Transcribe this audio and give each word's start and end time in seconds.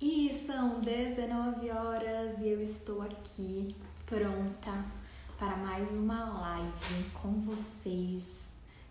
E 0.00 0.32
são 0.32 0.78
19 0.78 1.72
horas 1.72 2.40
e 2.40 2.50
eu 2.50 2.62
estou 2.62 3.02
aqui 3.02 3.74
pronta 4.06 4.84
para 5.36 5.56
mais 5.56 5.92
uma 5.92 6.38
live 6.40 7.04
com 7.20 7.40
vocês, 7.40 8.44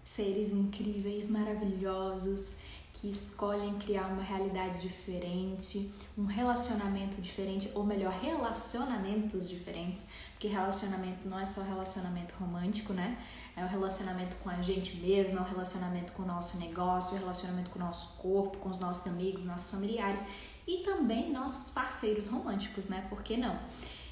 seres 0.03 0.51
incríveis, 0.51 1.29
maravilhosos 1.29 2.57
que 2.91 3.07
escolhem 3.07 3.77
criar 3.77 4.07
uma 4.07 4.23
realidade 4.23 4.81
diferente, 4.81 5.93
um 6.17 6.25
relacionamento 6.25 7.21
diferente, 7.21 7.71
ou 7.73 7.85
melhor, 7.85 8.11
relacionamentos 8.11 9.47
diferentes, 9.47 10.07
porque 10.31 10.47
relacionamento 10.47 11.25
não 11.25 11.39
é 11.39 11.45
só 11.45 11.61
relacionamento 11.61 12.33
romântico, 12.37 12.91
né? 12.91 13.17
É 13.55 13.63
o 13.63 13.67
relacionamento 13.67 14.35
com 14.37 14.49
a 14.49 14.61
gente 14.61 14.97
mesmo, 14.97 15.37
é 15.37 15.41
o 15.41 15.45
relacionamento 15.45 16.11
com 16.13 16.23
o 16.23 16.25
nosso 16.25 16.57
negócio, 16.57 17.15
é 17.15 17.17
o 17.17 17.21
relacionamento 17.21 17.69
com 17.69 17.79
o 17.79 17.81
nosso 17.81 18.07
corpo, 18.17 18.57
com 18.57 18.69
os 18.69 18.79
nossos 18.79 19.07
amigos, 19.07 19.45
nossos 19.45 19.69
familiares 19.69 20.25
e 20.67 20.79
também 20.79 21.31
nossos 21.31 21.73
parceiros 21.73 22.27
românticos, 22.27 22.85
né? 22.87 23.05
Por 23.09 23.23
que 23.23 23.37
não? 23.37 23.57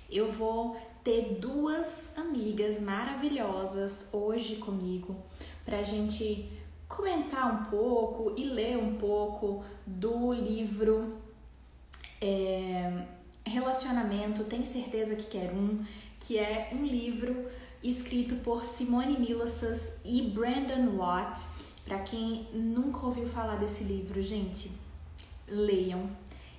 Eu 0.10 0.32
vou 0.32 0.78
ter 1.04 1.38
duas 1.40 2.18
amigas 2.18 2.80
maravilhosas 2.80 4.10
hoje 4.12 4.56
comigo 4.56 5.16
pra 5.66 5.84
gente 5.84 6.50
comentar 6.88 7.54
um 7.54 7.70
pouco 7.70 8.34
e 8.38 8.44
ler 8.46 8.78
um 8.78 8.96
pouco 8.96 9.64
do 9.86 10.34
livro 10.34 11.18
é, 12.22 13.06
Relacionamento, 13.46 14.44
Tem 14.46 14.66
Certeza 14.66 15.16
que 15.16 15.26
Quer 15.26 15.52
Um, 15.52 15.84
que 16.20 16.38
é 16.38 16.70
um 16.74 16.84
livro 16.84 17.50
escrito 17.84 18.36
por 18.44 18.66
Simone 18.66 19.20
Milasas 19.20 20.00
e 20.04 20.22
Brandon 20.24 20.98
Watt. 20.98 21.42
Para 21.84 22.00
quem 22.00 22.48
nunca 22.52 23.06
ouviu 23.06 23.28
falar 23.28 23.58
desse 23.58 23.84
livro, 23.84 24.22
gente, 24.24 24.72
leiam. 25.48 26.10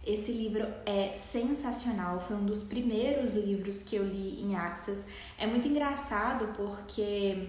Esse 0.07 0.31
livro 0.31 0.65
é 0.87 1.13
sensacional, 1.17 2.21
foi 2.21 2.37
um 2.37 2.47
dos 2.47 2.63
primeiros 2.63 3.35
livros 3.35 3.83
que 3.83 3.97
eu 3.97 4.05
li 4.05 4.41
em 4.41 4.55
Access. 4.55 5.03
É 5.37 5.49
muito 5.49 5.67
engraçado 5.67 6.55
porque 6.57 7.49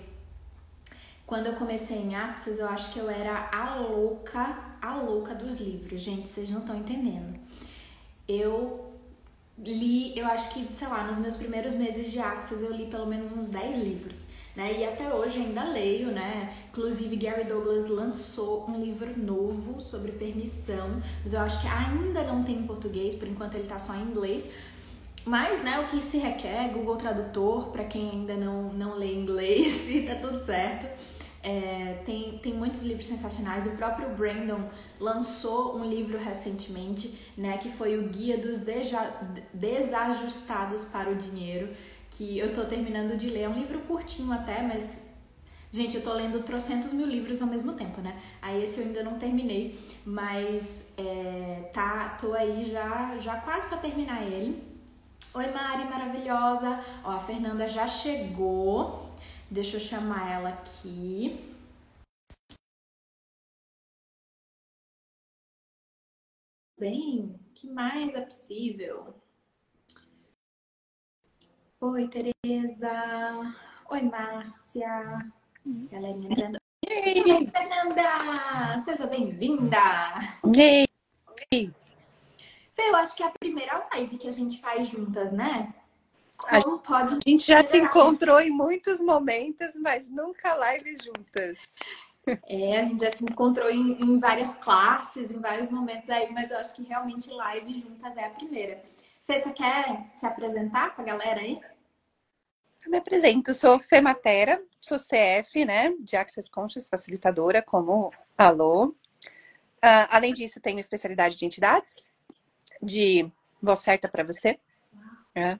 quando 1.28 1.46
eu 1.46 1.54
comecei 1.54 1.98
em 1.98 2.16
Access, 2.16 2.60
eu 2.60 2.68
acho 2.68 2.92
que 2.92 3.00
eu 3.00 3.10
era 3.10 3.50
a 3.54 3.76
louca, 3.76 4.58
a 4.82 4.96
louca 4.96 5.36
dos 5.36 5.60
livros. 5.60 6.02
Gente, 6.02 6.28
vocês 6.28 6.50
não 6.50 6.62
estão 6.62 6.76
entendendo. 6.76 7.40
Eu 8.28 8.92
li, 9.58 10.18
eu 10.18 10.26
acho 10.26 10.52
que, 10.52 10.68
sei 10.76 10.88
lá, 10.88 11.04
nos 11.04 11.18
meus 11.18 11.36
primeiros 11.36 11.76
meses 11.76 12.12
de 12.12 12.20
Access 12.20 12.64
eu 12.64 12.72
li 12.72 12.88
pelo 12.88 13.06
menos 13.06 13.32
uns 13.32 13.50
10 13.50 13.78
livros, 13.78 14.30
né? 14.58 14.76
E 14.80 14.84
até 14.84 15.14
hoje 15.14 15.38
ainda 15.38 15.66
leio, 15.66 16.08
né? 16.08 16.52
Inclusive 16.70 17.16
Gary 17.16 17.44
Douglas 17.44 17.86
lançou 17.86 18.68
um 18.68 18.84
livro 18.84 19.16
novo 19.16 19.80
sobre 19.80 20.12
permissão, 20.14 21.00
mas 21.22 21.34
eu 21.34 21.42
acho 21.42 21.62
que 21.62 21.68
ainda 21.68 22.24
não 22.24 22.44
tem 22.44 22.56
em 22.56 22.64
português, 22.64 23.14
por 23.14 23.28
enquanto 23.28 23.54
ele 23.54 23.68
tá 23.68 23.78
só 23.78 23.94
em 23.94 24.02
inglês. 24.02 24.44
Mas, 25.24 25.64
né, 25.64 25.80
o 25.80 25.88
que 25.90 26.02
se 26.02 26.18
requer, 26.18 26.70
Google 26.74 26.96
Tradutor, 26.96 27.68
para 27.68 27.84
quem 27.84 28.10
ainda 28.10 28.36
não, 28.36 28.74
não 28.74 28.96
lê 28.96 29.14
inglês, 29.14 29.88
e 29.94 30.08
tá 30.08 30.16
tudo 30.16 30.44
certo. 30.44 30.88
É, 31.44 32.02
tem, 32.04 32.40
tem 32.40 32.54
muitos 32.54 32.82
livros 32.82 33.06
sensacionais. 33.06 33.68
O 33.68 33.78
próprio 33.78 34.10
Brandon 34.16 34.70
lançou 35.00 35.78
um 35.78 35.86
livro 35.86 36.18
recentemente, 36.18 37.14
né, 37.38 37.60
que 37.60 37.70
foi 37.70 37.96
o 38.00 38.10
Guia 38.10 38.40
dos 38.40 38.58
Deja 38.58 39.14
Desajustados 39.54 40.86
para 40.86 41.12
o 41.12 41.16
Dinheiro, 41.16 41.70
que 42.12 42.38
eu 42.38 42.54
tô 42.54 42.66
terminando 42.66 43.18
de 43.18 43.30
ler. 43.30 43.42
É 43.44 43.50
um 43.50 43.60
livro 43.60 43.80
curtinho 43.82 44.32
até, 44.32 44.62
mas 44.62 45.00
Gente, 45.72 45.98
eu 45.98 46.04
tô 46.04 46.14
lendo 46.14 46.44
trocentos 46.44 46.94
mil 46.94 47.08
livros 47.08 47.42
ao 47.42 47.48
mesmo 47.48 47.74
tempo, 47.74 48.02
né? 48.02 48.18
Aí 48.42 48.64
esse 48.64 48.80
eu 48.80 48.86
ainda 48.88 49.04
não 49.04 49.20
terminei, 49.20 49.78
mas 50.06 50.88
é, 50.98 51.70
tá, 51.74 52.18
tô 52.20 52.34
aí 52.34 52.72
já, 52.72 53.18
já 53.20 53.36
quase 53.42 53.68
para 53.68 53.78
terminar 53.78 54.24
ele. 54.24 54.64
Oi 55.34 55.48
Mari, 55.52 55.86
maravilhosa! 55.86 56.80
Ó, 57.04 57.12
a 57.12 57.20
Fernanda 57.20 57.68
já 57.68 57.88
chegou. 57.88 59.12
Deixa 59.52 59.78
eu 59.78 59.82
chamar 59.82 60.32
ela 60.32 60.50
aqui. 60.50 61.40
Bem, 66.76 67.40
que 67.54 67.68
mais 67.70 68.16
é 68.16 68.22
possível? 68.22 69.14
Oi, 71.80 72.08
Tereza. 72.08 73.56
Oi, 73.92 74.02
Márcia. 74.02 75.20
Galerinha 75.92 76.30
entrando. 76.32 76.58
Ei, 76.88 77.48
Fernanda! 77.52 78.82
Seja 78.84 79.06
bem-vinda! 79.06 79.78
Ei! 80.58 80.88
Fê, 82.74 82.90
eu 82.90 82.96
acho 82.96 83.16
que 83.16 83.22
é 83.22 83.28
a 83.28 83.32
primeira 83.40 83.88
live 83.94 84.18
que 84.18 84.28
a 84.28 84.32
gente 84.32 84.60
faz 84.60 84.88
juntas, 84.88 85.32
né? 85.32 85.72
Como 86.36 86.80
pode. 86.80 87.14
A 87.14 87.30
gente 87.30 87.46
já 87.46 87.64
se 87.64 87.78
encontrou 87.78 88.40
em 88.40 88.50
muitos 88.50 89.00
momentos, 89.00 89.76
mas 89.76 90.10
nunca 90.10 90.58
lives 90.74 91.04
juntas. 91.04 91.76
É, 92.46 92.82
a 92.82 92.84
gente 92.84 93.02
já 93.02 93.10
se 93.10 93.24
encontrou 93.24 93.70
em, 93.70 93.94
em, 94.02 94.20
várias 94.20 94.54
classes, 94.56 95.32
em 95.32 95.40
vários 95.40 95.72
momentos 95.72 96.10
aí, 96.10 96.30
mas 96.34 96.52
eu 96.52 96.58
acho 96.58 96.76
que 96.76 96.84
realmente 96.84 97.30
live 97.30 97.80
juntas 97.80 98.18
é 98.18 98.26
a 98.26 98.30
primeira. 98.30 98.84
Fê, 99.28 99.42
você 99.42 99.52
quer 99.52 100.10
se 100.14 100.26
apresentar 100.26 100.96
pra 100.96 101.04
galera 101.04 101.42
aí? 101.42 101.60
Eu 102.86 102.90
me 102.90 102.98
apresento, 102.98 103.54
sou 103.54 103.78
Fematera, 103.78 104.64
sou 104.80 104.98
CF, 104.98 105.66
né, 105.66 105.94
de 106.00 106.16
Access 106.16 106.50
Conscious, 106.50 106.88
facilitadora, 106.88 107.62
como 107.62 108.10
alô. 108.38 108.96
Uh, 109.84 110.08
além 110.10 110.34
disso, 110.34 110.62
tenho 110.62 110.80
especialidade 110.80 111.36
de 111.36 111.46
entidades, 111.46 112.10
de 112.82 113.30
voz 113.62 113.80
certa 113.80 114.08
para 114.08 114.24
você. 114.24 114.58
É. 115.36 115.60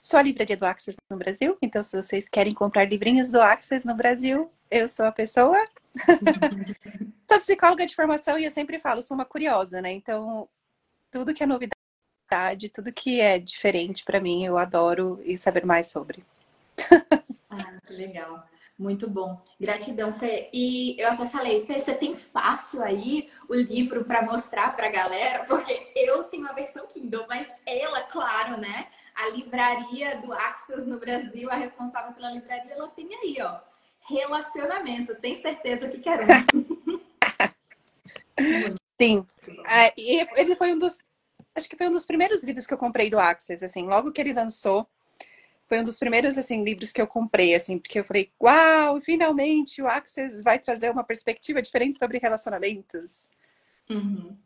Sou 0.00 0.18
a 0.18 0.22
livraria 0.22 0.56
do 0.56 0.64
Access 0.64 0.96
no 1.10 1.18
Brasil, 1.18 1.58
então 1.60 1.82
se 1.82 1.94
vocês 1.94 2.26
querem 2.26 2.54
comprar 2.54 2.88
livrinhos 2.88 3.30
do 3.30 3.42
Access 3.42 3.86
no 3.86 3.94
Brasil, 3.94 4.50
eu 4.70 4.88
sou 4.88 5.04
a 5.04 5.12
pessoa. 5.12 5.62
sou 7.28 7.38
psicóloga 7.38 7.84
de 7.84 7.94
formação 7.94 8.38
e 8.38 8.46
eu 8.46 8.50
sempre 8.50 8.78
falo, 8.78 9.02
sou 9.02 9.14
uma 9.14 9.26
curiosa, 9.26 9.82
né? 9.82 9.92
Então, 9.92 10.48
tudo 11.10 11.34
que 11.34 11.42
é 11.42 11.46
novidade, 11.46 11.75
tudo 12.72 12.92
que 12.92 13.20
é 13.20 13.38
diferente 13.38 14.04
para 14.04 14.20
mim, 14.20 14.44
eu 14.44 14.58
adoro 14.58 15.20
e 15.24 15.36
saber 15.36 15.64
mais 15.64 15.90
sobre. 15.90 16.24
ah, 17.50 17.78
que 17.86 17.92
legal. 17.92 18.44
Muito 18.78 19.08
bom. 19.08 19.40
Gratidão, 19.58 20.12
Fê. 20.12 20.50
E 20.52 21.00
eu 21.00 21.08
até 21.08 21.26
falei, 21.26 21.64
Fê, 21.64 21.78
você 21.78 21.94
tem 21.94 22.14
fácil 22.14 22.82
aí 22.82 23.30
o 23.48 23.54
livro 23.54 24.04
para 24.04 24.20
mostrar 24.20 24.76
para 24.76 24.88
a 24.88 24.90
galera? 24.90 25.44
Porque 25.44 25.92
eu 25.96 26.24
tenho 26.24 26.46
a 26.46 26.52
versão 26.52 26.86
Kindle, 26.86 27.24
mas 27.26 27.50
ela, 27.64 28.02
claro, 28.02 28.60
né? 28.60 28.88
a 29.16 29.30
livraria 29.30 30.18
do 30.18 30.32
Axis 30.32 30.86
no 30.86 31.00
Brasil, 31.00 31.50
a 31.50 31.54
responsável 31.54 32.12
pela 32.12 32.30
livraria, 32.30 32.72
ela 32.72 32.86
tem 32.88 33.08
aí, 33.14 33.38
ó. 33.40 33.58
Relacionamento. 34.08 35.16
Tem 35.16 35.34
certeza 35.34 35.88
que 35.88 35.98
quer 35.98 36.20
um. 36.20 36.26
Sim. 39.00 39.26
É, 39.68 39.92
e 39.96 40.24
ele 40.36 40.54
foi 40.54 40.74
um 40.74 40.78
dos. 40.78 41.02
Acho 41.56 41.68
que 41.68 41.76
foi 41.76 41.88
um 41.88 41.92
dos 41.92 42.04
primeiros 42.04 42.44
livros 42.44 42.66
que 42.66 42.74
eu 42.74 42.78
comprei 42.78 43.08
do 43.08 43.18
Access, 43.18 43.64
assim, 43.64 43.86
logo 43.86 44.12
que 44.12 44.20
ele 44.20 44.34
lançou. 44.34 44.86
Foi 45.66 45.80
um 45.80 45.84
dos 45.84 45.98
primeiros, 45.98 46.36
assim, 46.36 46.62
livros 46.62 46.92
que 46.92 47.00
eu 47.00 47.06
comprei, 47.06 47.54
assim, 47.54 47.78
porque 47.78 47.98
eu 47.98 48.04
falei, 48.04 48.30
uau, 48.40 49.00
finalmente 49.00 49.80
o 49.82 49.88
Access 49.88 50.42
vai 50.42 50.58
trazer 50.58 50.90
uma 50.90 51.02
perspectiva 51.02 51.62
diferente 51.62 51.98
sobre 51.98 52.18
relacionamentos. 52.18 53.30
Uhum. 53.88 54.36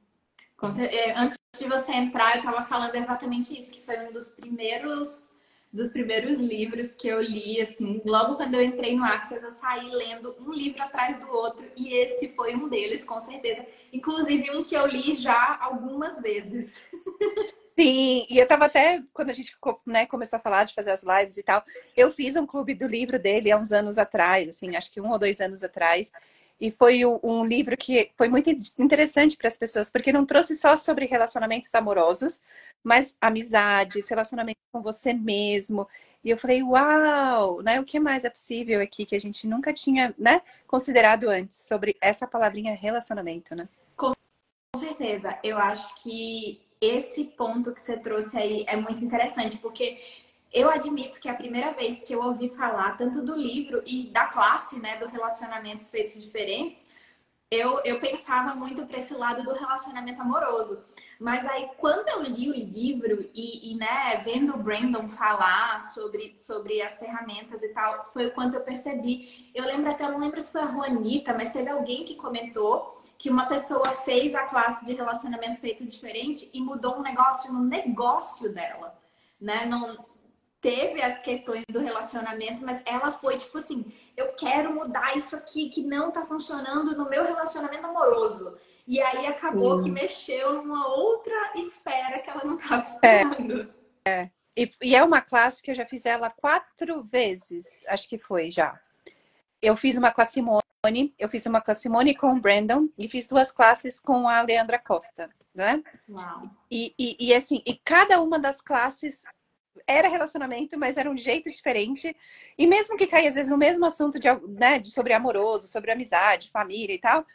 É, 0.79 1.13
antes 1.19 1.39
de 1.59 1.67
você 1.67 1.93
entrar, 1.93 2.37
eu 2.37 2.39
estava 2.39 2.63
falando 2.63 2.95
exatamente 2.95 3.59
isso, 3.59 3.73
que 3.73 3.83
foi 3.83 3.99
um 4.07 4.13
dos 4.13 4.31
primeiros 4.31 5.33
dos 5.73 5.93
primeiros 5.93 6.41
livros 6.41 6.95
que 6.95 7.07
eu 7.07 7.21
li, 7.21 7.61
assim, 7.61 8.01
logo 8.05 8.37
quando 8.37 8.55
eu 8.55 8.63
entrei 8.63 8.97
no 8.97 9.05
Access, 9.05 9.45
eu 9.45 9.51
saí 9.51 9.89
lendo 9.91 10.35
um 10.41 10.53
livro 10.53 10.83
atrás 10.83 11.19
do 11.19 11.29
outro, 11.29 11.65
e 11.77 11.95
esse 11.95 12.29
foi 12.35 12.57
um 12.57 12.69
deles, 12.69 13.05
com 13.05 13.21
certeza. 13.21 13.65
Inclusive 13.93 14.51
um 14.51 14.65
que 14.65 14.75
eu 14.75 14.87
li 14.87 15.15
já 15.15 15.59
algumas 15.61 16.21
vezes. 16.21 16.83
Sim, 17.79 18.27
e 18.29 18.37
eu 18.37 18.47
tava 18.47 18.67
até, 18.67 19.03
quando 19.13 19.31
a 19.31 19.33
gente 19.33 19.57
né, 19.87 20.05
começou 20.05 20.37
a 20.37 20.41
falar 20.41 20.65
de 20.65 20.75
fazer 20.75 20.91
as 20.91 21.03
lives 21.03 21.39
e 21.39 21.43
tal, 21.43 21.65
eu 21.97 22.11
fiz 22.11 22.37
um 22.37 22.45
clube 22.45 22.75
do 22.75 22.87
livro 22.87 23.19
dele 23.19 23.51
há 23.51 23.57
uns 23.57 23.73
anos 23.73 23.97
atrás, 23.97 24.51
assim, 24.51 24.77
acho 24.77 24.91
que 24.91 25.01
um 25.01 25.11
ou 25.11 25.19
dois 25.19 25.41
anos 25.41 25.63
atrás. 25.63 26.13
E 26.61 26.71
foi 26.71 27.07
um 27.07 27.45
livro 27.45 27.77
que 27.77 28.11
foi 28.19 28.29
muito 28.29 28.51
interessante 28.79 29.37
para 29.37 29.49
as 29.49 29.57
pessoas, 29.57 29.89
porque 29.89 30.13
não 30.13 30.27
trouxe 30.27 30.55
só 30.55 30.77
sobre 30.77 31.07
relacionamentos 31.07 31.75
amorosos, 31.75 32.43
mas 32.85 33.17
amizades, 33.21 34.09
relacionamento 34.09 34.59
com 34.71 34.83
você 34.83 35.15
mesmo. 35.15 35.89
E 36.23 36.29
eu 36.29 36.37
falei, 36.37 36.63
uau, 36.63 37.63
né? 37.63 37.81
O 37.81 37.85
que 37.85 37.99
mais 37.99 38.25
é 38.25 38.31
possível 38.31 38.81
aqui 38.83 39.07
que 39.07 39.17
a 39.17 39.21
gente 39.21 39.47
nunca 39.47 39.73
tinha, 39.73 40.15
né, 40.19 40.43
considerado 40.67 41.31
antes 41.31 41.57
sobre 41.57 41.97
essa 42.01 42.27
palavrinha 42.27 42.75
relacionamento, 42.75 43.55
né? 43.55 43.67
Com 43.97 44.13
certeza. 44.77 45.39
Eu 45.43 45.57
acho 45.57 46.03
que 46.03 46.61
esse 46.81 47.25
ponto 47.25 47.73
que 47.73 47.81
você 47.81 47.97
trouxe 47.97 48.39
aí 48.39 48.65
é 48.67 48.77
muito 48.77 49.03
interessante, 49.03 49.57
porque 49.57 49.99
eu 50.53 50.69
admito 50.69 51.21
que 51.21 51.29
a 51.29 51.35
primeira 51.35 51.73
vez 51.73 52.03
que 52.03 52.13
eu 52.13 52.23
ouvi 52.23 52.49
falar 52.49 52.97
tanto 52.97 53.23
do 53.23 53.37
livro 53.37 53.83
e 53.87 54.09
da 54.09 54.27
classe, 54.27 54.81
né, 54.81 54.97
do 54.97 55.07
relacionamentos 55.07 55.91
feitos 55.91 56.21
diferentes, 56.21 56.87
eu, 57.51 57.81
eu 57.85 57.99
pensava 57.99 58.55
muito 58.55 58.87
para 58.87 58.99
esse 58.99 59.13
lado 59.13 59.43
do 59.43 59.53
relacionamento 59.53 60.23
amoroso. 60.23 60.85
Mas 61.19 61.45
aí, 61.47 61.69
quando 61.77 62.09
eu 62.09 62.23
li 62.23 62.49
o 62.49 62.55
livro 62.55 63.29
e, 63.35 63.73
e, 63.73 63.75
né, 63.77 64.23
vendo 64.25 64.55
o 64.55 64.59
Brandon 64.59 65.09
falar 65.09 65.81
sobre, 65.81 66.39
sobre 66.39 66.81
as 66.81 66.97
ferramentas 66.97 67.63
e 67.63 67.69
tal, 67.71 68.07
foi 68.13 68.31
quando 68.31 68.55
eu 68.55 68.61
percebi. 68.61 69.51
Eu 69.53 69.65
lembro 69.65 69.91
até, 69.91 70.05
eu 70.05 70.13
não 70.13 70.21
lembro 70.21 70.41
se 70.41 70.53
foi 70.53 70.61
a 70.61 70.67
Juanita, 70.67 71.35
mas 71.35 71.53
teve 71.53 71.69
alguém 71.69 72.05
que 72.05 72.15
comentou 72.15 73.01
que 73.19 73.29
uma 73.29 73.47
pessoa 73.47 73.85
fez 74.05 74.35
a 74.35 74.45
classe 74.45 74.85
de 74.85 74.95
relacionamento 74.95 75.61
feito 75.61 75.85
diferente 75.85 76.49
e 76.55 76.61
mudou 76.61 76.97
um 76.97 77.03
negócio 77.03 77.53
no 77.53 77.63
negócio 77.63 78.53
dela, 78.55 78.97
né? 79.41 79.67
Não 79.67 80.10
teve 80.61 81.01
as 81.03 81.19
questões 81.21 81.65
do 81.71 81.81
relacionamento, 81.81 82.65
mas 82.65 82.83
ela 82.85 83.11
foi 83.11 83.39
tipo 83.39 83.59
assim, 83.59 83.93
eu 84.17 84.33
quero 84.35 84.75
mudar 84.75 85.17
isso 85.17 85.35
aqui 85.35 85.69
que 85.69 85.83
não 85.83 86.11
tá 86.11 86.25
funcionando 86.25 86.97
no 86.97 87.09
meu 87.09 87.25
relacionamento 87.25 87.87
amoroso. 87.87 88.57
E 88.87 89.01
aí 89.01 89.27
acabou 89.27 89.79
Sim. 89.79 89.85
que 89.85 89.91
mexeu 89.91 90.55
numa 90.55 90.89
outra 90.89 91.53
esfera 91.55 92.19
que 92.19 92.29
ela 92.29 92.45
não 92.45 92.59
estava 92.59 92.83
esperando. 92.83 93.73
É. 94.05 94.11
é. 94.11 94.31
E, 94.57 94.71
e, 94.83 94.97
é 94.97 95.03
uma 95.03 95.21
classe 95.21 95.63
que 95.63 95.71
eu 95.71 95.75
já 95.75 95.87
fiz 95.87 96.05
ela 96.05 96.29
quatro 96.29 97.05
vezes, 97.05 97.85
acho 97.87 98.09
que 98.09 98.19
foi 98.19 98.51
já. 98.51 98.79
Eu 99.63 99.77
fiz 99.77 99.97
uma 99.97 100.13
com 100.13 100.21
a 100.21 100.25
Simone, 100.25 101.15
eu 101.19 101.29
fiz 101.29 101.47
uma 101.47 101.61
com 101.61 101.71
a 101.71 101.75
Simone 101.75 102.11
e 102.11 102.17
com 102.17 102.33
o 102.33 102.41
Brandon, 102.41 102.89
e 102.99 103.09
fiz 103.09 103.27
duas 103.29 103.53
classes 103.53 104.01
com 104.01 104.29
a 104.29 104.43
Leandra 104.43 104.79
Costa, 104.79 105.31
né? 105.55 105.83
Uau. 106.09 106.51
E, 106.71 106.93
e, 106.99 107.17
e 107.29 107.35
assim, 107.35 107.63
e 107.65 107.75
cada 107.77 108.21
uma 108.21 108.39
das 108.39 108.61
classes 108.61 109.25
era 109.87 110.09
relacionamento, 110.09 110.79
mas 110.79 110.97
era 110.97 111.11
um 111.11 111.17
jeito 111.17 111.51
diferente. 111.51 112.15
E 112.57 112.67
mesmo 112.67 112.97
que 112.97 113.07
caia, 113.07 113.29
às 113.29 113.35
vezes, 113.35 113.51
no 113.51 113.59
mesmo 113.59 113.85
assunto 113.87 114.19
de, 114.19 114.29
né, 114.49 114.79
de 114.79 114.91
sobre 114.91 115.13
amoroso, 115.13 115.67
sobre 115.67 115.91
amizade, 115.91 116.51
família 116.51 116.95
e 116.95 116.99
tal, 116.99 117.27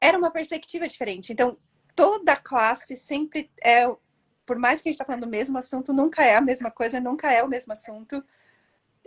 era 0.00 0.18
uma 0.18 0.30
perspectiva 0.30 0.86
diferente. 0.86 1.32
Então, 1.32 1.56
toda 1.94 2.36
classe 2.36 2.96
sempre 2.96 3.50
é, 3.62 3.86
por 4.46 4.56
mais 4.56 4.80
que 4.80 4.88
a 4.88 4.90
gente 4.90 4.94
está 4.94 5.04
falando 5.04 5.22
do 5.22 5.28
mesmo 5.30 5.58
assunto, 5.58 5.92
nunca 5.92 6.24
é 6.24 6.36
a 6.36 6.40
mesma 6.40 6.70
coisa, 6.70 7.00
nunca 7.00 7.30
é 7.32 7.42
o 7.42 7.48
mesmo 7.48 7.72
assunto. 7.72 8.24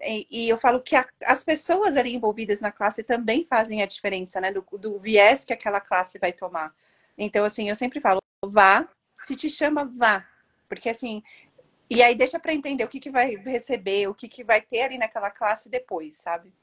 E, 0.02 0.28
e 0.30 0.50
eu 0.50 0.58
falo 0.58 0.81
que 0.81 0.96
a, 0.96 1.08
as 1.26 1.44
pessoas 1.44 1.96
ali 1.96 2.14
envolvidas 2.14 2.60
na 2.60 2.72
classe 2.72 3.02
também 3.04 3.46
fazem 3.50 3.81
a 3.81 3.86
diferença, 3.86 4.42
né? 4.42 4.52
Do, 4.52 4.66
do 4.78 5.00
viés 5.00 5.46
que 5.46 5.54
aquela 5.54 5.80
classe 5.80 6.20
vai 6.20 6.34
tomar. 6.34 6.76
Então, 7.18 7.46
assim, 7.46 7.70
eu 7.70 7.76
sempre 7.76 8.02
falo, 8.02 8.22
vá, 8.46 8.88
se 9.16 9.36
te 9.36 9.50
chama, 9.50 9.86
vá. 9.86 10.28
Porque, 10.68 10.90
assim, 10.90 11.24
e 11.89 12.03
aí 12.03 12.13
deixa 12.13 12.39
para 12.39 12.53
entender 12.53 12.83
o 12.83 12.88
que, 12.88 13.00
que 13.00 13.09
vai 13.09 13.36
receber, 13.36 14.07
o 14.07 14.13
que, 14.13 14.27
que 14.27 14.44
vai 14.44 14.62
ter 14.62 14.81
ali 14.81 14.97
naquela 14.97 15.31
classe 15.31 15.69
depois, 15.69 16.18
sabe? 16.18 16.53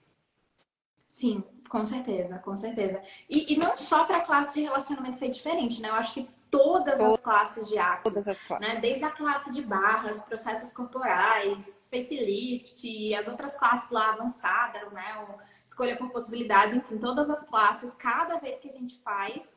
Sim, 1.08 1.42
com 1.68 1.84
certeza, 1.84 2.38
com 2.38 2.54
certeza. 2.54 3.00
E, 3.28 3.54
e 3.54 3.56
não 3.56 3.76
só 3.76 4.04
para 4.04 4.18
a 4.18 4.20
classe 4.20 4.54
de 4.54 4.60
relacionamento 4.60 5.18
foi 5.18 5.28
diferente, 5.28 5.80
né? 5.80 5.88
Eu 5.88 5.94
acho 5.94 6.14
que 6.14 6.28
todas 6.50 7.00
as 7.00 7.18
classes 7.20 7.68
de 7.68 7.78
Axis, 7.78 8.02
todas 8.02 8.28
as 8.28 8.42
classes. 8.42 8.68
Né? 8.68 8.80
Desde 8.80 9.04
a 9.04 9.10
classe 9.10 9.52
de 9.52 9.62
barras, 9.62 10.20
processos 10.20 10.72
corporais, 10.72 11.88
facelift, 11.90 13.14
as 13.14 13.26
outras 13.26 13.56
classes 13.56 13.90
lá 13.90 14.12
avançadas, 14.12 14.92
né? 14.92 15.26
Escolha 15.64 15.96
por 15.96 16.10
possibilidades, 16.10 16.76
enfim, 16.76 16.98
todas 16.98 17.28
as 17.28 17.42
classes, 17.42 17.94
cada 17.94 18.38
vez 18.38 18.58
que 18.58 18.68
a 18.68 18.72
gente 18.72 19.00
faz 19.00 19.54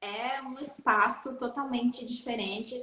é 0.00 0.40
um 0.42 0.58
espaço 0.58 1.36
totalmente 1.36 2.06
diferente 2.06 2.82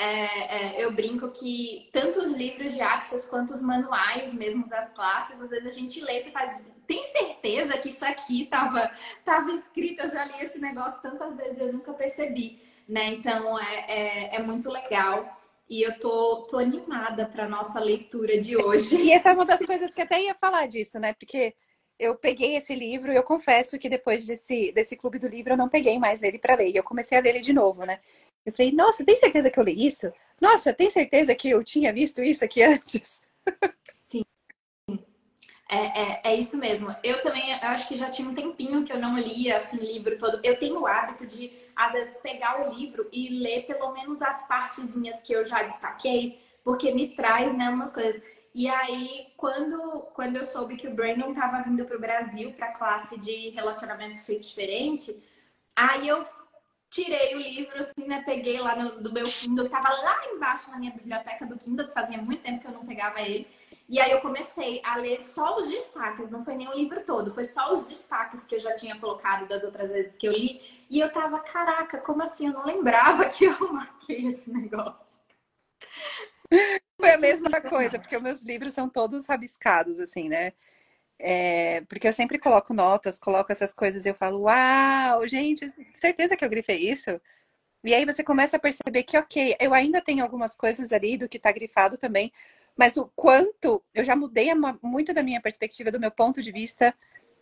é, 0.00 0.78
é, 0.78 0.82
eu 0.82 0.90
brinco 0.90 1.28
que 1.30 1.90
tanto 1.92 2.20
os 2.20 2.32
livros 2.32 2.72
de 2.72 2.80
Access 2.80 3.28
quanto 3.28 3.52
os 3.52 3.60
manuais 3.60 4.32
mesmo 4.32 4.66
das 4.66 4.90
classes, 4.94 5.38
às 5.38 5.50
vezes 5.50 5.66
a 5.66 5.78
gente 5.78 6.00
lê 6.00 6.18
e 6.18 6.30
faz. 6.30 6.62
Tem 6.86 7.02
certeza 7.02 7.76
que 7.76 7.88
isso 7.88 8.02
aqui 8.02 8.44
estava 8.44 8.90
tava 9.26 9.52
escrito? 9.52 10.00
Eu 10.00 10.10
já 10.10 10.24
li 10.24 10.40
esse 10.40 10.58
negócio 10.58 11.02
tantas 11.02 11.36
vezes, 11.36 11.60
eu 11.60 11.70
nunca 11.70 11.92
percebi. 11.92 12.62
Né? 12.88 13.08
Então 13.08 13.60
é, 13.60 13.84
é, 13.88 14.36
é 14.36 14.42
muito 14.42 14.70
legal. 14.70 15.38
E 15.68 15.82
eu 15.82 16.00
tô, 16.00 16.46
tô 16.50 16.56
animada 16.56 17.26
para 17.26 17.46
nossa 17.46 17.78
leitura 17.78 18.40
de 18.40 18.56
hoje. 18.56 18.96
E 18.96 19.12
essa 19.12 19.28
é 19.28 19.34
uma 19.34 19.44
das 19.44 19.64
coisas 19.64 19.92
que 19.92 20.00
até 20.00 20.20
ia 20.20 20.34
falar 20.34 20.66
disso, 20.66 20.98
né? 20.98 21.12
Porque 21.12 21.54
eu 21.98 22.16
peguei 22.16 22.56
esse 22.56 22.74
livro 22.74 23.12
e 23.12 23.16
eu 23.16 23.22
confesso 23.22 23.78
que 23.78 23.88
depois 23.88 24.26
desse, 24.26 24.72
desse 24.72 24.96
clube 24.96 25.18
do 25.18 25.28
livro 25.28 25.52
eu 25.52 25.56
não 25.58 25.68
peguei 25.68 25.98
mais 25.98 26.22
ele 26.22 26.38
para 26.38 26.56
ler. 26.56 26.70
E 26.70 26.76
eu 26.76 26.82
comecei 26.82 27.18
a 27.18 27.20
ler 27.20 27.30
ele 27.30 27.40
de 27.40 27.52
novo, 27.52 27.84
né? 27.84 28.00
Eu 28.44 28.52
falei, 28.52 28.72
nossa, 28.72 29.04
tem 29.04 29.16
certeza 29.16 29.50
que 29.50 29.58
eu 29.58 29.64
li 29.64 29.86
isso? 29.86 30.10
Nossa, 30.40 30.72
tem 30.72 30.88
certeza 30.88 31.34
que 31.34 31.50
eu 31.50 31.62
tinha 31.62 31.92
visto 31.92 32.22
isso 32.22 32.44
aqui 32.44 32.62
antes? 32.64 33.22
Sim. 34.00 34.24
É, 35.68 36.02
é, 36.02 36.20
é, 36.24 36.34
isso 36.36 36.56
mesmo. 36.56 36.94
Eu 37.04 37.20
também 37.20 37.52
eu 37.52 37.68
acho 37.68 37.86
que 37.86 37.96
já 37.96 38.10
tinha 38.10 38.28
um 38.28 38.34
tempinho 38.34 38.82
que 38.84 38.92
eu 38.92 38.98
não 38.98 39.18
lia 39.18 39.56
assim 39.56 39.76
livro 39.76 40.18
todo. 40.18 40.40
Eu 40.42 40.58
tenho 40.58 40.80
o 40.80 40.86
hábito 40.86 41.26
de, 41.26 41.52
às 41.76 41.92
vezes, 41.92 42.16
pegar 42.16 42.60
o 42.60 42.74
livro 42.74 43.08
e 43.12 43.28
ler 43.28 43.66
pelo 43.66 43.92
menos 43.92 44.22
as 44.22 44.46
partezinhas 44.48 45.22
que 45.22 45.32
eu 45.32 45.44
já 45.44 45.62
destaquei, 45.62 46.40
porque 46.64 46.92
me 46.92 47.14
traz 47.14 47.56
né, 47.56 47.68
umas 47.68 47.92
coisas. 47.92 48.20
E 48.52 48.68
aí, 48.68 49.28
quando, 49.36 50.00
quando 50.12 50.36
eu 50.36 50.44
soube 50.44 50.76
que 50.76 50.88
o 50.88 50.94
Brandon 50.94 51.30
estava 51.30 51.62
vindo 51.62 51.84
para 51.84 51.96
o 51.96 52.00
Brasil 52.00 52.52
para 52.52 52.66
a 52.66 52.72
classe 52.72 53.16
de 53.20 53.50
relacionamento 53.50 54.18
diferente, 54.40 55.16
aí 55.76 56.08
eu 56.08 56.26
tirei 56.90 57.36
o 57.36 57.38
livro, 57.38 57.78
assim, 57.78 58.06
né? 58.06 58.22
Peguei 58.26 58.58
lá 58.58 58.74
no, 58.74 59.00
do 59.00 59.12
meu 59.12 59.24
Kindle, 59.24 59.64
que 59.64 59.70
tava 59.70 59.88
lá 59.88 60.20
embaixo 60.26 60.70
na 60.70 60.78
minha 60.78 60.92
biblioteca 60.92 61.46
do 61.46 61.56
Kindle, 61.56 61.86
que 61.86 61.94
fazia 61.94 62.18
muito 62.18 62.42
tempo 62.42 62.60
que 62.60 62.66
eu 62.66 62.72
não 62.72 62.84
pegava 62.84 63.20
ele. 63.20 63.46
E 63.88 63.98
aí 64.00 64.10
eu 64.10 64.20
comecei 64.20 64.80
a 64.84 64.96
ler 64.96 65.20
só 65.20 65.56
os 65.56 65.68
destaques, 65.68 66.30
não 66.30 66.44
foi 66.44 66.54
nem 66.54 66.68
o 66.68 66.74
livro 66.74 67.02
todo, 67.02 67.34
foi 67.34 67.42
só 67.42 67.72
os 67.72 67.88
destaques 67.88 68.44
que 68.44 68.54
eu 68.54 68.60
já 68.60 68.72
tinha 68.74 68.96
colocado 68.98 69.48
das 69.48 69.64
outras 69.64 69.90
vezes 69.90 70.16
que 70.16 70.26
eu 70.28 70.32
li. 70.32 70.60
E 70.88 71.00
eu 71.00 71.10
tava, 71.10 71.40
caraca, 71.40 71.98
como 71.98 72.22
assim? 72.22 72.48
Eu 72.48 72.52
não 72.52 72.64
lembrava 72.64 73.24
que 73.28 73.44
eu 73.44 73.72
marquei 73.72 74.26
esse 74.26 74.52
negócio. 74.52 75.20
Foi 76.96 77.10
a 77.10 77.18
mesma 77.18 77.60
coisa, 77.60 77.98
porque 77.98 78.16
os 78.16 78.22
meus 78.22 78.42
livros 78.42 78.74
são 78.74 78.88
todos 78.88 79.26
rabiscados, 79.26 80.00
assim, 80.00 80.28
né? 80.28 80.52
É, 81.22 81.82
porque 81.82 82.08
eu 82.08 82.14
sempre 82.14 82.38
coloco 82.38 82.72
notas, 82.72 83.18
coloco 83.18 83.52
essas 83.52 83.74
coisas 83.74 84.06
e 84.06 84.08
eu 84.08 84.14
falo, 84.14 84.44
uau, 84.44 85.28
gente, 85.28 85.66
certeza 85.94 86.34
que 86.34 86.42
eu 86.42 86.48
grifei 86.48 86.78
isso? 86.90 87.20
E 87.84 87.94
aí 87.94 88.06
você 88.06 88.24
começa 88.24 88.56
a 88.56 88.60
perceber 88.60 89.02
que, 89.02 89.18
ok, 89.18 89.54
eu 89.60 89.74
ainda 89.74 90.00
tenho 90.00 90.22
algumas 90.24 90.54
coisas 90.56 90.92
ali 90.92 91.18
do 91.18 91.28
que 91.28 91.36
está 91.36 91.52
grifado 91.52 91.98
também, 91.98 92.32
mas 92.74 92.96
o 92.96 93.10
quanto 93.14 93.82
eu 93.94 94.02
já 94.02 94.16
mudei 94.16 94.48
muito 94.82 95.12
da 95.12 95.22
minha 95.22 95.42
perspectiva, 95.42 95.90
do 95.90 96.00
meu 96.00 96.10
ponto 96.10 96.40
de 96.40 96.50
vista. 96.50 96.94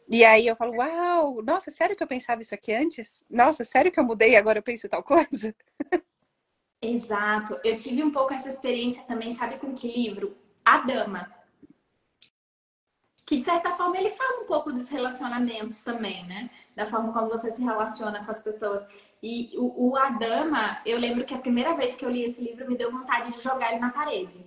E 0.08 0.24
aí 0.24 0.48
eu 0.48 0.56
falo, 0.56 0.78
uau, 0.78 1.40
nossa, 1.42 1.70
sério 1.70 1.94
que 1.94 2.02
eu 2.02 2.08
pensava 2.08 2.42
isso 2.42 2.54
aqui 2.54 2.72
antes? 2.72 3.24
Nossa, 3.30 3.62
sério 3.62 3.92
que 3.92 4.00
eu 4.00 4.04
mudei 4.04 4.32
e 4.32 4.36
agora 4.36 4.58
eu 4.58 4.62
penso 4.62 4.88
tal 4.88 5.04
coisa? 5.04 5.54
Exato. 6.82 7.60
Eu 7.62 7.76
tive 7.76 8.02
um 8.02 8.10
pouco 8.10 8.34
essa 8.34 8.48
experiência 8.48 9.04
também, 9.04 9.30
sabe 9.30 9.58
com 9.58 9.72
que 9.72 9.86
livro? 9.86 10.36
A 10.64 10.78
Dama 10.78 11.37
que 13.28 13.36
de 13.36 13.44
certa 13.44 13.72
forma 13.72 13.98
ele 13.98 14.08
fala 14.08 14.40
um 14.40 14.46
pouco 14.46 14.72
dos 14.72 14.88
relacionamentos 14.88 15.82
também, 15.82 16.26
né? 16.26 16.48
Da 16.74 16.86
forma 16.86 17.12
como 17.12 17.28
você 17.28 17.50
se 17.50 17.62
relaciona 17.62 18.24
com 18.24 18.30
as 18.30 18.40
pessoas. 18.40 18.82
E 19.22 19.50
o, 19.54 19.90
o 19.90 19.96
Adama, 19.98 20.80
eu 20.86 20.98
lembro 20.98 21.26
que 21.26 21.34
a 21.34 21.38
primeira 21.38 21.74
vez 21.74 21.94
que 21.94 22.06
eu 22.06 22.10
li 22.10 22.24
esse 22.24 22.40
livro 22.40 22.66
me 22.66 22.74
deu 22.74 22.90
vontade 22.90 23.32
de 23.32 23.42
jogar 23.42 23.72
ele 23.72 23.80
na 23.80 23.90
parede. 23.90 24.46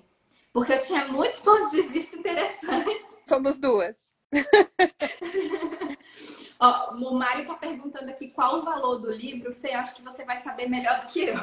Porque 0.51 0.73
eu 0.73 0.79
tinha 0.79 1.05
muitos 1.05 1.41
pontos 1.45 1.69
de 1.69 1.83
vista 1.83 2.15
interessantes. 2.15 3.05
Somos 3.29 3.59
duas. 3.59 4.15
Ó, 6.59 6.95
o 6.95 7.13
Mário 7.13 7.45
tá 7.45 7.53
perguntando 7.53 8.09
aqui 8.09 8.29
qual 8.29 8.61
o 8.61 8.65
valor 8.65 8.97
do 8.97 9.11
livro. 9.11 9.53
Fê, 9.53 9.73
acho 9.73 9.93
que 9.93 10.01
você 10.01 10.25
vai 10.25 10.37
saber 10.37 10.67
melhor 10.67 10.97
do 10.97 11.05
que 11.05 11.25
eu. 11.25 11.35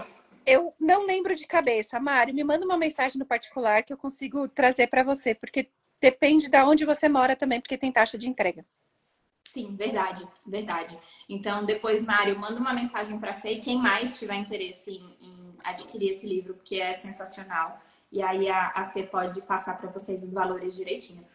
Eu 0.45 0.75
não 0.81 1.07
lembro 1.07 1.37
de 1.37 1.47
cabeça. 1.47 2.01
Mário, 2.01 2.35
me 2.35 2.43
manda 2.43 2.65
uma 2.65 2.77
mensagem 2.77 3.17
no 3.17 3.25
particular 3.25 3.85
que 3.85 3.93
eu 3.93 3.97
consigo 3.97 4.49
trazer 4.49 4.89
para 4.89 5.05
você, 5.05 5.37
porque 5.37 5.71
depende 6.01 6.49
de 6.49 6.63
onde 6.63 6.85
você 6.85 7.09
mora 7.09 7.37
também, 7.37 7.61
porque 7.61 7.79
tem 7.79 7.93
taxa 7.93 8.19
de 8.19 8.29
entrega. 8.29 8.63
Sim, 9.49 9.75
verdade, 9.75 10.29
verdade. 10.47 10.99
Então, 11.29 11.65
depois, 11.65 12.03
Mário, 12.03 12.39
manda 12.39 12.61
uma 12.61 12.75
mensagem 12.75 13.19
para 13.19 13.31
a 13.31 13.35
Fê. 13.35 13.57
Quem 13.57 13.79
mais 13.79 14.19
tiver 14.19 14.37
interesse 14.37 14.91
em, 14.91 15.17
em, 15.21 15.57
adquirir 15.65 16.11
esse 16.11 16.27
livro, 16.27 16.55
porque 16.55 16.81
é 16.81 16.93
sensacional. 16.93 17.81
E 18.13 18.23
aí 18.23 18.49
a, 18.49 18.73
a 18.75 18.87
Fê 18.89 19.03
pode 19.03 19.41
passar 19.43 19.79
para 19.79 19.91
vocês 19.91 20.23
os 20.23 20.35
valores 20.35 20.77
direitinho. 20.77 21.27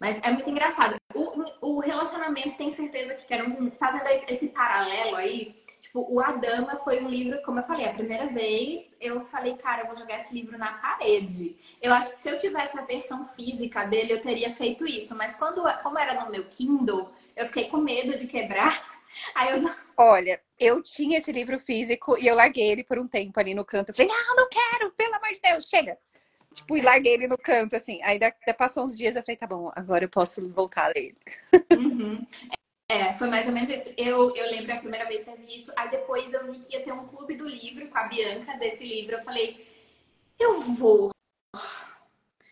Mas 0.00 0.18
é 0.22 0.32
muito 0.32 0.50
engraçado. 0.50 0.96
O, 1.14 1.29
o 1.60 1.80
relacionamento, 1.80 2.56
tem 2.56 2.72
certeza 2.72 3.14
que 3.14 3.26
quero 3.26 3.70
fazendo 3.72 4.06
esse 4.28 4.48
paralelo 4.48 5.16
aí, 5.16 5.60
Tipo, 5.80 6.06
o 6.08 6.20
Adama 6.20 6.76
foi 6.76 7.02
um 7.02 7.08
livro, 7.08 7.42
como 7.42 7.58
eu 7.58 7.62
falei, 7.62 7.86
a 7.86 7.92
primeira 7.92 8.26
vez 8.26 8.88
eu 9.00 9.24
falei, 9.26 9.56
cara, 9.56 9.82
eu 9.82 9.86
vou 9.86 9.96
jogar 9.96 10.16
esse 10.16 10.32
livro 10.32 10.58
na 10.58 10.74
parede. 10.74 11.56
Eu 11.80 11.92
acho 11.92 12.14
que 12.14 12.22
se 12.22 12.28
eu 12.28 12.38
tivesse 12.38 12.78
a 12.78 12.84
versão 12.84 13.24
física 13.24 13.84
dele, 13.86 14.12
eu 14.12 14.20
teria 14.20 14.50
feito 14.50 14.86
isso. 14.86 15.16
Mas 15.16 15.34
quando, 15.34 15.62
como 15.82 15.98
era 15.98 16.22
no 16.22 16.30
meu 16.30 16.44
Kindle, 16.44 17.10
eu 17.34 17.46
fiquei 17.46 17.68
com 17.68 17.78
medo 17.78 18.16
de 18.16 18.26
quebrar. 18.26 19.00
Aí 19.34 19.50
eu 19.50 19.62
não... 19.62 19.74
Olha, 19.96 20.40
eu 20.58 20.82
tinha 20.82 21.18
esse 21.18 21.32
livro 21.32 21.58
físico 21.58 22.16
e 22.18 22.26
eu 22.26 22.36
larguei 22.36 22.70
ele 22.70 22.84
por 22.84 22.98
um 22.98 23.08
tempo 23.08 23.40
ali 23.40 23.54
no 23.54 23.64
canto. 23.64 23.88
Eu 23.88 23.94
falei, 23.94 24.12
não, 24.12 24.36
não 24.36 24.48
quero, 24.48 24.92
pelo 24.92 25.14
amor 25.14 25.32
de 25.32 25.40
Deus, 25.40 25.64
chega. 25.64 25.98
Tipo, 26.60 26.76
e 26.76 26.82
larguei 26.82 27.14
ele 27.14 27.26
no 27.26 27.38
canto, 27.38 27.74
assim. 27.74 28.00
Aí 28.02 28.22
até 28.22 28.52
passou 28.52 28.84
uns 28.84 28.96
dias, 28.96 29.16
eu 29.16 29.22
falei, 29.22 29.36
tá 29.36 29.46
bom, 29.46 29.72
agora 29.74 30.04
eu 30.04 30.08
posso 30.08 30.46
voltar 30.50 30.86
a 30.86 30.88
ler. 30.88 31.16
Uhum. 31.72 32.26
É, 32.88 33.12
foi 33.12 33.28
mais 33.28 33.46
ou 33.46 33.52
menos 33.52 33.70
isso. 33.70 33.94
Eu, 33.96 34.34
eu 34.34 34.50
lembro 34.50 34.74
a 34.74 34.78
primeira 34.78 35.06
vez 35.06 35.20
que 35.20 35.30
teve 35.30 35.54
isso. 35.54 35.72
Aí 35.76 35.90
depois 35.90 36.32
eu 36.32 36.50
vi 36.50 36.58
que 36.58 36.74
ia 36.74 36.82
ter 36.82 36.92
um 36.92 37.06
clube 37.06 37.36
do 37.36 37.48
livro 37.48 37.88
com 37.88 37.98
a 37.98 38.08
Bianca 38.08 38.58
desse 38.58 38.84
livro. 38.84 39.16
Eu 39.16 39.22
falei, 39.22 39.66
eu 40.38 40.60
vou. 40.60 41.10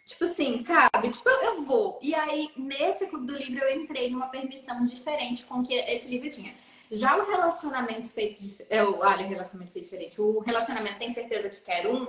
Tipo 0.06 0.24
assim, 0.24 0.58
sabe? 0.60 1.10
Tipo, 1.10 1.28
eu 1.28 1.62
vou. 1.62 1.98
E 2.00 2.14
aí, 2.14 2.50
nesse 2.56 3.06
clube 3.08 3.26
do 3.26 3.36
livro, 3.36 3.62
eu 3.64 3.80
entrei 3.80 4.10
numa 4.10 4.28
permissão 4.28 4.86
diferente 4.86 5.44
com 5.44 5.62
que 5.62 5.74
esse 5.74 6.08
livro 6.08 6.30
tinha. 6.30 6.54
Já 6.90 7.16
o 7.16 7.28
relacionamento 7.28 8.08
feito 8.08 8.38
eu, 8.70 9.00
olha, 9.00 9.26
o 9.26 9.28
relacionamento 9.28 9.72
feito 9.72 9.84
diferente. 9.84 10.20
O 10.20 10.38
relacionamento 10.38 10.98
tem 10.98 11.10
certeza 11.10 11.50
que 11.50 11.60
quer 11.60 11.86
um. 11.86 12.06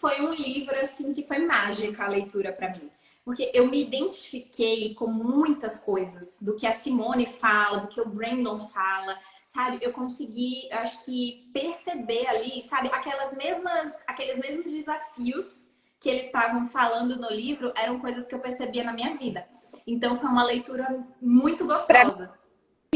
Foi 0.00 0.20
um 0.20 0.32
livro 0.32 0.78
assim 0.78 1.12
que 1.12 1.22
foi 1.22 1.38
mágica 1.38 2.04
a 2.04 2.08
leitura 2.08 2.52
para 2.52 2.70
mim. 2.70 2.90
Porque 3.24 3.50
eu 3.52 3.68
me 3.68 3.82
identifiquei 3.82 4.94
com 4.94 5.08
muitas 5.08 5.80
coisas 5.80 6.38
do 6.40 6.54
que 6.54 6.66
a 6.66 6.70
Simone 6.70 7.26
fala, 7.26 7.78
do 7.78 7.88
que 7.88 8.00
o 8.00 8.08
Brandon 8.08 8.60
fala, 8.68 9.18
sabe? 9.44 9.78
Eu 9.80 9.92
consegui, 9.92 10.68
acho 10.70 11.04
que 11.04 11.50
perceber 11.52 12.26
ali, 12.28 12.62
sabe, 12.62 12.88
aquelas 12.92 13.36
mesmas, 13.36 13.94
aqueles 14.06 14.38
mesmos 14.38 14.72
desafios 14.72 15.66
que 15.98 16.08
eles 16.08 16.26
estavam 16.26 16.68
falando 16.68 17.16
no 17.16 17.28
livro 17.28 17.72
eram 17.76 17.98
coisas 17.98 18.26
que 18.28 18.34
eu 18.34 18.38
percebia 18.38 18.84
na 18.84 18.92
minha 18.92 19.16
vida. 19.16 19.46
Então 19.86 20.14
foi 20.14 20.28
uma 20.28 20.44
leitura 20.44 21.04
muito 21.20 21.66
gostosa 21.66 22.32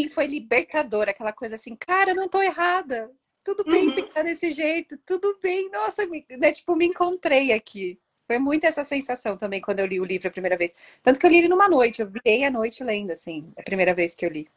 mim 0.01 0.09
foi 0.09 0.27
libertador, 0.27 1.09
aquela 1.09 1.33
coisa 1.33 1.57
assim, 1.57 1.77
cara, 1.77 2.11
eu 2.11 2.15
não 2.15 2.29
tô 2.29 2.41
errada. 2.41 3.11
Tudo 3.43 3.65
bem 3.65 3.89
uhum. 3.89 3.95
ficar 3.95 4.23
desse 4.23 4.53
jeito, 4.53 4.99
tudo 4.99 5.39
bem. 5.43 5.71
Nossa, 5.71 6.07
me, 6.07 6.25
né, 6.39 6.53
tipo, 6.53 6.77
me 6.77 6.87
encontrei 6.87 7.53
aqui. 7.53 7.99
Foi 8.27 8.39
muito 8.39 8.65
essa 8.65 8.85
sensação 8.85 9.37
também 9.37 9.61
quando 9.61 9.81
eu 9.81 9.87
li 9.87 10.01
o 10.01 10.05
livro 10.05 10.29
a 10.29 10.31
primeira 10.31 10.57
vez. 10.57 10.73
Tanto 11.03 11.19
que 11.19 11.27
eu 11.27 11.31
li 11.31 11.39
ele 11.39 11.49
numa 11.49 11.69
noite, 11.69 12.01
eu 12.01 12.09
virei 12.09 12.45
a 12.45 12.51
noite 12.51 12.85
lendo, 12.85 13.11
assim, 13.11 13.53
a 13.57 13.63
primeira 13.63 13.95
vez 13.95 14.15
que 14.15 14.25
eu 14.25 14.31
li. 14.31 14.49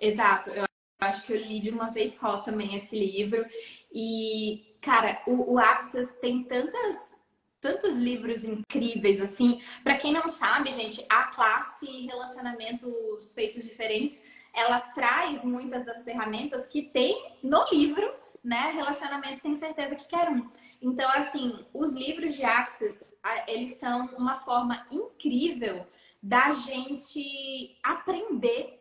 Exato, 0.00 0.50
eu 0.50 0.64
acho 1.00 1.24
que 1.24 1.32
eu 1.32 1.36
li 1.36 1.60
de 1.60 1.70
uma 1.70 1.90
vez 1.90 2.14
só 2.14 2.38
também 2.38 2.74
esse 2.74 2.98
livro. 2.98 3.46
E, 3.92 4.76
cara, 4.80 5.22
o, 5.26 5.52
o 5.54 5.58
Access 5.58 6.18
tem 6.20 6.42
tantas 6.44 7.14
tantos 7.60 7.94
livros 7.94 8.44
incríveis 8.44 9.22
assim. 9.22 9.58
Para 9.82 9.96
quem 9.96 10.12
não 10.12 10.28
sabe, 10.28 10.70
gente, 10.70 11.04
a 11.08 11.28
classe 11.28 11.86
relacionamentos 12.04 13.32
feitos 13.32 13.64
diferentes 13.64 14.22
ela 14.54 14.80
traz 14.80 15.44
muitas 15.44 15.84
das 15.84 16.02
ferramentas 16.02 16.66
que 16.66 16.82
tem 16.82 17.32
no 17.42 17.64
livro, 17.70 18.12
né? 18.42 18.70
Relacionamento 18.74 19.42
tem 19.42 19.54
certeza 19.54 19.96
que 19.96 20.06
quer 20.06 20.28
um. 20.28 20.48
Então, 20.80 21.08
assim, 21.10 21.64
os 21.72 21.92
livros 21.92 22.34
de 22.34 22.44
Access, 22.44 23.08
eles 23.48 23.76
são 23.76 24.06
uma 24.16 24.38
forma 24.38 24.86
incrível 24.90 25.86
da 26.22 26.54
gente 26.54 27.76
aprender 27.82 28.80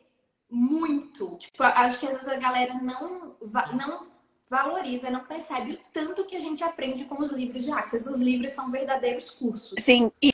muito. 0.49 1.35
Tipo, 1.37 1.63
acho 1.63 1.99
que 1.99 2.05
às 2.05 2.13
vezes 2.13 2.27
a 2.27 2.35
galera 2.35 2.75
não, 2.75 3.35
não 3.73 4.07
valoriza, 4.49 5.09
não 5.09 5.23
percebe 5.23 5.73
o 5.73 5.79
tanto 5.91 6.25
que 6.25 6.35
a 6.35 6.39
gente 6.39 6.63
aprende 6.63 7.05
com 7.05 7.21
os 7.21 7.31
livros 7.31 7.63
de 7.63 7.71
Access. 7.71 8.07
Os 8.07 8.19
livros 8.19 8.51
são 8.51 8.69
verdadeiros 8.69 9.31
cursos. 9.31 9.83
Sim, 9.83 10.11
e 10.21 10.33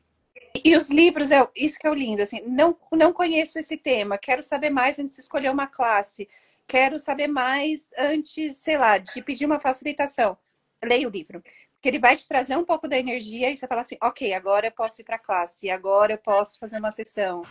e 0.64 0.76
os 0.76 0.90
livros, 0.90 1.32
é 1.32 1.48
isso 1.56 1.80
que 1.80 1.88
é 1.88 1.92
o 1.92 1.94
lindo, 1.94 2.22
assim, 2.22 2.42
não, 2.46 2.76
não 2.92 3.14
conheço 3.14 3.60
esse 3.60 3.78
tema, 3.78 4.18
quero 4.18 4.42
saber 4.42 4.70
mais 4.70 5.00
antes 5.00 5.16
de 5.16 5.22
escolher 5.22 5.52
uma 5.52 5.68
classe, 5.68 6.28
quero 6.68 7.00
saber 7.00 7.28
mais 7.28 7.90
antes, 7.98 8.58
sei 8.58 8.78
lá, 8.78 8.98
de 8.98 9.22
pedir 9.22 9.46
uma 9.46 9.60
facilitação. 9.60 10.38
Leia 10.84 11.08
o 11.08 11.12
livro. 11.12 11.42
Porque 11.74 11.88
ele 11.88 12.00
vai 12.00 12.16
te 12.16 12.28
trazer 12.28 12.58
um 12.58 12.66
pouco 12.66 12.88
da 12.88 12.98
energia 12.98 13.50
e 13.50 13.56
você 13.56 13.66
fala 13.66 13.82
assim, 13.82 13.98
ok, 14.04 14.34
agora 14.34 14.68
eu 14.68 14.72
posso 14.72 15.02
ir 15.02 15.06
para 15.06 15.16
a 15.16 15.20
classe, 15.20 15.70
agora 15.70 16.14
eu 16.14 16.18
posso 16.18 16.60
fazer 16.60 16.78
uma 16.78 16.92
sessão, 16.92 17.42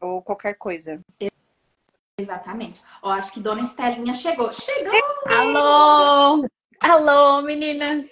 ou 0.00 0.20
qualquer 0.20 0.54
coisa. 0.54 1.00
Exatamente. 2.18 2.82
Ó, 3.00 3.10
acho 3.10 3.32
que 3.32 3.40
Dona 3.40 3.62
Estelinha 3.62 4.12
chegou. 4.14 4.52
Chegou! 4.52 5.00
Alô! 5.26 6.44
Alô, 6.80 7.42
meninas! 7.42 8.10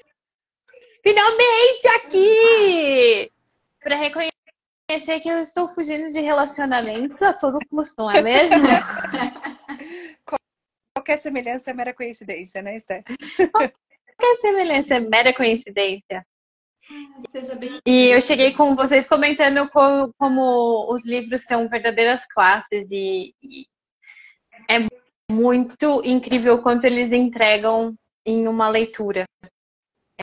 Finalmente 1.03 1.89
aqui! 1.97 3.33
Para 3.83 3.97
reconhecer 3.97 4.36
reconhecer 4.89 5.21
que 5.21 5.29
eu 5.29 5.41
estou 5.41 5.69
fugindo 5.69 6.09
de 6.11 6.21
relacionamentos 6.21 7.21
a 7.21 7.33
todo 7.33 7.59
custo, 7.69 7.95
não 7.99 8.11
é 8.11 8.23
mesmo? 8.23 8.57
Qualquer 10.97 11.19
semelhança 11.19 11.71
é 11.71 11.75
mera 11.75 11.93
coincidência, 11.93 12.63
né, 12.63 12.77
Esther? 12.77 13.03
Qualquer 13.53 14.37
semelhança 14.41 14.95
é 14.97 15.01
mera 15.01 15.35
coincidência. 15.35 16.25
Seja 17.31 17.55
bem... 17.55 17.81
E 17.87 18.15
eu 18.15 18.23
cheguei 18.23 18.55
com 18.55 18.75
vocês 18.75 19.07
comentando 19.07 19.69
como, 19.71 20.13
como 20.19 20.93
os 20.93 21.05
livros 21.05 21.43
são 21.43 21.69
verdadeiras 21.69 22.25
classes 22.27 22.87
e, 22.91 23.35
e 23.43 23.67
é 24.69 24.87
muito 25.31 26.03
incrível 26.05 26.55
o 26.55 26.63
quanto 26.63 26.85
eles 26.85 27.13
entregam 27.13 27.95
em 28.25 28.49
uma 28.49 28.69
leitura. 28.69 29.25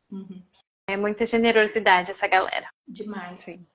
Uhum. 0.10 0.42
É 0.90 0.98
muita 0.98 1.26
generosidade 1.26 2.12
essa 2.12 2.28
galera. 2.28 2.70
Demais. 2.88 3.42
Sim. 3.42 3.66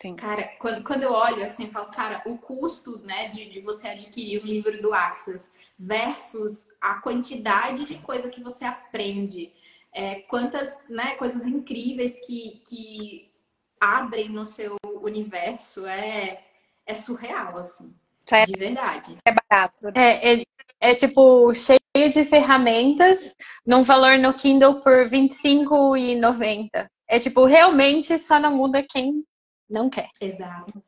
Sim. 0.00 0.16
Cara, 0.16 0.44
quando, 0.58 0.82
quando 0.82 1.02
eu 1.02 1.12
olho 1.12 1.44
assim, 1.44 1.64
eu 1.66 1.70
falo, 1.70 1.90
cara, 1.90 2.22
o 2.24 2.38
custo 2.38 2.98
né, 3.00 3.28
de, 3.28 3.50
de 3.50 3.60
você 3.60 3.88
adquirir 3.88 4.42
um 4.42 4.46
livro 4.46 4.80
do 4.80 4.94
Access 4.94 5.50
versus 5.78 6.68
a 6.80 6.94
quantidade 6.94 7.84
de 7.84 7.96
coisa 7.96 8.30
que 8.30 8.42
você 8.42 8.64
aprende, 8.64 9.52
é, 9.92 10.20
quantas 10.20 10.80
né, 10.88 11.16
coisas 11.16 11.46
incríveis 11.46 12.18
que, 12.26 12.62
que 12.66 13.30
abrem 13.78 14.30
no 14.30 14.46
seu 14.46 14.76
universo, 15.02 15.86
é, 15.86 16.44
é 16.86 16.94
surreal, 16.94 17.58
assim. 17.58 17.94
É, 18.30 18.46
de 18.46 18.58
verdade. 18.58 19.18
É 19.26 19.32
barato. 19.32 19.82
Né? 19.82 19.92
É, 19.96 20.34
é, 20.34 20.44
é 20.80 20.94
tipo 20.94 21.52
cheio 21.54 22.10
de 22.10 22.24
ferramentas, 22.24 23.34
num 23.66 23.82
valor 23.82 24.18
no 24.18 24.32
Kindle 24.32 24.80
por 24.82 25.08
R$25,90. 25.08 26.88
É 27.06 27.18
tipo, 27.18 27.44
realmente 27.44 28.16
só 28.16 28.38
não 28.38 28.56
muda 28.56 28.86
quem 28.88 29.24
não 29.70 29.88
quer. 29.88 30.10
Exato. 30.20 30.82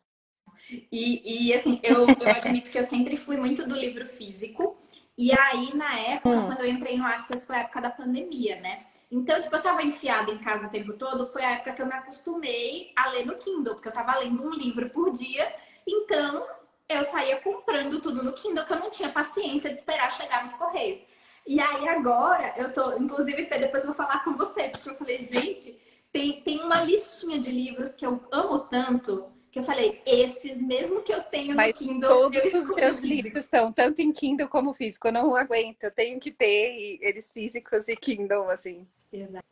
E, 0.90 1.48
e 1.48 1.54
assim, 1.54 1.80
eu, 1.82 2.06
eu 2.08 2.30
admito 2.30 2.70
que 2.70 2.78
eu 2.78 2.84
sempre 2.84 3.16
fui 3.16 3.36
muito 3.36 3.66
do 3.66 3.74
livro 3.74 4.04
físico. 4.04 4.76
E 5.16 5.32
aí, 5.32 5.74
na 5.74 5.98
época, 5.98 6.30
hum. 6.30 6.46
quando 6.46 6.60
eu 6.60 6.68
entrei 6.68 6.96
no 6.98 7.06
Access, 7.06 7.46
foi 7.46 7.56
a 7.56 7.60
época 7.60 7.80
da 7.80 7.90
pandemia, 7.90 8.60
né? 8.60 8.86
Então, 9.10 9.38
tipo, 9.40 9.54
eu 9.54 9.62
tava 9.62 9.82
enfiada 9.82 10.30
em 10.30 10.38
casa 10.38 10.66
o 10.66 10.70
tempo 10.70 10.94
todo. 10.94 11.26
Foi 11.26 11.44
a 11.44 11.52
época 11.52 11.72
que 11.72 11.82
eu 11.82 11.86
me 11.86 11.92
acostumei 11.92 12.92
a 12.96 13.10
ler 13.10 13.26
no 13.26 13.34
Kindle, 13.34 13.74
porque 13.74 13.88
eu 13.88 13.92
tava 13.92 14.18
lendo 14.18 14.42
um 14.44 14.50
livro 14.50 14.88
por 14.90 15.12
dia. 15.12 15.54
Então, 15.86 16.46
eu 16.88 17.04
saía 17.04 17.40
comprando 17.40 18.00
tudo 18.00 18.22
no 18.22 18.32
Kindle, 18.32 18.64
que 18.64 18.72
eu 18.72 18.80
não 18.80 18.90
tinha 18.90 19.10
paciência 19.10 19.70
de 19.70 19.76
esperar 19.76 20.10
chegar 20.10 20.42
nos 20.42 20.54
Correios. 20.54 21.00
E 21.46 21.60
aí, 21.60 21.88
agora, 21.88 22.54
eu 22.56 22.72
tô, 22.72 22.96
inclusive, 22.96 23.46
Fê, 23.46 23.56
depois 23.56 23.82
eu 23.82 23.92
vou 23.92 23.96
falar 23.96 24.24
com 24.24 24.34
você, 24.34 24.68
porque 24.68 24.88
eu 24.88 24.96
falei, 24.96 25.18
gente 25.18 25.78
tem, 26.12 26.42
tem 26.42 26.60
uma 26.60 26.82
listinha 26.82 27.38
de 27.38 27.50
livros 27.50 27.94
que 27.94 28.04
eu 28.04 28.22
amo 28.30 28.60
tanto 28.60 29.32
que 29.52 29.58
eu 29.58 29.62
falei, 29.62 30.00
esses 30.06 30.62
mesmo 30.62 31.02
que 31.02 31.12
eu 31.12 31.22
tenho 31.22 31.54
Mas 31.54 31.74
no 31.74 31.78
Kindle. 31.78 32.08
Todos 32.08 32.54
os 32.54 32.74
meus 32.74 33.00
livros 33.00 33.44
estão, 33.44 33.70
tanto 33.70 34.00
em 34.00 34.10
Kindle 34.10 34.48
como 34.48 34.72
físico. 34.72 35.08
Eu 35.08 35.12
não 35.12 35.36
aguento, 35.36 35.84
eu 35.84 35.90
tenho 35.90 36.18
que 36.18 36.30
ter 36.30 36.98
eles 37.02 37.30
físicos 37.30 37.86
e 37.86 37.94
Kindle, 37.94 38.48
assim. 38.48 38.88
Exato. 39.12 39.44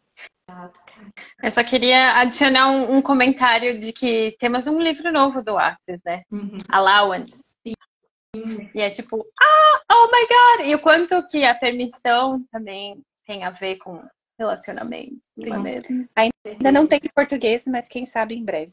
Cara. 0.47 1.12
Eu 1.43 1.50
só 1.50 1.62
queria 1.62 2.19
adicionar 2.19 2.71
um, 2.71 2.97
um, 2.97 3.02
comentário 3.02 3.79
de 3.79 3.93
que 3.93 4.35
temos 4.40 4.67
um 4.67 4.81
livro 4.81 5.12
novo 5.12 5.43
do 5.43 5.59
Axis, 5.59 6.00
né? 6.02 6.23
Uhum. 6.33 6.57
Allowance. 6.71 7.57
Sim. 7.62 8.71
E 8.75 8.81
é 8.81 8.88
tipo, 8.88 9.25
ah, 9.38 9.81
oh 9.93 10.07
my 10.07 10.26
god! 10.26 10.67
E 10.67 10.75
o 10.75 10.81
quanto 10.81 11.26
que 11.26 11.45
a 11.45 11.55
permissão 11.55 12.43
também 12.50 13.02
tem 13.26 13.45
a 13.45 13.50
ver 13.50 13.76
com 13.76 14.02
relacionamento, 14.40 15.20
não 15.37 15.62
é? 15.66 16.30
Ainda 16.47 16.73
não 16.73 16.87
tem 16.87 16.99
em 17.04 17.09
português, 17.14 17.66
mas 17.66 17.88
quem 17.88 18.06
sabe 18.06 18.35
em 18.35 18.42
breve. 18.44 18.73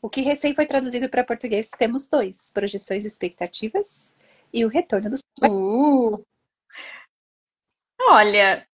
O 0.00 0.08
que 0.08 0.20
recém 0.22 0.54
foi 0.54 0.64
traduzido 0.66 1.08
para 1.08 1.24
português, 1.24 1.70
temos 1.76 2.08
dois: 2.08 2.50
Projeções 2.54 3.04
e 3.04 3.08
Expectativas 3.08 4.12
e 4.52 4.64
O 4.64 4.68
Retorno 4.68 5.10
dos. 5.10 5.20
Uh. 5.42 6.24
Olha, 8.02 8.66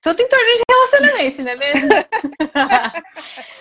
tudo 0.00 0.20
em 0.20 0.28
torno 0.28 0.44
de 0.44 0.62
relacionamento, 0.68 1.42
não 1.42 1.50
é 1.50 1.56
mesmo? 1.56 1.88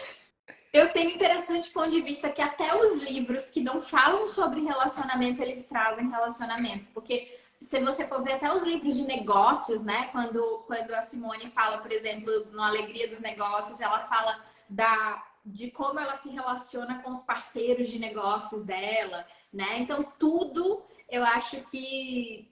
Eu 0.74 0.89
tenho 0.94 1.10
interessante 1.10 1.70
ponto 1.70 1.91
de 1.91 2.01
vista 2.01 2.30
que 2.30 2.41
até 2.41 2.74
os 2.74 3.03
livros 3.03 3.50
que 3.50 3.62
não 3.62 3.82
falam 3.82 4.30
sobre 4.30 4.62
relacionamento, 4.62 5.41
eles 5.41 5.65
trazem 5.65 6.10
relacionamento. 6.10 6.86
Porque 6.94 7.38
se 7.62 7.80
você 7.80 8.08
for 8.08 8.24
ver 8.24 8.34
até 8.34 8.51
os 8.51 8.63
livros 8.63 8.96
de 8.96 9.03
negócios, 9.03 9.84
né? 9.84 10.08
Quando, 10.12 10.63
quando 10.65 10.91
a 10.94 11.01
Simone 11.01 11.51
fala, 11.51 11.77
por 11.77 11.91
exemplo, 11.91 12.48
no 12.51 12.62
Alegria 12.62 13.08
dos 13.08 13.20
Negócios, 13.20 13.80
ela 13.80 14.00
fala 14.00 14.44
da, 14.68 15.24
de 15.46 15.70
como 15.70 16.00
ela 16.00 16.15
se 16.15 16.30
relaciona 16.30 17.03
com 17.03 17.12
os 17.12 17.22
parceiros 17.22 17.88
de 17.88 18.00
negócios 18.00 18.63
dela, 18.63 19.27
né? 19.53 19.77
Então, 19.77 20.03
tudo 20.18 20.84
eu 21.08 21.24
acho 21.24 21.62
que 21.70 22.51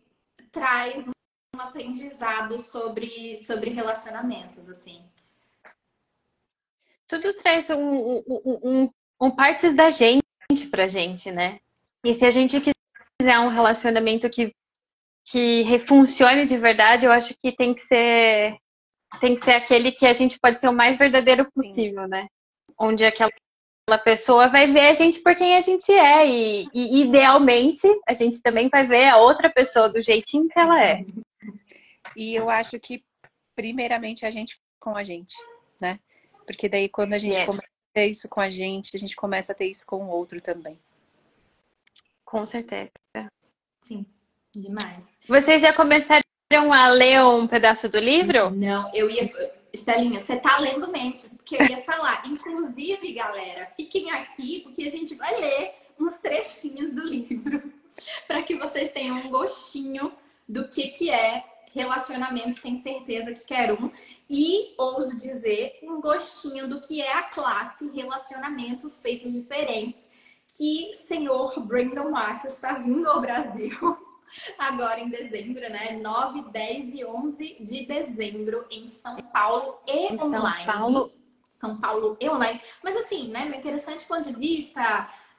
traz 0.51 1.08
um 1.08 1.60
aprendizado 1.60 2.60
sobre, 2.60 3.36
sobre 3.38 3.72
relacionamentos, 3.72 4.70
assim. 4.70 5.04
Tudo 7.08 7.34
traz 7.42 7.68
um, 7.72 8.24
um, 8.28 8.60
um, 8.63 8.89
um 9.20 9.32
partes 9.32 9.75
da 9.75 9.89
gente 9.89 10.24
pra 10.70 10.88
gente, 10.88 11.32
né? 11.32 11.60
E 12.06 12.13
se 12.13 12.24
a 12.25 12.32
gente 12.32 12.62
quiser 12.62 13.39
um 13.39 13.50
relacionamento 13.50 14.30
que, 14.30 14.54
que 15.32 15.80
funcione 15.88 16.46
de 16.46 16.58
verdade, 16.58 17.06
eu 17.06 17.12
acho 17.12 17.36
que 17.36 17.56
tem 17.56 17.74
que 17.74 17.82
ser 17.82 18.58
tem 19.20 19.36
que 19.36 19.44
ser 19.44 19.52
aquele 19.52 19.92
que 19.92 20.06
a 20.06 20.14
gente 20.14 20.40
pode 20.40 20.60
ser 20.60 20.68
o 20.68 20.74
mais 20.74 20.98
verdadeiro 20.98 21.50
possível, 21.52 22.04
Sim. 22.04 22.10
né? 22.10 22.28
Onde 22.78 23.04
aquela 23.04 23.32
pessoa 24.04 24.50
vai 24.50 24.68
ver 24.68 24.88
a 24.88 24.94
gente 24.94 25.20
por 25.20 25.36
quem 25.36 25.56
a 25.56 25.62
gente 25.62 25.92
é 25.92 26.28
e, 26.28 26.68
e, 26.74 27.02
idealmente 27.02 27.88
a 28.08 28.14
gente 28.14 28.42
também 28.42 28.70
vai 28.70 28.88
ver 28.88 29.08
a 29.08 29.18
outra 29.18 29.50
pessoa 29.50 29.90
do 29.90 30.02
jeitinho 30.02 30.48
que 30.48 30.60
ela 30.60 30.84
é. 30.84 31.06
E 32.16 32.36
eu 32.36 32.50
acho 32.50 32.80
que 32.80 33.04
primeiramente 33.56 34.26
a 34.26 34.32
gente 34.32 34.60
com 34.80 34.96
a 34.96 35.04
gente, 35.04 35.36
né? 35.82 36.00
Porque 36.46 36.70
daí 36.70 36.88
quando 36.88 37.14
a 37.14 37.20
gente 37.20 37.36
yes. 37.36 37.46
começa 37.46 37.66
a 37.68 37.94
ter 37.94 38.06
isso 38.08 38.30
com 38.30 38.42
a 38.42 38.50
gente, 38.50 38.96
a 38.96 39.00
gente 39.00 39.16
começa 39.16 39.52
a 39.52 39.56
ter 39.56 39.66
isso 39.66 39.86
com 39.86 40.06
o 40.06 40.10
outro 40.10 40.40
também. 40.40 40.80
Com 42.24 42.46
certeza. 42.46 42.92
Sim, 43.82 44.06
demais. 44.56 45.06
Vocês 45.27 45.62
já 45.62 45.74
começaram 45.74 46.24
a 46.51 46.89
ler 46.89 47.24
um 47.24 47.48
pedaço 47.48 47.89
do 47.89 48.00
livro? 48.00 48.50
Não, 48.50 48.89
eu 48.94 49.10
ia. 49.10 49.32
Estelinha, 49.72 50.20
você 50.20 50.36
tá 50.36 50.58
lendo 50.58 50.91
mentes, 50.91 51.36
porque 51.36 51.56
eu 51.56 51.68
ia 51.68 51.77
falar. 51.77 52.24
Inclusive, 52.25 53.13
galera, 53.13 53.72
fiquem 53.75 54.12
aqui, 54.12 54.62
porque 54.62 54.84
a 54.84 54.89
gente 54.89 55.13
vai 55.13 55.39
ler 55.39 55.74
uns 56.00 56.18
trechinhos 56.18 56.91
do 56.91 57.03
livro, 57.03 57.72
para 58.27 58.41
que 58.41 58.56
vocês 58.56 58.89
tenham 58.89 59.18
um 59.18 59.29
gostinho 59.29 60.12
do 60.48 60.68
que, 60.68 60.88
que 60.88 61.12
é 61.12 61.44
relacionamento, 61.72 62.62
tem 62.62 62.77
certeza 62.77 63.34
que 63.34 63.46
quer 63.46 63.72
um. 63.72 63.91
E, 64.29 64.74
ouso 64.77 65.15
dizer, 65.15 65.77
um 65.84 66.01
gostinho 66.01 66.68
do 66.68 66.82
que 66.82 67.01
é 67.01 67.13
a 67.13 67.24
classe 67.24 67.89
relacionamentos 67.91 69.00
feitos 69.01 69.32
diferentes, 69.32 70.10
que 70.58 70.94
senhor 70.96 71.60
Brandon 71.60 72.12
Watts 72.12 72.46
está 72.46 72.74
vindo 72.74 73.08
ao 73.08 73.22
Brasil 73.22 73.72
agora 74.58 75.00
em 75.00 75.10
dezembro, 75.10 75.62
né? 75.62 76.00
9, 76.02 76.52
10 76.52 76.94
e 76.96 77.06
11 77.06 77.58
de 77.62 77.86
dezembro 77.86 78.66
em 78.70 78.88
São 78.88 79.18
Paulo 79.18 79.80
e 79.88 80.14
em 80.14 80.22
online. 80.22 80.66
São 80.66 80.74
Paulo. 80.74 81.14
São 81.50 81.78
Paulo 81.78 82.18
e 82.20 82.30
online. 82.30 82.62
Mas 82.84 82.96
assim, 82.96 83.30
né? 83.30 83.46
No 83.46 83.56
interessante 83.56 84.06
ponto 84.06 84.26
de 84.26 84.34
vista, 84.34 84.82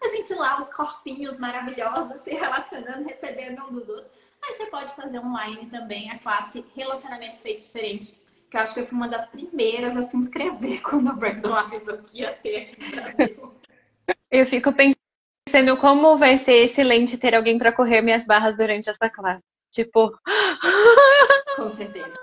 a 0.02 0.08
gente 0.08 0.32
lá, 0.34 0.58
os 0.58 0.72
corpinhos 0.72 1.38
maravilhosos 1.38 2.18
se 2.20 2.34
relacionando, 2.34 3.08
recebendo 3.08 3.64
um 3.64 3.72
dos 3.72 3.88
outros. 3.88 4.12
Mas 4.40 4.56
você 4.56 4.66
pode 4.66 4.94
fazer 4.94 5.18
online 5.18 5.66
também 5.66 6.10
a 6.10 6.18
classe 6.18 6.64
Relacionamento 6.74 7.38
Feito 7.40 7.62
Diferente, 7.62 8.18
que 8.50 8.56
eu 8.56 8.60
acho 8.60 8.72
que 8.72 8.80
eu 8.80 8.86
fui 8.86 8.96
uma 8.96 9.08
das 9.08 9.26
primeiras 9.26 9.96
a 9.96 10.02
se 10.02 10.16
inscrever 10.16 10.80
quando 10.82 11.10
o 11.10 11.16
Brandon 11.16 11.54
avisou 11.54 11.98
que 11.98 12.20
ia 12.20 12.32
ter 12.32 12.62
aqui 12.62 12.80
no 12.80 12.90
Brasil. 12.90 13.54
Eu 14.30 14.46
fico 14.46 14.72
pensando 14.72 14.99
pensando 15.50 15.76
como 15.78 16.16
vai 16.16 16.38
ser 16.38 16.64
excelente 16.64 17.18
ter 17.18 17.34
alguém 17.34 17.58
para 17.58 17.72
correr 17.72 18.00
minhas 18.02 18.24
barras 18.24 18.56
durante 18.56 18.88
essa 18.88 19.10
classe. 19.10 19.42
Tipo. 19.72 20.16
Com 21.56 21.70
certeza. 21.70 22.18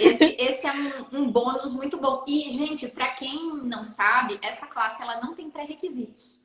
Esse, 0.00 0.24
esse 0.38 0.66
é 0.66 0.72
um, 0.72 1.20
um, 1.20 1.30
bônus 1.30 1.72
muito 1.72 1.98
bom. 1.98 2.24
E, 2.26 2.50
gente, 2.50 2.88
para 2.88 3.08
quem 3.08 3.54
não 3.62 3.84
sabe, 3.84 4.38
essa 4.42 4.66
classe 4.66 5.02
ela 5.02 5.20
não 5.20 5.34
tem 5.34 5.50
pré-requisitos. 5.50 6.42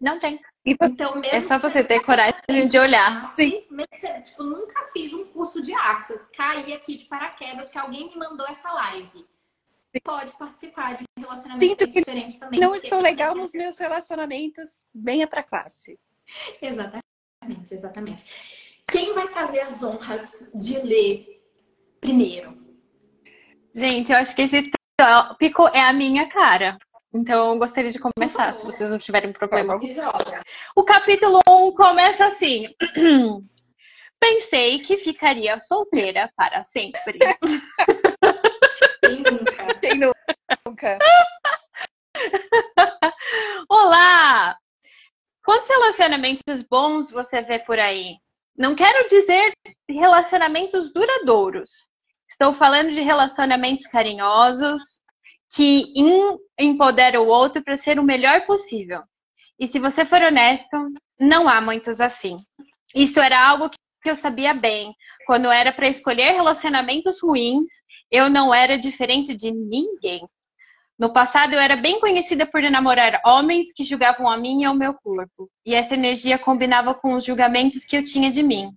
Não 0.00 0.20
tem. 0.20 0.40
Então, 0.64 1.16
mesmo 1.16 1.36
é 1.36 1.40
só 1.42 1.58
você 1.58 1.82
ter 1.82 2.00
coragem 2.04 2.68
de 2.68 2.78
olhar. 2.78 3.26
Sim. 3.34 3.64
Mesmo, 3.70 4.22
tipo, 4.22 4.42
nunca 4.42 4.84
fiz 4.92 5.12
um 5.12 5.24
curso 5.24 5.62
de 5.62 5.72
Access. 5.74 6.28
Caí 6.36 6.72
aqui 6.72 6.96
de 6.96 7.06
paraquedas 7.06 7.64
porque 7.64 7.78
alguém 7.78 8.08
me 8.08 8.16
mandou 8.16 8.46
essa 8.46 8.70
live 8.72 9.26
pode 10.00 10.32
participar 10.38 10.96
de 10.96 11.04
um 11.18 11.22
relacionamento 11.22 11.66
Sinto 11.66 11.88
que 11.88 12.00
diferente 12.00 12.38
também. 12.38 12.60
Não 12.60 12.74
estou 12.74 13.00
legal 13.00 13.34
nos 13.34 13.52
meus 13.52 13.78
relacionamentos, 13.78 14.84
venha 14.94 15.26
para 15.26 15.42
classe. 15.42 15.98
Exatamente, 16.62 17.02
exatamente. 17.72 18.24
Quem 18.86 19.12
vai 19.14 19.26
fazer 19.26 19.60
as 19.60 19.82
honras 19.82 20.48
de 20.54 20.78
ler 20.78 21.42
primeiro? 22.00 22.56
Gente, 23.74 24.12
eu 24.12 24.18
acho 24.18 24.34
que 24.36 24.42
esse 24.42 24.70
tópico 24.96 25.66
é 25.68 25.80
a 25.80 25.92
minha 25.92 26.28
cara. 26.28 26.78
Então, 27.12 27.52
eu 27.52 27.58
gostaria 27.58 27.90
de 27.90 27.98
começar, 27.98 28.54
se 28.54 28.64
vocês 28.64 28.88
não 28.88 28.98
tiverem 28.98 29.32
problema. 29.32 29.78
O 30.74 30.84
capítulo 30.84 31.40
1 31.48 31.74
começa 31.74 32.26
assim. 32.26 32.68
Pensei 34.18 34.78
que 34.78 34.96
ficaria 34.96 35.58
solteira 35.58 36.30
para 36.36 36.62
sempre. 36.62 37.18
Nunca? 39.02 39.51
Quem 39.82 39.98
nunca? 39.98 40.98
Olá! 43.68 44.56
Quantos 45.44 45.68
relacionamentos 45.68 46.62
bons 46.70 47.10
você 47.10 47.42
vê 47.42 47.58
por 47.58 47.80
aí? 47.80 48.16
Não 48.56 48.76
quero 48.76 49.08
dizer 49.08 49.52
relacionamentos 49.90 50.92
duradouros. 50.92 51.90
Estou 52.30 52.54
falando 52.54 52.90
de 52.90 53.00
relacionamentos 53.00 53.88
carinhosos 53.88 55.02
que 55.52 55.92
um 55.96 56.38
empodera 56.56 57.20
o 57.20 57.26
outro 57.26 57.60
para 57.64 57.76
ser 57.76 57.98
o 57.98 58.04
melhor 58.04 58.46
possível. 58.46 59.02
E 59.58 59.66
se 59.66 59.80
você 59.80 60.04
for 60.04 60.22
honesto, 60.22 60.76
não 61.18 61.48
há 61.48 61.60
muitos 61.60 62.00
assim. 62.00 62.36
Isso 62.94 63.18
era 63.18 63.44
algo 63.44 63.68
que 64.02 64.10
eu 64.10 64.16
sabia 64.16 64.52
bem. 64.52 64.94
Quando 65.26 65.50
era 65.50 65.72
para 65.72 65.88
escolher 65.88 66.32
relacionamentos 66.32 67.22
ruins, 67.22 67.70
eu 68.10 68.28
não 68.28 68.52
era 68.52 68.78
diferente 68.78 69.34
de 69.34 69.50
ninguém. 69.50 70.26
No 70.98 71.12
passado, 71.12 71.54
eu 71.54 71.58
era 71.58 71.76
bem 71.76 71.98
conhecida 71.98 72.46
por 72.46 72.62
namorar 72.62 73.20
homens 73.24 73.72
que 73.72 73.84
julgavam 73.84 74.30
a 74.30 74.36
mim 74.36 74.62
e 74.62 74.64
ao 74.64 74.74
meu 74.74 74.94
corpo. 74.94 75.50
E 75.64 75.74
essa 75.74 75.94
energia 75.94 76.38
combinava 76.38 76.94
com 76.94 77.14
os 77.14 77.24
julgamentos 77.24 77.84
que 77.84 77.96
eu 77.96 78.04
tinha 78.04 78.30
de 78.30 78.42
mim. 78.42 78.70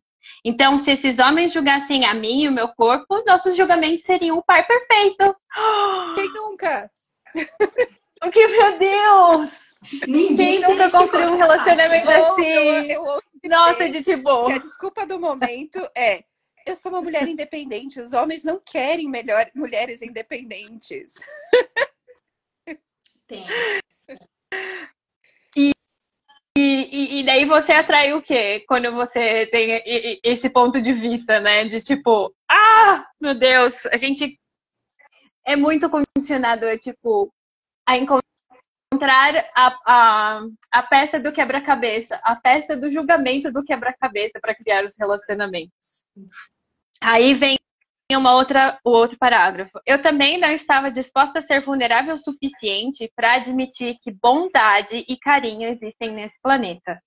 Então, 0.43 0.77
se 0.77 0.91
esses 0.91 1.19
homens 1.19 1.53
julgassem 1.53 2.05
a 2.05 2.13
mim 2.13 2.43
e 2.43 2.47
o 2.47 2.51
meu 2.51 2.69
corpo, 2.69 3.23
nossos 3.27 3.55
julgamentos 3.55 4.03
seriam 4.03 4.38
o 4.38 4.43
par 4.43 4.65
perfeito. 4.65 5.35
Quem 6.15 6.33
nunca? 6.33 6.89
O 8.23 8.31
que, 8.31 8.47
meu 8.47 8.79
Deus! 8.79 9.65
Ninguém 10.07 10.59
Quem 10.59 10.69
nunca 10.69 10.89
construiu 10.89 11.33
um 11.33 11.38
relacionamento 11.38 12.09
assim? 12.09 12.45
Eu, 12.45 12.63
eu, 12.63 13.05
eu, 13.05 13.21
Nossa, 13.47 13.89
de 13.89 14.03
tipo. 14.03 14.47
a 14.47 14.58
desculpa 14.58 15.05
do 15.05 15.19
momento 15.19 15.79
é 15.95 16.23
eu 16.65 16.75
sou 16.75 16.91
uma 16.91 17.01
mulher 17.01 17.27
independente. 17.27 17.99
Os 17.99 18.12
homens 18.12 18.43
não 18.43 18.60
querem 18.60 19.08
melhor 19.08 19.49
mulheres 19.53 20.01
independentes. 20.01 21.13
Tem. 23.27 23.45
E, 25.55 25.71
e, 26.58 27.19
e 27.19 27.25
daí 27.25 27.45
você 27.45 27.71
atrai 27.71 28.13
o 28.13 28.21
quê? 28.21 28.63
Quando 28.67 28.91
você 28.93 29.45
tem 29.47 29.81
esse 30.23 30.49
ponto 30.49 30.81
de 30.81 30.93
vista, 30.93 31.39
né? 31.39 31.65
De 31.65 31.81
tipo, 31.81 32.34
ah, 32.49 33.05
meu 33.19 33.38
Deus, 33.38 33.86
a 33.88 33.97
gente 33.97 34.39
é 35.45 35.55
muito 35.55 35.88
condicionado, 35.89 36.65
é 36.65 36.77
tipo, 36.77 37.31
a 37.88 37.97
encontrar 37.97 38.25
a, 39.03 39.77
a, 39.86 40.41
a 40.71 40.84
peça 40.84 41.19
do 41.19 41.31
quebra-cabeça, 41.31 42.19
a 42.23 42.36
peça 42.36 42.75
do 42.75 42.91
julgamento 42.91 43.51
do 43.51 43.63
quebra-cabeça 43.63 44.39
para 44.39 44.55
criar 44.55 44.86
os 44.86 44.95
relacionamentos. 44.97 46.05
Aí 47.01 47.34
vem 47.34 47.58
uma 48.13 48.36
outra, 48.36 48.79
o 48.86 48.91
outro 48.91 49.17
parágrafo. 49.17 49.79
Eu 49.86 50.01
também 50.01 50.39
não 50.39 50.51
estava 50.51 50.91
disposta 50.91 51.39
a 51.39 51.41
ser 51.41 51.62
vulnerável 51.62 52.15
o 52.15 52.19
suficiente 52.19 53.12
para 53.15 53.36
admitir 53.36 53.97
que 54.01 54.12
bondade 54.12 55.03
e 55.08 55.17
carinho 55.17 55.67
existem 55.69 56.12
nesse 56.12 56.39
planeta. 56.41 57.01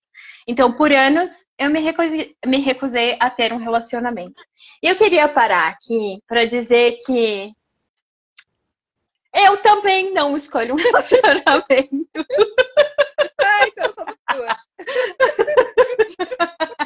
Então, 0.46 0.72
por 0.72 0.90
anos, 0.90 1.46
eu 1.58 1.70
me 1.70 1.78
recusei, 1.80 2.34
me 2.44 2.58
recusei 2.60 3.16
a 3.20 3.30
ter 3.30 3.52
um 3.52 3.58
relacionamento. 3.58 4.42
Eu 4.82 4.96
queria 4.96 5.28
parar 5.28 5.68
aqui 5.68 6.18
para 6.26 6.46
dizer 6.46 6.98
que 7.04 7.52
eu 9.46 9.56
também 9.62 10.12
não 10.12 10.36
escolho 10.36 10.74
um 10.74 10.76
relacionamento. 10.76 12.26
Ah, 13.40 13.66
então 13.68 13.92
somos 13.92 14.16
duas. 14.32 14.56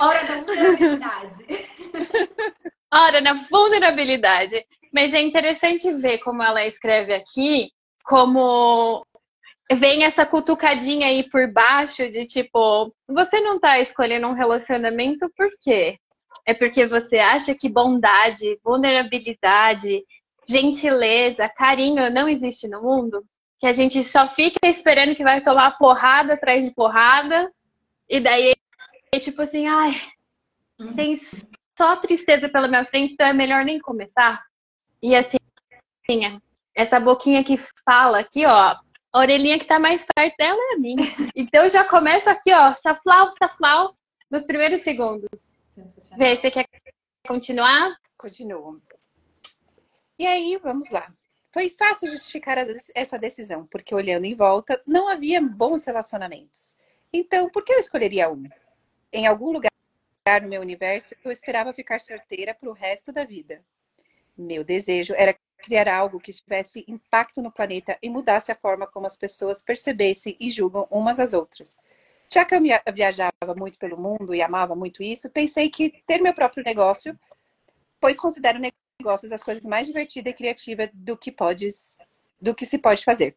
Hora 0.01 0.25
da 0.25 0.41
vulnerabilidade. 0.43 1.45
Ora, 2.93 3.21
na 3.21 3.47
vulnerabilidade. 3.51 4.67
Mas 4.93 5.15
é 5.15 5.23
interessante 5.23 5.91
ver 5.93 6.19
como 6.19 6.43
ela 6.43 6.67
escreve 6.67 7.15
aqui, 7.15 7.71
como 8.05 9.07
vem 9.73 10.05
essa 10.05 10.27
cutucadinha 10.27 11.07
aí 11.07 11.29
por 11.31 11.51
baixo 11.51 12.11
de 12.11 12.27
tipo, 12.27 12.95
você 13.09 13.41
não 13.41 13.59
tá 13.59 13.79
escolhendo 13.79 14.27
um 14.27 14.35
relacionamento 14.35 15.31
por 15.37 15.49
quê? 15.63 15.99
É 16.45 16.53
porque 16.53 16.87
você 16.87 17.19
acha 17.19 17.55
que 17.55 17.69
bondade, 17.69 18.59
vulnerabilidade, 18.63 20.05
gentileza, 20.49 21.49
carinho 21.49 22.11
não 22.11 22.29
existe 22.29 22.69
no 22.69 22.83
mundo? 22.83 23.25
Que 23.61 23.67
a 23.67 23.73
gente 23.73 24.03
só 24.03 24.29
fica 24.29 24.67
esperando 24.67 25.15
que 25.15 25.23
vai 25.23 25.41
tomar 25.41 25.79
porrada 25.79 26.35
atrás 26.35 26.65
de 26.65 26.71
porrada, 26.73 27.53
e 28.09 28.21
daí 28.21 28.55
é 29.15 29.19
tipo 29.19 29.43
assim, 29.43 29.67
ai, 29.69 29.93
tem 30.97 31.17
só 31.79 31.97
tristeza 31.97 32.49
pela 32.49 32.69
minha 32.69 32.85
frente, 32.85 33.15
então 33.15 33.27
é 33.27 33.33
melhor 33.33 33.65
nem 33.65 33.79
começar. 33.79 34.43
E 35.03 35.15
assim, 35.15 35.39
essa 36.75 36.99
boquinha 36.99 37.45
que 37.45 37.57
fala 37.85 38.21
aqui, 38.21 38.45
ó, 38.45 38.77
a 39.13 39.19
orelhinha 39.19 39.59
que 39.59 39.67
tá 39.67 39.79
mais 39.79 40.05
perto 40.15 40.37
dela 40.37 40.59
é 40.73 40.75
a 40.75 40.79
minha. 40.79 40.97
Então 41.37 41.65
eu 41.65 41.71
já 41.71 41.85
começo 41.85 42.29
aqui, 42.31 42.53
ó, 42.53 42.75
saflau, 42.75 43.31
saflau, 43.33 43.95
nos 44.31 44.45
primeiros 44.45 44.83
segundos. 44.83 45.65
Sensacional. 45.69 46.19
Vê, 46.19 46.37
você 46.37 46.51
quer 46.51 46.67
continuar? 47.27 47.95
Continuo. 48.17 48.81
E 50.23 50.27
aí, 50.29 50.57
vamos 50.57 50.89
lá. 50.89 51.13
Foi 51.51 51.69
fácil 51.69 52.13
justificar 52.13 52.57
essa 52.95 53.19
decisão, 53.19 53.67
porque 53.67 53.93
olhando 53.93 54.25
em 54.25 54.37
volta, 54.37 54.81
não 54.87 55.09
havia 55.09 55.41
bons 55.41 55.85
relacionamentos. 55.85 56.77
Então, 57.13 57.51
por 57.51 57.65
que 57.65 57.73
eu 57.73 57.81
escolheria 57.81 58.31
um? 58.31 58.45
Em 59.13 59.27
algum 59.27 59.51
lugar 59.51 59.73
no 60.41 60.49
meu 60.49 60.61
universo, 60.61 61.17
eu 61.25 61.33
esperava 61.33 61.73
ficar 61.73 61.99
solteira 61.99 62.55
para 62.55 62.71
o 62.71 62.73
resto 62.73 63.13
da 63.13 63.25
vida. 63.25 63.65
Meu 64.39 64.63
desejo 64.63 65.13
era 65.17 65.37
criar 65.59 65.89
algo 65.89 66.21
que 66.21 66.33
tivesse 66.33 66.85
impacto 66.87 67.43
no 67.43 67.51
planeta 67.51 67.99
e 68.01 68.09
mudasse 68.09 68.53
a 68.53 68.55
forma 68.55 68.87
como 68.87 69.07
as 69.07 69.17
pessoas 69.17 69.61
percebessem 69.61 70.37
e 70.39 70.53
julgam 70.53 70.87
umas 70.89 71.19
às 71.19 71.33
outras. 71.33 71.81
Já 72.31 72.45
que 72.45 72.55
eu 72.55 72.61
viajava 72.95 73.57
muito 73.57 73.77
pelo 73.77 73.99
mundo 73.99 74.33
e 74.37 74.41
amava 74.41 74.77
muito 74.77 75.03
isso, 75.03 75.29
pensei 75.29 75.69
que 75.69 76.01
ter 76.07 76.23
meu 76.23 76.33
próprio 76.33 76.63
negócio, 76.63 77.19
pois 78.01 78.17
considero 78.17 78.61
negócios 79.03 79.33
as 79.33 79.43
coisas 79.43 79.65
mais 79.65 79.87
divertidas 79.89 80.33
e 80.33 80.37
criativas 80.37 80.89
do 80.95 81.17
que 81.17 81.33
pode, 81.33 81.69
do 82.41 82.55
que 82.55 82.65
se 82.65 82.79
pode 82.79 83.05
fazer. 83.05 83.37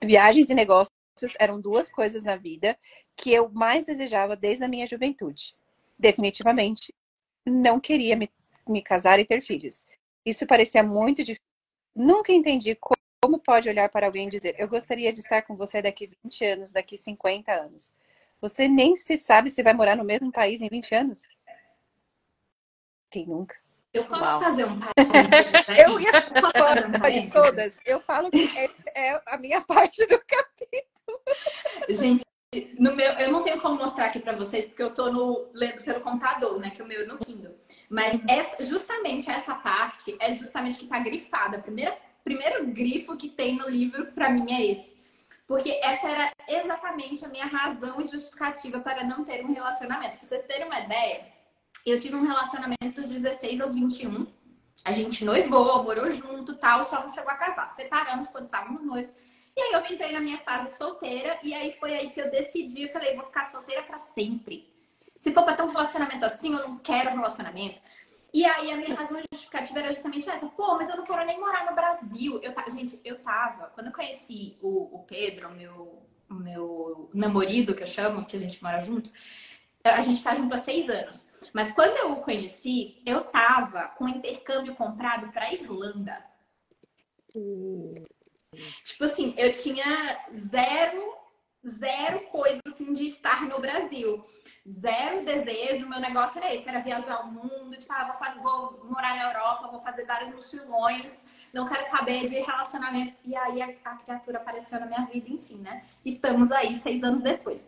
Viagens 0.00 0.48
e 0.48 0.54
negócios 0.54 0.92
eram 1.38 1.60
duas 1.60 1.90
coisas 1.90 2.22
na 2.22 2.36
vida 2.36 2.78
que 3.16 3.32
eu 3.32 3.48
mais 3.48 3.86
desejava 3.86 4.36
desde 4.36 4.64
a 4.64 4.68
minha 4.68 4.86
juventude. 4.86 5.56
Definitivamente, 5.98 6.94
não 7.44 7.80
queria 7.80 8.16
me, 8.16 8.30
me 8.66 8.80
casar 8.80 9.18
e 9.18 9.24
ter 9.24 9.42
filhos. 9.42 9.86
Isso 10.24 10.46
parecia 10.46 10.82
muito 10.82 11.18
difícil. 11.18 11.42
Nunca 11.94 12.32
entendi 12.32 12.78
como 13.20 13.38
pode 13.38 13.68
olhar 13.68 13.88
para 13.88 14.06
alguém 14.06 14.28
e 14.28 14.30
dizer: 14.30 14.54
Eu 14.56 14.68
gostaria 14.68 15.12
de 15.12 15.20
estar 15.20 15.42
com 15.42 15.56
você 15.56 15.82
daqui 15.82 16.10
20 16.24 16.44
anos, 16.44 16.72
daqui 16.72 16.96
50 16.96 17.52
anos. 17.52 17.92
Você 18.40 18.66
nem 18.66 18.96
se 18.96 19.18
sabe 19.18 19.50
se 19.50 19.62
vai 19.62 19.74
morar 19.74 19.96
no 19.96 20.04
mesmo 20.04 20.32
país 20.32 20.62
em 20.62 20.68
20 20.68 20.94
anos? 20.94 21.28
Quem 23.10 23.26
nunca? 23.26 23.61
Eu 23.92 24.04
posso 24.04 24.22
Uau. 24.22 24.40
fazer 24.40 24.64
um 24.64 24.78
parênteses? 24.80 25.52
Eu 25.86 26.00
ia 26.00 26.12
falar 26.52 27.10
de 27.10 27.30
todas. 27.30 27.78
Eu 27.84 28.00
falo 28.00 28.30
que 28.30 28.50
é, 28.56 28.70
é, 28.96 29.22
a 29.26 29.38
minha 29.38 29.60
parte 29.66 30.06
do 30.06 30.18
capítulo. 30.18 31.20
Gente, 31.90 32.24
no 32.78 32.96
meu, 32.96 33.12
eu 33.12 33.30
não 33.30 33.42
tenho 33.42 33.60
como 33.60 33.76
mostrar 33.76 34.06
aqui 34.06 34.18
para 34.18 34.34
vocês, 34.34 34.66
porque 34.66 34.82
eu 34.82 34.94
tô 34.94 35.12
no, 35.12 35.50
lendo 35.52 35.84
pelo 35.84 36.00
computador, 36.00 36.58
né? 36.58 36.70
Que 36.70 36.80
é 36.80 36.84
o 36.84 36.88
meu 36.88 37.02
é 37.02 37.04
no 37.04 37.18
Kindle. 37.18 37.54
Mas 37.90 38.14
uhum. 38.14 38.24
essa, 38.28 38.64
justamente 38.64 39.30
essa 39.30 39.54
parte 39.54 40.16
é 40.18 40.32
justamente 40.34 40.78
que 40.78 40.86
tá 40.86 40.98
grifada. 40.98 41.58
Primeiro, 41.58 41.92
primeiro 42.24 42.66
grifo 42.68 43.16
que 43.16 43.28
tem 43.28 43.56
no 43.56 43.68
livro, 43.68 44.06
para 44.12 44.30
mim, 44.30 44.52
é 44.54 44.66
esse. 44.66 45.02
Porque 45.46 45.78
essa 45.82 46.08
era 46.08 46.30
exatamente 46.48 47.24
a 47.24 47.28
minha 47.28 47.44
razão 47.44 48.00
e 48.00 48.06
justificativa 48.06 48.80
para 48.80 49.04
não 49.04 49.22
ter 49.22 49.44
um 49.44 49.52
relacionamento. 49.52 50.16
Pra 50.16 50.24
vocês 50.24 50.42
terem 50.44 50.66
uma 50.66 50.80
ideia, 50.80 51.26
eu 51.90 51.98
tive 51.98 52.14
um 52.14 52.26
relacionamento 52.26 53.00
dos 53.00 53.10
16 53.10 53.60
aos 53.60 53.74
21. 53.74 54.26
A 54.84 54.92
gente 54.92 55.24
noivou, 55.24 55.82
morou 55.82 56.10
junto, 56.10 56.56
tal, 56.56 56.82
só 56.84 57.00
não 57.02 57.10
chegou 57.10 57.30
a 57.30 57.36
casar. 57.36 57.70
Separamos 57.70 58.28
quando 58.28 58.44
estávamos 58.44 58.84
noivos. 58.84 59.12
E 59.56 59.60
aí 59.60 59.72
eu 59.72 59.94
entrei 59.94 60.12
na 60.12 60.20
minha 60.20 60.38
fase 60.38 60.76
solteira 60.76 61.38
e 61.42 61.52
aí 61.52 61.72
foi 61.72 61.94
aí 61.94 62.10
que 62.10 62.20
eu 62.20 62.30
decidi, 62.30 62.84
eu 62.84 62.88
falei, 62.88 63.14
vou 63.14 63.26
ficar 63.26 63.44
solteira 63.44 63.82
para 63.82 63.98
sempre. 63.98 64.72
Se 65.16 65.30
for 65.30 65.44
para 65.44 65.54
ter 65.54 65.62
um 65.62 65.70
relacionamento 65.70 66.24
assim, 66.24 66.54
eu 66.54 66.68
não 66.68 66.78
quero 66.78 67.10
um 67.10 67.16
relacionamento. 67.16 67.78
E 68.34 68.46
aí 68.46 68.70
a 68.72 68.76
minha 68.78 68.94
razão 68.94 69.20
justificativa 69.30 69.80
era 69.80 69.92
justamente 69.92 70.28
essa. 70.28 70.46
Pô, 70.46 70.74
mas 70.76 70.88
eu 70.88 70.96
não 70.96 71.04
quero 71.04 71.24
nem 71.26 71.38
morar 71.38 71.66
no 71.66 71.74
Brasil. 71.74 72.40
Eu, 72.42 72.54
gente, 72.72 72.98
eu 73.04 73.18
tava, 73.20 73.66
quando 73.74 73.88
eu 73.88 73.92
conheci 73.92 74.56
o, 74.62 74.96
o 74.96 75.04
Pedro, 75.06 75.50
meu, 75.50 76.02
meu 76.30 77.10
namorado, 77.12 77.74
que 77.74 77.82
eu 77.82 77.86
chamo, 77.86 78.24
que 78.24 78.36
a 78.36 78.40
gente 78.40 78.62
mora 78.62 78.80
junto, 78.80 79.10
a 79.84 80.02
gente 80.02 80.22
tá 80.22 80.34
junto 80.34 80.54
há 80.54 80.58
seis 80.58 80.88
anos. 80.88 81.28
Mas 81.52 81.72
quando 81.72 81.96
eu 81.96 82.12
o 82.12 82.20
conheci, 82.20 83.02
eu 83.04 83.24
tava 83.24 83.88
com 83.96 84.08
intercâmbio 84.08 84.74
comprado 84.74 85.30
para 85.32 85.52
Irlanda. 85.52 86.24
Tipo 88.84 89.04
assim, 89.04 89.34
eu 89.36 89.50
tinha 89.50 90.18
zero, 90.34 91.16
zero 91.66 92.20
coisa 92.28 92.60
assim 92.66 92.92
de 92.92 93.06
estar 93.06 93.42
no 93.48 93.60
Brasil. 93.60 94.24
Zero 94.70 95.24
desejo, 95.24 95.88
meu 95.88 95.98
negócio 95.98 96.38
era 96.38 96.54
esse, 96.54 96.68
era 96.68 96.78
viajar 96.78 97.22
o 97.22 97.32
mundo, 97.32 97.76
tipo, 97.76 97.92
ah, 97.92 98.36
vou, 98.40 98.78
vou 98.78 98.90
morar 98.90 99.16
na 99.16 99.24
Europa, 99.24 99.66
vou 99.66 99.80
fazer 99.80 100.04
vários 100.04 100.32
mochilões, 100.32 101.24
não 101.52 101.66
quero 101.66 101.82
saber 101.90 102.26
de 102.26 102.38
relacionamento. 102.38 103.12
E 103.24 103.34
aí 103.34 103.60
a, 103.60 103.74
a 103.84 103.96
criatura 103.96 104.38
apareceu 104.38 104.78
na 104.78 104.86
minha 104.86 105.04
vida, 105.06 105.28
enfim, 105.28 105.58
né? 105.58 105.84
Estamos 106.04 106.52
aí 106.52 106.76
seis 106.76 107.02
anos 107.02 107.20
depois. 107.20 107.66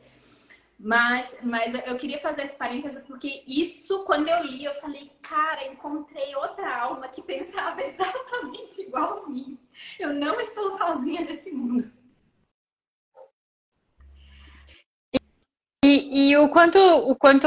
Mas, 0.78 1.36
mas 1.42 1.74
eu 1.86 1.96
queria 1.96 2.18
fazer 2.18 2.42
esse 2.42 2.56
parêntese 2.56 3.00
porque 3.02 3.42
isso, 3.46 4.04
quando 4.04 4.28
eu 4.28 4.42
li, 4.42 4.64
eu 4.64 4.74
falei, 4.80 5.10
cara, 5.22 5.66
encontrei 5.66 6.34
outra 6.34 6.76
alma 6.76 7.08
que 7.08 7.22
pensava 7.22 7.80
exatamente 7.82 8.82
igual 8.82 9.24
a 9.24 9.28
mim. 9.28 9.58
Eu 9.98 10.12
não 10.12 10.40
estou 10.40 10.70
sozinha 10.70 11.22
nesse 11.22 11.52
mundo. 11.52 11.90
E, 15.84 16.30
e, 16.30 16.36
o 16.38 16.48
quanto, 16.48 16.78
o 16.78 17.14
quanto, 17.14 17.46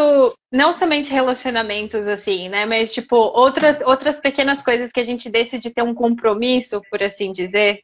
não 0.53 0.71
somente 0.71 1.09
relacionamentos 1.09 2.07
assim, 2.07 2.47
né? 2.47 2.67
Mas 2.67 2.93
tipo, 2.93 3.15
outras, 3.15 3.81
outras 3.81 4.19
pequenas 4.19 4.61
coisas 4.61 4.91
que 4.91 4.99
a 4.99 5.03
gente 5.03 5.27
decide 5.27 5.71
ter 5.71 5.81
um 5.81 5.93
compromisso, 5.93 6.81
por 6.89 7.01
assim 7.01 7.31
dizer. 7.31 7.81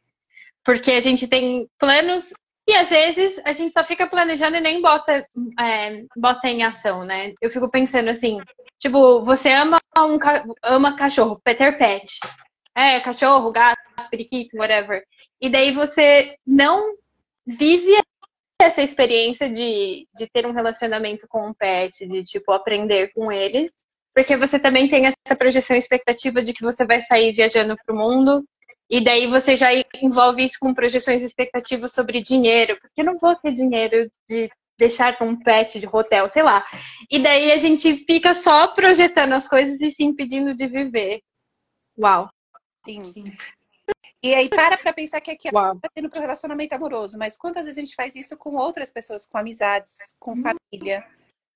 Porque 0.64 0.92
a 0.92 1.02
gente 1.02 1.28
tem 1.28 1.68
planos 1.80 2.32
e 2.67 2.76
às 2.76 2.89
vezes 2.89 3.39
a 3.43 3.52
gente 3.54 3.73
só 3.73 3.84
fica 3.84 4.08
planejando 4.08 4.56
e 4.56 4.62
nem 4.62 4.82
bota, 4.82 5.26
é, 5.60 6.04
bota 6.15 6.47
em 6.47 6.63
ação, 6.63 7.04
né? 7.04 7.34
Eu 7.41 7.52
fico 7.52 7.69
pensando 7.69 8.10
assim, 8.10 8.39
tipo, 8.80 9.23
você 9.26 9.52
ama 9.52 9.78
um 9.99 10.17
ama 10.63 10.95
cachorro, 10.95 11.39
Peter 11.43 11.78
Pet. 11.78 12.19
É, 12.76 12.99
cachorro, 13.02 13.52
gato, 13.52 13.78
periquito, 14.10 14.58
whatever. 14.58 15.04
E 15.41 15.49
daí 15.49 15.73
você 15.73 16.36
não 16.47 16.95
vive 17.45 18.02
essa 18.60 18.82
experiência 18.82 19.49
de, 19.49 20.08
de 20.15 20.28
ter 20.28 20.45
um 20.45 20.54
relacionamento 20.54 21.28
com 21.28 21.49
um 21.49 21.54
pet, 21.54 22.08
de 22.08 22.23
tipo 22.23 22.52
aprender 22.54 23.12
com 23.13 23.32
eles, 23.32 23.73
porque 24.15 24.38
você 24.38 24.58
também 24.58 24.89
tem 24.89 25.06
essa 25.06 25.36
projeção 25.38 25.76
expectativa 25.76 26.41
de 26.41 26.54
que 26.54 26.63
você 26.63 26.86
vai 26.86 27.02
sair 27.02 27.34
viajando 27.34 27.76
pro 27.86 27.95
mundo 27.95 28.43
e 28.89 29.04
daí 29.04 29.28
você 29.28 29.56
já 29.56 29.69
envolve 30.02 30.43
isso 30.43 30.58
com 30.60 30.74
projeções 30.74 31.22
expectativas 31.22 31.93
sobre 31.93 32.22
dinheiro, 32.22 32.78
porque 32.80 33.02
eu 33.02 33.06
não 33.06 33.17
vou 33.17 33.36
ter 33.36 33.52
dinheiro 33.52 34.12
de 34.28 34.50
deixar 34.78 35.17
com 35.17 35.26
um 35.26 35.39
pet 35.39 35.80
de 35.80 35.88
hotel, 35.91 36.28
sei 36.28 36.43
lá. 36.43 36.65
E 37.10 37.22
daí 37.22 37.52
a 37.52 37.58
gente 37.58 38.06
fica 38.06 38.34
só 38.34 38.67
projetando 38.67 39.34
as 39.34 39.48
coisas 39.48 39.80
e 39.80 39.91
se 39.91 40.04
impedindo 40.04 40.56
de 40.56 40.67
viver. 40.67 41.22
Uau. 41.98 42.30
Sim. 42.86 43.04
Sim. 43.04 43.38
E 44.22 44.34
aí 44.34 44.48
para 44.48 44.78
pra 44.78 44.93
pensar 44.93 45.22
que 45.22 45.32
aqui 45.32 45.50
Uau. 45.54 45.78
tá 45.80 45.89
tendo 45.93 46.10
pro 46.10 46.19
relacionamento 46.19 46.74
amoroso, 46.74 47.17
mas 47.17 47.36
quantas 47.38 47.65
vezes 47.65 47.78
a 47.78 47.82
gente 47.82 47.96
faz 47.96 48.15
isso 48.15 48.38
com 48.38 48.56
outras 48.56 48.89
pessoas, 48.89 49.26
com 49.26 49.38
amizades, 49.38 50.15
com 50.19 50.34
hum. 50.34 50.41
família, 50.43 51.06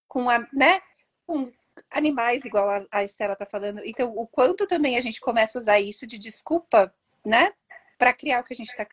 com 0.08 0.30
a, 0.30 0.40
né? 0.54 0.80
Com 1.26 1.52
animais, 1.92 2.44
igual 2.46 2.70
a, 2.70 2.86
a 2.92 3.04
Estela 3.04 3.36
tá 3.36 3.46
falando. 3.46 3.82
Então, 3.86 4.12
o 4.16 4.28
quanto 4.28 4.66
também 4.68 4.98
a 4.98 5.02
gente 5.02 5.22
começa 5.22 5.58
a 5.58 5.62
usar 5.62 5.80
isso 5.80 6.08
de 6.08 6.18
desculpa 6.18 6.94
né? 7.28 7.52
Para 7.98 8.14
criar 8.14 8.40
o 8.40 8.44
que 8.44 8.54
a 8.54 8.56
gente 8.56 8.70
está. 8.70 8.88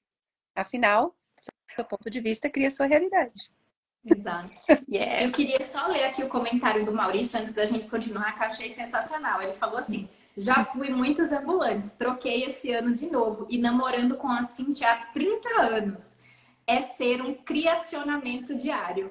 Afinal, 0.57 1.14
seu 1.75 1.85
ponto 1.85 2.11
de 2.11 2.20
vista 2.20 2.51
cria 2.51 2.70
sua 2.70 2.87
realidade. 2.87 3.51
Exato. 4.05 4.53
Yeah. 4.88 5.25
Eu 5.25 5.33
queria 5.33 5.61
só 5.62 5.87
ler 5.87 6.05
aqui 6.05 6.23
o 6.23 6.29
comentário 6.29 6.85
do 6.85 6.92
Maurício 6.92 7.38
antes 7.38 7.55
da 7.55 7.64
gente 7.64 7.88
continuar, 7.88 8.35
que 8.35 8.42
eu 8.42 8.47
achei 8.47 8.70
sensacional. 8.70 9.40
Ele 9.40 9.55
falou 9.55 9.79
assim: 9.79 10.09
já 10.37 10.64
fui 10.64 10.90
muitos 10.90 11.33
ambulantes, 11.33 11.92
troquei 11.92 12.44
esse 12.44 12.73
ano 12.73 12.94
de 12.94 13.11
novo 13.11 13.47
e 13.49 13.57
namorando 13.57 14.16
com 14.16 14.29
a 14.29 14.42
Cintia 14.42 14.90
há 14.90 14.97
30 15.07 15.49
anos. 15.61 16.12
É 16.66 16.81
ser 16.81 17.23
um 17.23 17.35
criacionamento 17.35 18.57
diário. 18.57 19.11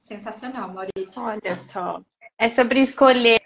Sensacional, 0.00 0.68
Maurício. 0.68 1.22
Olha 1.22 1.56
só. 1.56 2.02
É 2.38 2.48
sobre 2.48 2.80
escolher 2.80 3.40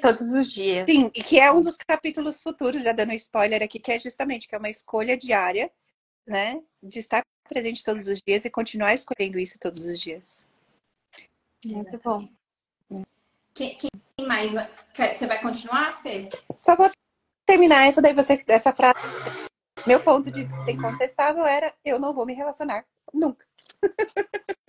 todos 0.00 0.30
os 0.30 0.50
dias. 0.50 0.88
Sim, 0.88 1.10
e 1.14 1.22
que 1.22 1.38
é 1.38 1.52
um 1.52 1.60
dos 1.60 1.76
capítulos 1.76 2.42
futuros, 2.42 2.82
já 2.82 2.92
dando 2.92 3.12
spoiler 3.12 3.62
aqui, 3.62 3.78
que 3.78 3.92
é 3.92 3.98
justamente 3.98 4.48
que 4.48 4.54
é 4.54 4.58
uma 4.58 4.70
escolha 4.70 5.16
diária, 5.16 5.70
né? 6.26 6.60
De 6.82 6.98
estar 6.98 7.22
presente 7.48 7.82
todos 7.82 8.06
os 8.06 8.20
dias 8.26 8.44
e 8.44 8.50
continuar 8.50 8.94
escolhendo 8.94 9.38
isso 9.38 9.58
todos 9.58 9.86
os 9.86 10.00
dias. 10.00 10.46
Muito 11.64 11.98
bom. 11.98 12.28
Quem, 13.52 13.76
quem 13.76 13.90
mais? 14.26 14.52
Você 14.52 15.26
vai 15.26 15.40
continuar, 15.40 16.00
Fê? 16.02 16.28
Só 16.56 16.76
vou 16.76 16.90
terminar 17.46 17.86
essa 17.86 18.00
daí 18.00 18.14
você 18.14 18.42
essa 18.46 18.72
frase. 18.72 18.98
Meu 19.86 20.02
ponto 20.02 20.30
de 20.30 20.42
incontestável 20.70 21.44
era 21.44 21.74
eu 21.84 21.98
não 21.98 22.14
vou 22.14 22.24
me 22.24 22.34
relacionar 22.34 22.84
nunca. 23.12 23.44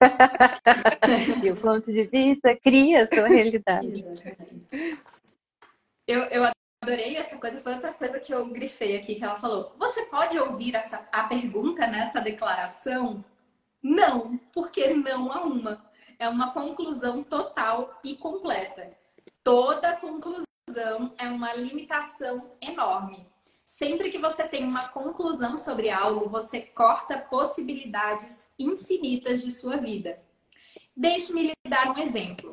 e 1.42 1.50
o 1.50 1.56
ponto 1.56 1.92
de 1.92 2.04
vista 2.04 2.56
cria 2.56 3.04
a 3.04 3.14
sua 3.14 3.28
realidade. 3.28 4.04
Eu, 6.06 6.22
eu 6.24 6.50
adorei 6.82 7.16
essa 7.16 7.36
coisa, 7.36 7.60
foi 7.60 7.74
outra 7.74 7.92
coisa 7.92 8.18
que 8.18 8.34
eu 8.34 8.46
grifei 8.48 8.96
aqui, 8.96 9.14
que 9.14 9.24
ela 9.24 9.36
falou. 9.36 9.74
Você 9.78 10.04
pode 10.06 10.38
ouvir 10.38 10.74
essa, 10.74 11.08
a 11.12 11.24
pergunta 11.24 11.86
nessa 11.86 12.20
declaração? 12.20 13.24
Não, 13.82 14.38
porque 14.52 14.94
não 14.94 15.32
há 15.32 15.42
uma. 15.42 15.84
é 16.18 16.28
uma 16.28 16.52
conclusão 16.52 17.22
total 17.22 17.98
e 18.04 18.16
completa. 18.16 18.96
Toda 19.42 19.96
conclusão 19.96 20.46
é 21.18 21.28
uma 21.28 21.52
limitação 21.54 22.52
enorme. 22.60 23.31
Sempre 23.74 24.10
que 24.10 24.18
você 24.18 24.46
tem 24.46 24.64
uma 24.64 24.88
conclusão 24.88 25.56
sobre 25.56 25.88
algo, 25.88 26.28
você 26.28 26.60
corta 26.60 27.16
possibilidades 27.16 28.46
infinitas 28.58 29.42
de 29.42 29.50
sua 29.50 29.78
vida. 29.78 30.22
Deixe-me 30.94 31.42
lhe 31.44 31.52
dar 31.66 31.90
um 31.90 31.98
exemplo. 31.98 32.52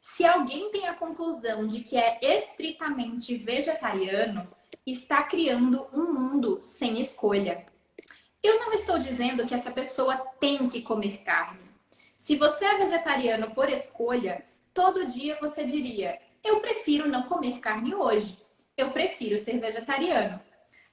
Se 0.00 0.24
alguém 0.24 0.70
tem 0.70 0.86
a 0.86 0.94
conclusão 0.94 1.66
de 1.66 1.80
que 1.80 1.96
é 1.96 2.20
estritamente 2.22 3.36
vegetariano, 3.36 4.46
está 4.86 5.24
criando 5.24 5.88
um 5.92 6.12
mundo 6.12 6.58
sem 6.62 7.00
escolha. 7.00 7.66
Eu 8.40 8.60
não 8.60 8.72
estou 8.72 8.96
dizendo 8.96 9.44
que 9.44 9.54
essa 9.54 9.72
pessoa 9.72 10.18
tem 10.38 10.68
que 10.68 10.82
comer 10.82 11.18
carne. 11.24 11.68
Se 12.16 12.36
você 12.36 12.64
é 12.64 12.78
vegetariano 12.78 13.50
por 13.50 13.68
escolha, 13.68 14.46
todo 14.72 15.08
dia 15.08 15.36
você 15.40 15.64
diria: 15.64 16.20
Eu 16.44 16.60
prefiro 16.60 17.08
não 17.08 17.24
comer 17.24 17.58
carne 17.58 17.92
hoje. 17.92 18.38
Eu 18.76 18.92
prefiro 18.92 19.36
ser 19.36 19.58
vegetariano. 19.58 20.40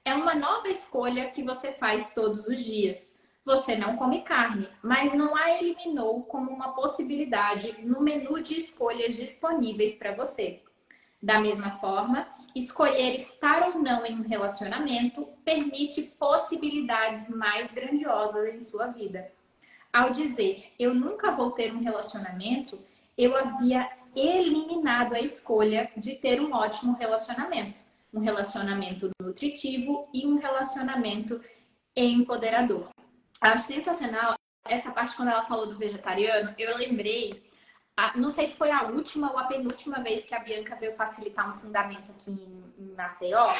É 0.07 0.15
uma 0.15 0.33
nova 0.33 0.69
escolha 0.69 1.29
que 1.29 1.43
você 1.43 1.73
faz 1.73 2.13
todos 2.13 2.47
os 2.47 2.63
dias. 2.63 3.13
Você 3.43 3.75
não 3.75 3.97
come 3.97 4.21
carne, 4.21 4.69
mas 4.81 5.13
não 5.13 5.35
a 5.35 5.51
eliminou 5.51 6.23
como 6.23 6.49
uma 6.49 6.71
possibilidade 6.71 7.75
no 7.83 7.99
menu 7.99 8.41
de 8.41 8.57
escolhas 8.57 9.17
disponíveis 9.17 9.95
para 9.95 10.15
você. 10.15 10.61
Da 11.21 11.41
mesma 11.41 11.71
forma, 11.81 12.25
escolher 12.55 13.17
estar 13.17 13.67
ou 13.67 13.79
não 13.79 14.05
em 14.05 14.17
um 14.17 14.25
relacionamento 14.25 15.27
permite 15.43 16.03
possibilidades 16.17 17.29
mais 17.29 17.69
grandiosas 17.69 18.55
em 18.55 18.61
sua 18.61 18.87
vida. 18.87 19.29
Ao 19.91 20.11
dizer 20.11 20.71
eu 20.79 20.95
nunca 20.95 21.31
vou 21.31 21.51
ter 21.51 21.73
um 21.73 21.83
relacionamento, 21.83 22.79
eu 23.17 23.35
havia 23.37 23.89
eliminado 24.15 25.15
a 25.15 25.19
escolha 25.19 25.91
de 25.97 26.15
ter 26.15 26.39
um 26.39 26.53
ótimo 26.53 26.93
relacionamento. 26.93 27.85
Um 28.13 28.19
relacionamento 28.19 29.09
nutritivo 29.21 30.09
e 30.13 30.25
um 30.25 30.37
relacionamento 30.37 31.43
empoderador. 31.95 32.89
Acho 33.41 33.65
sensacional 33.65 34.35
essa 34.65 34.91
parte 34.91 35.15
quando 35.15 35.29
ela 35.29 35.43
falou 35.43 35.67
do 35.67 35.77
vegetariano. 35.77 36.53
Eu 36.57 36.77
lembrei 36.77 37.47
não 38.15 38.29
sei 38.29 38.47
se 38.47 38.55
foi 38.55 38.69
a 38.69 38.83
última 38.83 39.31
ou 39.31 39.39
a 39.39 39.45
penúltima 39.45 40.03
vez 40.03 40.23
que 40.23 40.35
a 40.35 40.39
Bianca 40.39 40.75
veio 40.75 40.95
facilitar 40.95 41.49
um 41.49 41.59
fundamento 41.59 42.11
aqui 42.11 42.31
em, 42.31 42.93
Maceió. 42.95 43.53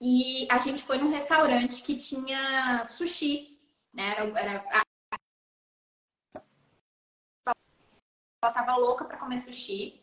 E 0.00 0.48
a 0.50 0.58
gente 0.58 0.82
foi 0.82 0.98
num 0.98 1.10
restaurante 1.10 1.82
que 1.82 1.96
tinha 1.96 2.84
sushi, 2.84 3.60
né? 3.94 4.10
Era, 4.10 4.40
era 4.40 4.82
ela 8.44 8.52
tava 8.52 8.76
louca 8.76 9.04
para 9.04 9.16
comer 9.16 9.38
sushi. 9.38 10.01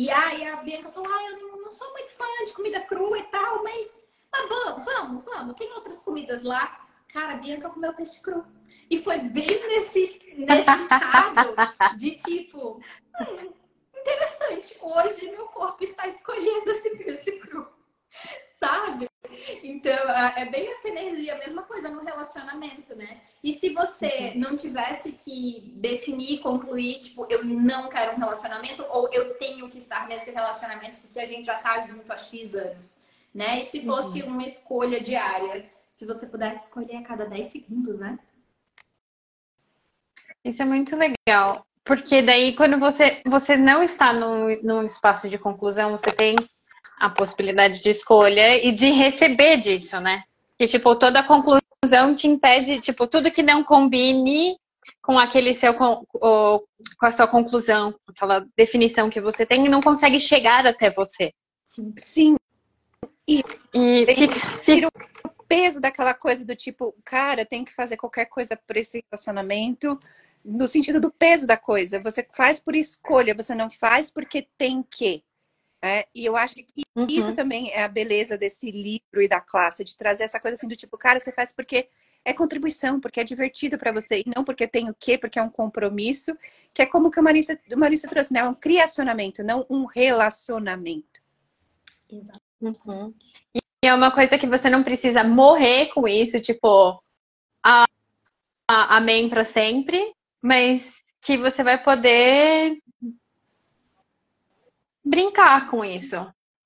E 0.00 0.08
aí 0.08 0.48
a 0.48 0.56
Bianca 0.56 0.88
falou: 0.88 1.12
ah, 1.12 1.30
eu 1.30 1.58
não, 1.58 1.70
sou 1.70 1.92
muito 1.92 2.08
fã 2.12 2.24
de 2.46 2.54
comida 2.54 2.80
crua 2.80 3.18
e 3.18 3.22
tal, 3.24 3.62
mas, 3.62 3.86
mas 4.32 4.48
vamos, 4.48 4.84
vamos, 4.86 5.24
vamos. 5.26 5.56
Tem 5.56 5.70
outras 5.74 6.00
comidas 6.00 6.42
lá. 6.42 6.88
Cara, 7.12 7.34
a 7.34 7.36
Bianca 7.36 7.68
comeu 7.68 7.92
peixe 7.92 8.18
cru. 8.22 8.42
E 8.88 9.02
foi 9.02 9.18
bem 9.18 9.68
nesse, 9.68 10.18
nesse 10.38 10.70
estado 10.70 11.54
de 11.98 12.12
tipo, 12.12 12.80
hum, 13.20 13.52
interessante, 13.94 14.74
hoje 14.80 15.30
meu 15.32 15.48
corpo 15.48 15.84
está 15.84 16.08
escolhendo 16.08 16.70
esse 16.70 16.96
peixe 16.96 17.32
cru. 17.32 17.68
Sabe? 18.52 19.09
Então, 19.62 20.10
é 20.36 20.44
bem 20.44 20.68
essa 20.70 20.88
energia, 20.88 21.34
a 21.34 21.38
mesma 21.38 21.62
coisa 21.62 21.88
no 21.88 22.02
relacionamento, 22.02 22.94
né? 22.94 23.18
E 23.42 23.52
se 23.52 23.70
você 23.70 24.32
uhum. 24.34 24.40
não 24.40 24.56
tivesse 24.56 25.12
que 25.12 25.72
definir, 25.76 26.40
concluir, 26.40 26.98
tipo, 26.98 27.26
eu 27.30 27.44
não 27.44 27.88
quero 27.88 28.12
um 28.12 28.18
relacionamento, 28.18 28.84
ou 28.90 29.08
eu 29.12 29.34
tenho 29.34 29.68
que 29.68 29.78
estar 29.78 30.06
nesse 30.08 30.30
relacionamento 30.30 30.98
porque 30.98 31.18
a 31.18 31.26
gente 31.26 31.46
já 31.46 31.56
tá 31.58 31.80
junto 31.80 32.12
há 32.12 32.16
X 32.16 32.54
anos, 32.54 32.98
né? 33.34 33.60
E 33.60 33.64
se 33.64 33.84
fosse 33.84 34.22
uhum. 34.22 34.30
uma 34.30 34.44
escolha 34.44 35.00
diária, 35.00 35.68
se 35.92 36.06
você 36.06 36.26
pudesse 36.26 36.64
escolher 36.64 36.96
a 36.96 37.02
cada 37.02 37.24
10 37.26 37.46
segundos, 37.46 37.98
né? 37.98 38.18
Isso 40.44 40.62
é 40.62 40.64
muito 40.64 40.96
legal. 40.96 41.66
Porque 41.84 42.22
daí, 42.22 42.54
quando 42.54 42.78
você, 42.78 43.22
você 43.26 43.56
não 43.56 43.82
está 43.82 44.12
num, 44.12 44.62
num 44.62 44.84
espaço 44.84 45.28
de 45.28 45.38
conclusão, 45.38 45.90
você 45.90 46.10
tem 46.12 46.36
a 47.00 47.08
possibilidade 47.08 47.82
de 47.82 47.90
escolha 47.90 48.62
e 48.62 48.70
de 48.70 48.90
receber 48.90 49.56
disso, 49.56 49.98
né? 50.00 50.22
E, 50.58 50.66
tipo, 50.66 50.94
toda 50.94 51.26
conclusão 51.26 52.14
te 52.14 52.28
impede, 52.28 52.80
tipo, 52.80 53.06
tudo 53.06 53.32
que 53.32 53.42
não 53.42 53.64
combine 53.64 54.58
com 55.00 55.18
aquele 55.18 55.54
seu, 55.54 55.72
com, 55.72 56.04
com 56.12 56.66
a 57.06 57.10
sua 57.10 57.26
conclusão, 57.26 57.94
aquela 58.06 58.46
definição 58.54 59.08
que 59.08 59.20
você 59.20 59.46
tem, 59.46 59.66
não 59.66 59.80
consegue 59.80 60.20
chegar 60.20 60.66
até 60.66 60.90
você. 60.90 61.32
Sim. 61.64 61.94
Sim. 61.96 62.36
E, 63.26 63.42
e 63.72 64.06
fica, 64.14 64.34
fica, 64.62 64.88
peso 65.48 65.80
daquela 65.80 66.12
coisa 66.12 66.44
do 66.44 66.54
tipo, 66.54 66.94
cara, 67.04 67.46
tem 67.46 67.64
que 67.64 67.74
fazer 67.74 67.96
qualquer 67.96 68.26
coisa 68.26 68.56
por 68.56 68.76
esse 68.76 69.02
relacionamento, 69.10 69.98
no 70.44 70.66
sentido 70.68 71.00
do 71.00 71.10
peso 71.10 71.46
da 71.46 71.56
coisa. 71.56 72.00
Você 72.00 72.26
faz 72.34 72.60
por 72.60 72.76
escolha, 72.76 73.34
você 73.34 73.54
não 73.54 73.70
faz 73.70 74.10
porque 74.10 74.46
tem 74.58 74.82
que. 74.82 75.24
É, 75.82 76.06
e 76.14 76.26
eu 76.26 76.36
acho 76.36 76.56
que 76.56 76.82
uhum. 76.94 77.06
isso 77.08 77.34
também 77.34 77.72
é 77.72 77.82
a 77.82 77.88
beleza 77.88 78.36
desse 78.36 78.70
livro 78.70 79.22
e 79.22 79.28
da 79.28 79.40
classe, 79.40 79.82
de 79.82 79.96
trazer 79.96 80.24
essa 80.24 80.38
coisa 80.38 80.54
assim 80.54 80.68
do 80.68 80.76
tipo, 80.76 80.98
cara, 80.98 81.18
você 81.18 81.32
faz 81.32 81.52
porque 81.52 81.88
é 82.24 82.34
contribuição, 82.34 83.00
porque 83.00 83.20
é 83.20 83.24
divertido 83.24 83.78
para 83.78 83.92
você, 83.92 84.20
e 84.20 84.32
não 84.36 84.44
porque 84.44 84.66
tem 84.66 84.90
o 84.90 84.94
quê, 84.94 85.16
porque 85.16 85.38
é 85.38 85.42
um 85.42 85.48
compromisso, 85.48 86.36
que 86.74 86.82
é 86.82 86.86
como 86.86 87.10
que 87.10 87.18
o 87.18 87.22
Marisa, 87.22 87.58
o 87.72 87.78
Marisa 87.78 88.08
trouxe, 88.08 88.32
né? 88.32 88.40
É 88.40 88.44
um 88.44 88.54
criacionamento, 88.54 89.42
não 89.42 89.66
um 89.70 89.86
relacionamento. 89.86 91.22
Exato. 92.10 92.40
Uhum. 92.60 93.14
E 93.54 93.86
é 93.86 93.94
uma 93.94 94.10
coisa 94.10 94.36
que 94.36 94.46
você 94.46 94.68
não 94.68 94.84
precisa 94.84 95.24
morrer 95.24 95.86
com 95.94 96.06
isso, 96.06 96.40
tipo, 96.40 97.02
a, 97.64 97.84
a, 98.70 98.96
amém 98.98 99.30
para 99.30 99.46
sempre, 99.46 100.12
mas 100.42 101.00
que 101.22 101.38
você 101.38 101.62
vai 101.62 101.82
poder 101.82 102.78
brincar 105.04 105.70
com 105.70 105.84
isso. 105.84 106.16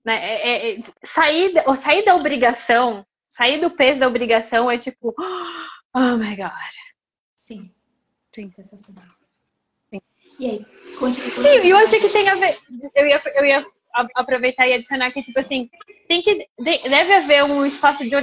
Né? 0.05 0.17
É, 0.17 0.49
é, 0.49 0.75
é 0.75 0.83
sair, 1.05 1.55
sair 1.77 2.05
da 2.05 2.15
obrigação, 2.15 3.05
sair 3.29 3.61
do 3.61 3.75
peso 3.75 4.01
da 4.01 4.09
obrigação 4.09 4.71
é 4.71 4.79
tipo, 4.79 5.15
oh 5.95 6.17
my 6.17 6.37
god. 6.37 6.51
Sim, 7.35 7.73
sim, 8.35 8.51
sensacional. 8.51 9.05
Sim. 9.91 10.01
E 10.39 10.51
aí, 10.51 10.67
continua. 10.99 11.31
Sim, 11.31 11.69
eu 11.69 11.77
acho 11.79 12.01
que 12.01 12.09
tem 12.09 12.29
a 12.29 12.35
ver. 12.35 12.59
Eu 12.95 13.07
ia, 13.07 13.23
eu 13.35 13.45
ia 13.45 13.67
aproveitar 14.15 14.67
e 14.67 14.75
adicionar 14.75 15.13
que, 15.13 15.23
tipo 15.23 15.39
assim, 15.39 15.71
tem 16.09 16.23
que 16.23 16.49
deve 16.59 17.15
haver 17.15 17.45
um 17.45 17.65
espaço 17.65 18.05
de 18.05 18.15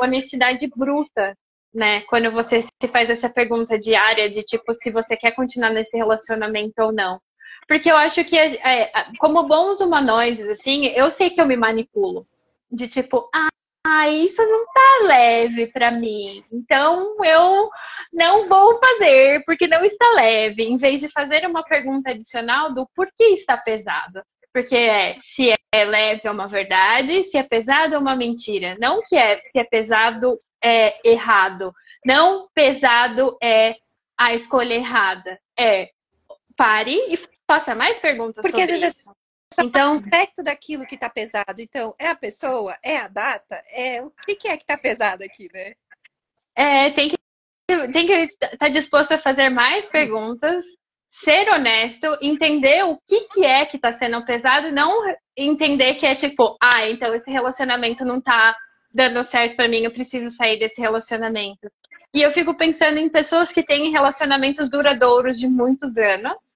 honestidade 0.00 0.66
bruta, 0.74 1.36
né? 1.74 2.00
Quando 2.02 2.30
você 2.32 2.62
se 2.62 2.88
faz 2.88 3.10
essa 3.10 3.28
pergunta 3.28 3.78
diária 3.78 4.30
de 4.30 4.42
tipo 4.42 4.72
se 4.74 4.90
você 4.90 5.16
quer 5.16 5.32
continuar 5.32 5.70
nesse 5.70 5.96
relacionamento 5.96 6.80
ou 6.82 6.92
não. 6.92 7.20
Porque 7.66 7.90
eu 7.90 7.96
acho 7.96 8.24
que, 8.24 8.38
é, 8.38 8.92
como 9.18 9.48
bons 9.48 9.80
humanoides, 9.80 10.48
assim, 10.48 10.86
eu 10.86 11.10
sei 11.10 11.30
que 11.30 11.40
eu 11.40 11.46
me 11.46 11.56
manipulo. 11.56 12.26
De 12.70 12.88
tipo, 12.88 13.28
ah, 13.34 14.08
isso 14.08 14.42
não 14.44 14.66
tá 14.66 15.06
leve 15.06 15.68
para 15.68 15.92
mim. 15.92 16.44
Então 16.52 17.16
eu 17.24 17.70
não 18.12 18.48
vou 18.48 18.78
fazer 18.78 19.42
porque 19.44 19.66
não 19.66 19.84
está 19.84 20.10
leve, 20.12 20.64
em 20.64 20.76
vez 20.76 21.00
de 21.00 21.08
fazer 21.08 21.46
uma 21.46 21.62
pergunta 21.62 22.10
adicional 22.10 22.72
do 22.74 22.88
por 22.94 23.08
que 23.16 23.24
está 23.26 23.56
pesado. 23.56 24.22
Porque 24.52 24.76
é, 24.76 25.16
se 25.20 25.52
é 25.74 25.84
leve 25.84 26.22
é 26.24 26.30
uma 26.30 26.48
verdade, 26.48 27.22
se 27.24 27.36
é 27.36 27.42
pesado 27.42 27.94
é 27.94 27.98
uma 27.98 28.16
mentira. 28.16 28.76
Não 28.80 29.02
que 29.02 29.16
é 29.16 29.40
se 29.44 29.58
é 29.58 29.64
pesado 29.64 30.38
é 30.62 31.08
errado. 31.08 31.72
Não 32.04 32.48
pesado 32.54 33.36
é 33.42 33.76
a 34.18 34.34
escolha 34.34 34.74
errada. 34.74 35.38
É 35.58 35.90
pare 36.56 36.96
e 37.08 37.18
faça 37.46 37.74
mais 37.74 37.98
perguntas 37.98 38.42
Porque 38.42 38.60
sobre 38.60 38.74
às 38.74 38.80
vezes 38.80 38.98
isso. 38.98 39.10
É 39.58 39.62
então, 39.62 39.98
aspecto 39.98 40.42
daquilo 40.42 40.86
que 40.86 40.96
está 40.96 41.08
pesado. 41.08 41.60
Então, 41.60 41.94
é 41.98 42.08
a 42.08 42.16
pessoa? 42.16 42.76
É 42.82 42.96
a 42.98 43.08
data? 43.08 43.62
É 43.70 44.02
o 44.02 44.10
que, 44.10 44.34
que 44.34 44.48
é 44.48 44.56
que 44.56 44.64
está 44.64 44.76
pesado 44.76 45.22
aqui, 45.22 45.48
né? 45.52 45.74
É, 46.54 46.90
tem 46.90 47.10
que 47.10 47.16
tem 47.92 48.06
que 48.06 48.12
estar 48.12 48.56
tá 48.56 48.68
disposto 48.68 49.12
a 49.12 49.18
fazer 49.18 49.48
mais 49.48 49.88
perguntas 49.88 50.64
ser 51.08 51.48
honesto, 51.48 52.06
entender 52.20 52.84
o 52.84 52.98
que, 53.06 53.22
que 53.28 53.44
é 53.44 53.64
que 53.64 53.78
tá 53.78 53.92
sendo 53.92 54.24
pesado 54.26 54.68
e 54.68 54.72
não 54.72 55.02
entender 55.34 55.94
que 55.94 56.04
é 56.04 56.14
tipo, 56.14 56.56
ah, 56.62 56.88
então 56.88 57.14
esse 57.14 57.30
relacionamento 57.30 58.04
não 58.04 58.20
tá 58.20 58.54
dando 58.92 59.22
certo 59.24 59.56
para 59.56 59.68
mim, 59.68 59.82
eu 59.82 59.90
preciso 59.90 60.34
sair 60.36 60.58
desse 60.58 60.80
relacionamento. 60.80 61.70
E 62.12 62.20
eu 62.20 62.32
fico 62.32 62.56
pensando 62.56 62.98
em 62.98 63.08
pessoas 63.08 63.50
que 63.50 63.62
têm 63.62 63.90
relacionamentos 63.90 64.70
duradouros 64.70 65.38
de 65.38 65.48
muitos 65.48 65.96
anos. 65.96 66.55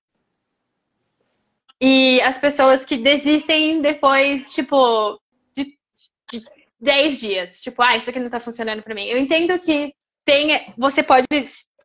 E 1.80 2.20
as 2.20 2.38
pessoas 2.38 2.84
que 2.84 2.98
desistem 2.98 3.80
depois, 3.80 4.52
tipo, 4.52 5.18
de, 5.56 5.78
de 6.30 6.44
10 6.78 7.18
dias. 7.18 7.60
Tipo, 7.60 7.82
ah, 7.82 7.96
isso 7.96 8.10
aqui 8.10 8.20
não 8.20 8.28
tá 8.28 8.38
funcionando 8.38 8.82
para 8.82 8.94
mim. 8.94 9.06
Eu 9.06 9.16
entendo 9.16 9.58
que 9.58 9.94
tem, 10.24 10.74
você 10.76 11.02
pode 11.02 11.26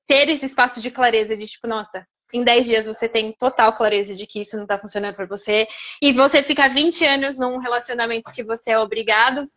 ter 0.05 0.29
esse 0.29 0.45
espaço 0.45 0.81
de 0.81 0.91
clareza 0.91 1.35
de 1.37 1.47
tipo, 1.47 1.65
nossa, 1.65 2.05
em 2.33 2.43
10 2.43 2.65
dias 2.65 2.85
você 2.85 3.07
tem 3.07 3.31
total 3.33 3.73
clareza 3.73 4.13
de 4.13 4.27
que 4.27 4.41
isso 4.41 4.57
não 4.57 4.67
tá 4.67 4.77
funcionando 4.77 5.15
para 5.15 5.25
você. 5.25 5.65
E 6.01 6.11
você 6.11 6.43
fica 6.43 6.67
20 6.67 7.05
anos 7.05 7.37
num 7.37 7.57
relacionamento 7.57 8.33
que 8.33 8.43
você 8.43 8.71
é 8.71 8.79
obrigado. 8.79 9.49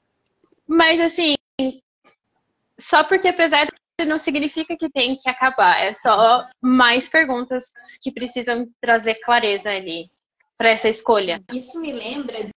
Mas 0.69 1.01
assim, 1.01 1.35
só 2.79 3.03
porque 3.03 3.29
apesar 3.29 3.67
não 4.07 4.19
significa 4.19 4.77
que 4.77 4.89
tem 4.89 5.17
que 5.17 5.29
acabar. 5.29 5.83
É 5.83 5.93
só 5.93 6.47
mais 6.63 7.09
perguntas 7.09 7.65
que 8.01 8.13
precisam 8.13 8.69
trazer 8.81 9.17
clareza 9.17 9.71
ali 9.71 10.09
para 10.59 10.71
essa 10.71 10.89
escolha. 10.89 11.43
Isso 11.53 11.81
me 11.81 11.93
lembra, 11.93 12.51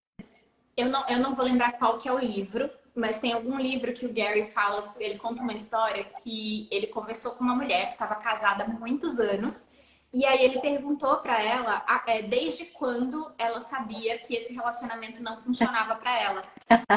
eu 0.76 0.86
não, 0.86 1.08
eu 1.08 1.18
não 1.18 1.34
vou 1.34 1.44
lembrar 1.44 1.72
qual 1.78 1.98
que 1.98 2.08
é 2.08 2.12
o 2.12 2.18
livro, 2.18 2.68
mas 2.94 3.18
tem 3.18 3.32
algum 3.32 3.58
livro 3.58 3.94
que 3.94 4.04
o 4.04 4.12
Gary 4.12 4.46
fala, 4.46 4.80
ele 4.98 5.18
conta 5.18 5.40
uma 5.40 5.54
história 5.54 6.04
que 6.22 6.68
ele 6.70 6.88
conversou 6.88 7.32
com 7.32 7.44
uma 7.44 7.54
mulher 7.54 7.86
que 7.86 7.92
estava 7.92 8.16
casada 8.16 8.64
há 8.64 8.68
muitos 8.68 9.18
anos 9.18 9.64
e 10.12 10.26
aí 10.26 10.44
ele 10.44 10.60
perguntou 10.60 11.16
para 11.18 11.40
ela 11.40 11.82
é, 12.06 12.20
desde 12.20 12.66
quando 12.66 13.32
ela 13.38 13.60
sabia 13.60 14.18
que 14.18 14.34
esse 14.34 14.52
relacionamento 14.52 15.22
não 15.22 15.38
funcionava 15.38 15.94
para 15.94 16.20
ela. 16.20 16.42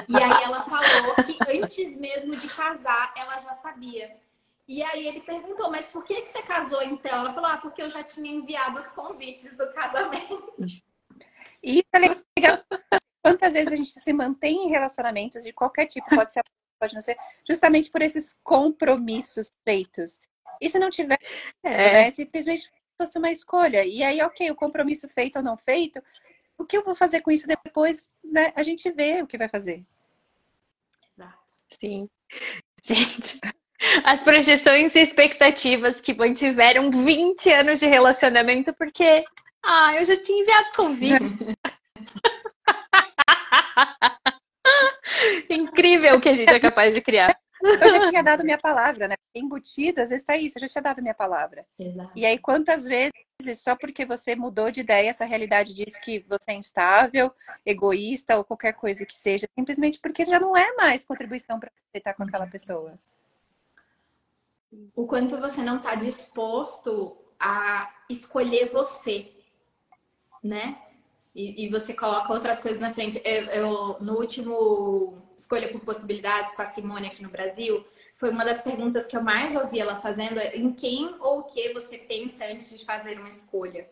E 0.10 0.18
aí 0.18 0.44
ela 0.44 0.62
falou 0.64 1.16
que 1.16 1.38
antes 1.50 1.98
mesmo 1.98 2.36
de 2.36 2.48
casar 2.50 3.14
ela 3.16 3.38
já 3.40 3.54
sabia. 3.54 4.18
E 4.68 4.84
aí 4.84 5.08
ele 5.08 5.22
perguntou, 5.22 5.72
mas 5.72 5.86
por 5.88 6.04
que, 6.04 6.22
que 6.22 6.28
você 6.28 6.42
casou 6.42 6.82
então? 6.82 7.20
Ela 7.20 7.34
falou, 7.34 7.50
ah, 7.52 7.58
porque 7.58 7.82
eu 7.82 7.90
já 7.90 8.04
tinha 8.04 8.30
enviado 8.30 8.78
os 8.78 8.92
convites 8.92 9.56
do 9.56 9.72
casamento. 9.72 10.54
E 11.66 11.84
é 11.92 11.98
legal. 11.98 12.64
Quantas 13.24 13.54
vezes 13.54 13.74
a 13.74 13.76
gente 13.76 14.00
se 14.00 14.14
mantém 14.14 14.68
em 14.68 14.70
relacionamentos 14.70 15.44
de 15.44 15.52
qualquer 15.52 15.88
tipo, 15.88 16.08
pode 16.08 16.32
ser, 16.32 16.44
pode 16.80 16.94
não 16.94 17.02
ser, 17.02 17.18
justamente 17.48 17.90
por 17.90 18.04
esses 18.04 18.40
compromissos 18.44 19.50
feitos. 19.64 20.22
E 20.62 20.70
se 20.70 20.78
não 20.78 20.92
tiver, 20.92 21.18
é. 21.64 21.94
né, 22.04 22.12
simplesmente 22.12 22.72
fosse 22.96 23.18
uma 23.18 23.32
escolha. 23.32 23.84
E 23.84 24.04
aí, 24.04 24.22
ok, 24.22 24.52
o 24.52 24.56
compromisso 24.56 25.10
feito 25.10 25.38
ou 25.38 25.44
não 25.44 25.58
feito, 25.58 26.02
o 26.56 26.64
que 26.64 26.78
eu 26.78 26.84
vou 26.84 26.96
fazer 26.96 27.22
com 27.22 27.32
isso 27.32 27.48
depois, 27.48 28.12
né? 28.24 28.54
A 28.56 28.62
gente 28.62 28.90
vê 28.92 29.24
o 29.24 29.28
que 29.28 29.38
vai 29.38 29.50
fazer. 29.50 29.84
Exato. 31.18 31.40
Sim. 31.80 32.08
Gente, 32.84 33.40
as 34.04 34.22
projeções 34.22 34.96
e 34.96 35.00
expectativas 35.00 36.00
que 36.00 36.14
mantiveram 36.14 36.92
20 36.92 37.52
anos 37.52 37.80
de 37.80 37.88
relacionamento, 37.88 38.72
porque 38.74 39.26
ah, 39.66 39.96
eu 39.96 40.06
já 40.06 40.16
tinha 40.16 40.42
enviado 40.42 40.68
convite. 40.76 41.16
Incrível 45.50 46.16
o 46.16 46.22
que 46.22 46.30
a 46.30 46.36
gente 46.36 46.54
é 46.54 46.60
capaz 46.60 46.94
de 46.94 47.02
criar. 47.02 47.36
Eu 47.62 47.90
já 47.90 48.10
tinha 48.10 48.22
dado 48.22 48.44
minha 48.44 48.60
palavra, 48.60 49.08
né? 49.08 49.16
Embutido, 49.34 50.02
às 50.02 50.12
vezes 50.12 50.26
tá 50.26 50.38
isso, 50.38 50.58
eu 50.58 50.62
já 50.62 50.68
tinha 50.68 50.82
dado 50.84 51.02
minha 51.02 51.16
palavra. 51.16 51.66
Exato. 51.80 52.12
E 52.16 52.26
aí, 52.26 52.38
quantas 52.38 52.84
vezes, 52.84 53.14
só 53.58 53.76
porque 53.76 54.06
você 54.06 54.36
mudou 54.36 54.70
de 54.70 54.82
ideia, 54.82 55.10
essa 55.10 55.26
realidade 55.26 55.74
diz 55.74 55.98
que 55.98 56.20
você 56.30 56.52
é 56.52 56.56
instável, 56.56 57.34
egoísta 57.66 58.38
ou 58.38 58.46
qualquer 58.46 58.74
coisa 58.74 59.04
que 59.06 59.18
seja, 59.18 59.48
simplesmente 59.58 60.00
porque 60.00 60.26
já 60.26 60.40
não 60.40 60.56
é 60.56 60.76
mais 60.76 61.06
contribuição 61.06 61.60
para 61.60 61.72
você 61.72 61.98
estar 61.98 62.14
com 62.14 62.22
aquela 62.24 62.46
pessoa. 62.46 63.00
O 64.96 65.08
quanto 65.08 65.40
você 65.40 65.62
não 65.62 65.78
está 65.78 65.96
disposto 65.96 67.18
a 67.40 67.92
escolher 68.10 68.70
você, 68.70 69.35
né? 70.46 70.78
E, 71.34 71.66
e, 71.66 71.70
você 71.70 71.94
coloca 71.94 72.32
outras 72.32 72.62
coisas 72.62 72.80
na 72.80 72.94
frente. 72.94 73.22
Eu, 73.26 73.44
eu, 73.46 73.98
no 74.00 74.14
último 74.14 75.22
Escolha 75.38 75.70
por 75.70 75.82
Possibilidades 75.82 76.56
com 76.56 76.62
a 76.62 76.66
Simone 76.66 77.08
aqui 77.08 77.22
no 77.22 77.30
Brasil, 77.30 77.86
foi 78.14 78.30
uma 78.30 78.46
das 78.46 78.62
perguntas 78.62 79.06
que 79.06 79.18
eu 79.18 79.22
mais 79.22 79.56
ouvi 79.56 79.80
ela 79.80 80.00
fazendo: 80.00 80.40
é, 80.40 80.56
em 80.56 80.72
quem 80.72 81.16
ou 81.20 81.40
o 81.40 81.44
que 81.44 81.74
você 81.74 81.98
pensa 81.98 82.46
antes 82.46 82.70
de 82.78 82.86
fazer 82.86 83.20
uma 83.20 83.28
escolha? 83.28 83.90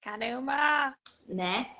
Caramba! 0.00 0.96
Né? 1.26 1.76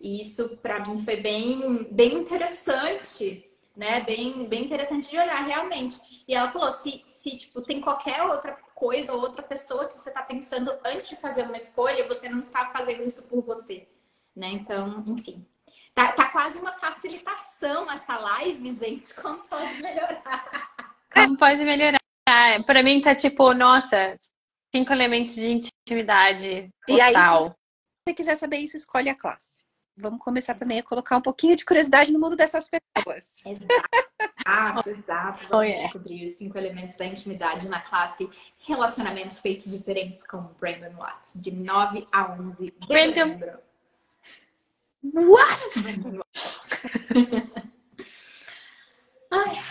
E 0.00 0.20
isso 0.20 0.56
para 0.58 0.86
mim 0.86 1.02
foi 1.02 1.16
bem, 1.16 1.84
bem 1.90 2.14
interessante, 2.14 3.50
né? 3.74 4.02
Bem, 4.02 4.46
bem 4.46 4.64
interessante 4.64 5.10
de 5.10 5.16
olhar 5.16 5.44
realmente. 5.44 5.98
E 6.28 6.34
ela 6.34 6.52
falou: 6.52 6.70
se, 6.70 7.02
se 7.06 7.36
tipo, 7.36 7.60
tem 7.62 7.80
qualquer 7.80 8.22
outra 8.22 8.52
coisa 8.74 9.12
ou 9.12 9.20
outra 9.20 9.42
pessoa 9.42 9.88
que 9.88 9.98
você 9.98 10.10
está 10.10 10.22
pensando 10.22 10.72
antes 10.84 11.08
de 11.08 11.16
fazer 11.16 11.42
uma 11.42 11.56
escolha, 11.56 12.06
você 12.06 12.28
não 12.28 12.40
está 12.40 12.70
fazendo 12.70 13.04
isso 13.04 13.22
por 13.28 13.42
você, 13.42 13.88
né? 14.34 14.48
Então, 14.48 15.04
enfim. 15.06 15.46
Tá, 15.94 16.12
tá 16.12 16.28
quase 16.30 16.58
uma 16.58 16.72
facilitação 16.72 17.90
essa 17.90 18.18
live, 18.18 18.72
gente. 18.72 19.14
Como 19.20 19.38
pode 19.44 19.80
melhorar? 19.80 20.74
Como 21.12 21.38
pode 21.38 21.64
melhorar? 21.64 21.98
Para 22.66 22.82
mim 22.82 23.00
tá 23.00 23.14
tipo, 23.14 23.54
nossa, 23.54 24.18
cinco 24.74 24.92
elementos 24.92 25.34
de 25.34 25.46
intimidade 25.86 26.68
total. 26.86 26.98
E 26.98 27.00
aí, 27.00 27.14
se 27.14 27.54
você 28.08 28.14
quiser 28.14 28.34
saber 28.36 28.56
isso, 28.58 28.76
escolhe 28.76 29.08
a 29.08 29.14
classe. 29.14 29.64
Vamos 29.96 30.20
começar 30.20 30.54
também 30.54 30.80
a 30.80 30.82
colocar 30.82 31.16
um 31.16 31.20
pouquinho 31.20 31.54
de 31.54 31.64
curiosidade 31.64 32.12
no 32.12 32.18
mundo 32.18 32.34
dessas 32.36 32.68
pessoas. 32.68 33.36
Exato, 34.46 34.90
exato. 34.90 35.48
Vamos 35.48 35.56
oh, 35.56 35.62
yeah. 35.62 35.84
descobrir 35.84 36.22
os 36.22 36.32
cinco 36.32 36.58
elementos 36.58 36.96
da 36.96 37.06
intimidade 37.06 37.66
na 37.66 37.80
classe 37.80 38.28
Relacionamentos 38.58 39.40
Feitos 39.40 39.70
Diferentes 39.70 40.26
com 40.26 40.42
Brandon 40.60 40.94
Watts, 40.98 41.40
de 41.40 41.50
9 41.50 42.06
a 42.12 42.30
11 42.32 42.66
de 42.66 42.72
Brandon. 42.86 43.12
dezembro. 43.12 43.58
What? 45.02 45.60
Ai, 49.30 49.62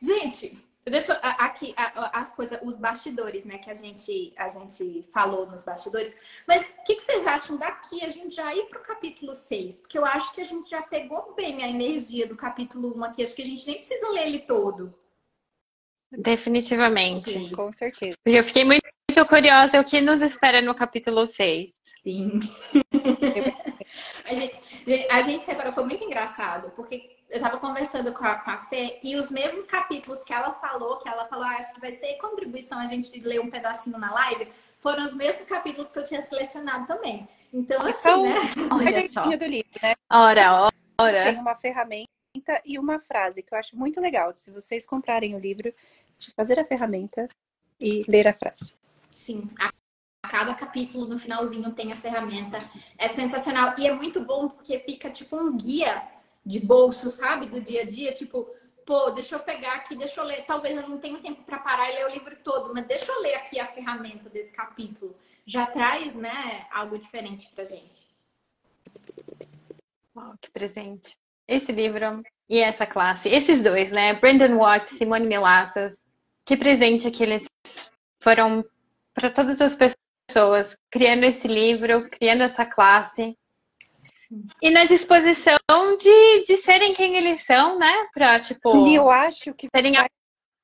gente, 0.00 0.56
deixa 0.90 1.14
aqui 1.14 1.74
as 1.76 2.32
coisas, 2.32 2.58
os 2.62 2.78
bastidores, 2.78 3.44
né? 3.44 3.58
Que 3.58 3.70
a 3.70 3.74
gente, 3.74 4.32
a 4.36 4.48
gente 4.48 5.02
falou 5.12 5.46
nos 5.46 5.64
bastidores. 5.64 6.16
Mas 6.46 6.62
o 6.62 6.84
que, 6.84 6.96
que, 6.96 7.02
vocês 7.02 7.26
acham 7.26 7.56
daqui 7.56 8.04
a 8.04 8.10
gente 8.10 8.34
já 8.34 8.54
ir 8.54 8.66
para 8.66 8.78
o 8.78 8.82
capítulo 8.82 9.34
6? 9.34 9.80
Porque 9.80 9.98
eu 9.98 10.04
acho 10.04 10.32
que 10.34 10.40
a 10.40 10.46
gente 10.46 10.70
já 10.70 10.82
pegou 10.82 11.34
bem 11.34 11.62
a 11.62 11.68
energia 11.68 12.26
do 12.26 12.36
capítulo 12.36 12.96
1 12.96 13.04
aqui. 13.04 13.22
Acho 13.22 13.34
que 13.34 13.42
a 13.42 13.46
gente 13.46 13.66
nem 13.66 13.76
precisa 13.76 14.08
ler 14.10 14.26
ele 14.26 14.40
todo. 14.40 14.94
Definitivamente. 16.10 17.30
Sim, 17.30 17.50
com 17.50 17.70
certeza. 17.72 18.16
Eu 18.24 18.44
fiquei 18.44 18.64
muito, 18.64 18.82
muito 19.18 19.28
curiosa 19.28 19.80
o 19.80 19.84
que 19.84 20.00
nos 20.00 20.20
espera 20.22 20.62
no 20.62 20.74
capítulo 20.74 21.26
6. 21.26 21.74
Sim. 22.02 22.38
a, 24.24 24.34
gente, 24.34 24.56
a 25.10 25.22
gente 25.22 25.44
separou, 25.44 25.72
foi 25.72 25.84
muito 25.84 26.04
engraçado, 26.04 26.70
porque 26.76 27.16
eu 27.28 27.40
tava 27.40 27.58
conversando 27.58 28.12
com 28.12 28.24
a, 28.24 28.36
com 28.36 28.50
a 28.50 28.58
Fê 28.58 29.00
e 29.02 29.16
os 29.16 29.28
mesmos 29.28 29.66
capítulos 29.66 30.22
que 30.22 30.32
ela 30.32 30.52
falou, 30.52 30.98
que 30.98 31.08
ela 31.08 31.26
falou, 31.26 31.44
ah, 31.44 31.56
acho 31.58 31.74
que 31.74 31.80
vai 31.80 31.90
ser 31.92 32.14
contribuição 32.18 32.78
a 32.78 32.86
gente 32.86 33.18
ler 33.18 33.40
um 33.40 33.50
pedacinho 33.50 33.98
na 33.98 34.12
live, 34.12 34.46
foram 34.78 35.04
os 35.04 35.14
mesmos 35.14 35.48
capítulos 35.48 35.90
que 35.90 35.98
eu 35.98 36.04
tinha 36.04 36.22
selecionado 36.22 36.86
também. 36.86 37.28
Então, 37.52 37.84
assim, 37.84 38.08
então, 38.08 38.22
né? 38.22 38.34
Olha 38.70 39.10
só. 39.10 39.24
do 39.24 39.46
livro, 39.46 39.70
né? 39.82 39.94
Ora, 40.10 40.70
ora. 41.00 41.24
Tem 41.24 41.40
uma 41.40 41.56
ferramenta 41.56 42.08
e 42.64 42.78
uma 42.78 43.00
frase 43.00 43.42
que 43.42 43.52
eu 43.52 43.58
acho 43.58 43.76
muito 43.76 44.00
legal. 44.00 44.32
Se 44.36 44.52
vocês 44.52 44.86
comprarem 44.86 45.34
o 45.34 45.40
livro, 45.40 45.74
de 46.18 46.30
fazer 46.32 46.60
a 46.60 46.64
ferramenta 46.64 47.28
e 47.80 48.04
ler 48.08 48.28
a 48.28 48.32
frase. 48.32 48.74
Sim, 49.10 49.48
a 49.58 49.72
cada 50.28 50.54
capítulo 50.54 51.06
no 51.06 51.18
finalzinho 51.18 51.72
tem 51.72 51.92
a 51.92 51.96
ferramenta. 51.96 52.58
É 52.96 53.08
sensacional 53.08 53.74
e 53.78 53.86
é 53.86 53.94
muito 53.94 54.20
bom 54.20 54.48
porque 54.48 54.78
fica 54.78 55.10
tipo 55.10 55.36
um 55.36 55.56
guia 55.56 56.02
de 56.44 56.60
bolso, 56.60 57.10
sabe, 57.10 57.46
do 57.46 57.60
dia 57.60 57.82
a 57.82 57.84
dia, 57.84 58.12
tipo, 58.12 58.48
pô, 58.86 59.10
deixa 59.10 59.36
eu 59.36 59.40
pegar 59.40 59.74
aqui, 59.74 59.96
deixa 59.96 60.20
eu 60.20 60.24
ler. 60.24 60.44
Talvez 60.46 60.76
eu 60.76 60.88
não 60.88 60.98
tenha 60.98 61.18
tempo 61.18 61.42
para 61.42 61.58
parar 61.58 61.90
e 61.90 61.94
ler 61.94 62.06
o 62.06 62.10
livro 62.10 62.36
todo, 62.42 62.72
mas 62.72 62.86
deixa 62.86 63.12
eu 63.12 63.20
ler 63.20 63.34
aqui 63.34 63.58
a 63.58 63.66
ferramenta 63.66 64.28
desse 64.28 64.50
capítulo. 64.52 65.14
Já 65.44 65.66
traz, 65.66 66.14
né, 66.14 66.66
algo 66.70 66.98
diferente 66.98 67.48
pra 67.54 67.64
gente. 67.64 68.08
Uau, 70.16 70.34
que 70.40 70.50
presente. 70.50 71.16
Esse 71.46 71.72
livro 71.72 72.22
e 72.48 72.58
essa 72.58 72.86
classe, 72.86 73.28
esses 73.28 73.62
dois, 73.62 73.90
né, 73.92 74.14
Brandon 74.14 74.56
Watts, 74.56 74.96
Simone 74.96 75.26
Milassas, 75.26 75.98
que 76.44 76.56
presente 76.56 77.10
que 77.10 77.22
eles 77.22 77.44
foram 78.22 78.64
para 79.18 79.30
todas 79.30 79.60
as 79.60 79.76
pessoas, 79.76 80.76
criando 80.92 81.24
esse 81.24 81.48
livro, 81.48 82.08
criando 82.08 82.44
essa 82.44 82.64
classe. 82.64 83.36
E 84.62 84.70
na 84.70 84.84
disposição 84.84 85.56
de, 86.00 86.44
de 86.46 86.56
serem 86.58 86.94
quem 86.94 87.16
eles 87.16 87.44
são, 87.44 87.78
né? 87.78 88.06
Pra, 88.14 88.38
tipo. 88.38 88.86
E 88.86 88.94
eu 88.94 89.10
acho 89.10 89.52
que. 89.54 89.66
Serem 89.74 89.94
vai... 89.94 90.06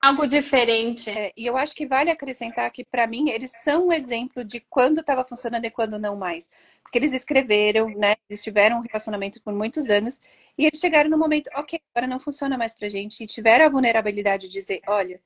algo 0.00 0.28
diferente. 0.28 1.10
É, 1.10 1.32
e 1.36 1.44
eu 1.44 1.56
acho 1.56 1.74
que 1.74 1.84
vale 1.84 2.12
acrescentar 2.12 2.70
que, 2.70 2.84
para 2.84 3.08
mim, 3.08 3.28
eles 3.30 3.50
são 3.60 3.88
um 3.88 3.92
exemplo 3.92 4.44
de 4.44 4.60
quando 4.70 5.00
estava 5.00 5.24
funcionando 5.24 5.64
e 5.64 5.70
quando 5.70 5.98
não 5.98 6.14
mais. 6.14 6.48
Porque 6.80 6.98
eles 6.98 7.12
escreveram, 7.12 7.88
né? 7.88 8.14
Eles 8.30 8.40
tiveram 8.40 8.78
um 8.78 8.82
relacionamento 8.82 9.42
por 9.42 9.52
muitos 9.52 9.90
anos. 9.90 10.20
E 10.56 10.64
eles 10.64 10.78
chegaram 10.78 11.10
no 11.10 11.18
momento, 11.18 11.50
ok, 11.56 11.80
agora 11.92 12.06
não 12.06 12.20
funciona 12.20 12.56
mais 12.56 12.72
pra 12.72 12.88
gente. 12.88 13.24
E 13.24 13.26
tiveram 13.26 13.66
a 13.66 13.68
vulnerabilidade 13.68 14.46
de 14.46 14.52
dizer: 14.52 14.80
olha, 14.86 15.20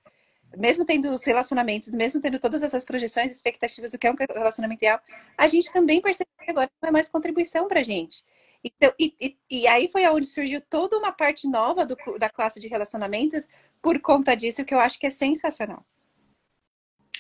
mesmo 0.57 0.85
tendo 0.85 1.11
os 1.11 1.25
relacionamentos, 1.25 1.93
mesmo 1.93 2.21
tendo 2.21 2.39
todas 2.39 2.63
essas 2.63 2.85
projeções, 2.85 3.31
expectativas 3.31 3.93
do 3.93 3.99
que 3.99 4.07
é 4.07 4.11
um 4.11 4.17
relacionamento 4.17 4.79
ideal, 4.79 5.01
a 5.37 5.47
gente 5.47 5.73
também 5.73 6.01
percebe 6.01 6.31
que 6.43 6.51
agora 6.51 6.71
não 6.81 6.89
é 6.89 6.93
mais 6.93 7.09
contribuição 7.09 7.69
para 7.69 7.81
a 7.81 7.83
gente. 7.83 8.25
Então, 8.63 8.93
e, 8.99 9.15
e, 9.21 9.39
e, 9.51 9.69
aí 9.69 9.89
foi 9.89 10.07
onde 10.09 10.27
surgiu 10.27 10.61
toda 10.61 10.99
uma 10.99 11.13
parte 11.13 11.47
nova 11.47 11.87
do, 11.87 11.97
da 12.19 12.29
classe 12.29 12.59
de 12.59 12.67
relacionamentos 12.67 13.49
por 13.81 14.01
conta 14.01 14.35
disso, 14.35 14.65
que 14.65 14.75
eu 14.75 14.81
acho 14.81 14.99
que 14.99 15.07
é 15.07 15.11
sensacional. 15.11 15.87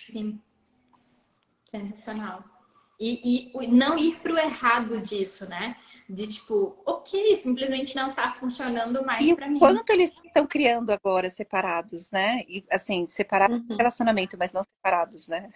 Sim. 0.06 0.40
Sensacional. 1.70 2.57
E, 3.00 3.52
e 3.54 3.66
não 3.68 3.96
ir 3.96 4.16
para 4.16 4.32
o 4.32 4.38
errado 4.38 5.00
disso, 5.00 5.48
né? 5.48 5.76
De 6.08 6.26
tipo, 6.26 6.76
ok, 6.84 7.36
simplesmente 7.36 7.94
não 7.94 8.08
está 8.08 8.32
funcionando 8.32 9.04
mais 9.04 9.32
para 9.34 9.48
mim. 9.48 9.58
Quanto 9.58 9.90
eles 9.90 10.16
estão 10.24 10.46
criando 10.46 10.90
agora 10.90 11.30
separados, 11.30 12.10
né? 12.10 12.42
E 12.48 12.64
assim, 12.70 13.06
separados 13.06 13.60
uhum. 13.68 13.76
relacionamento, 13.76 14.36
mas 14.38 14.52
não 14.52 14.62
separados, 14.62 15.28
né? 15.28 15.50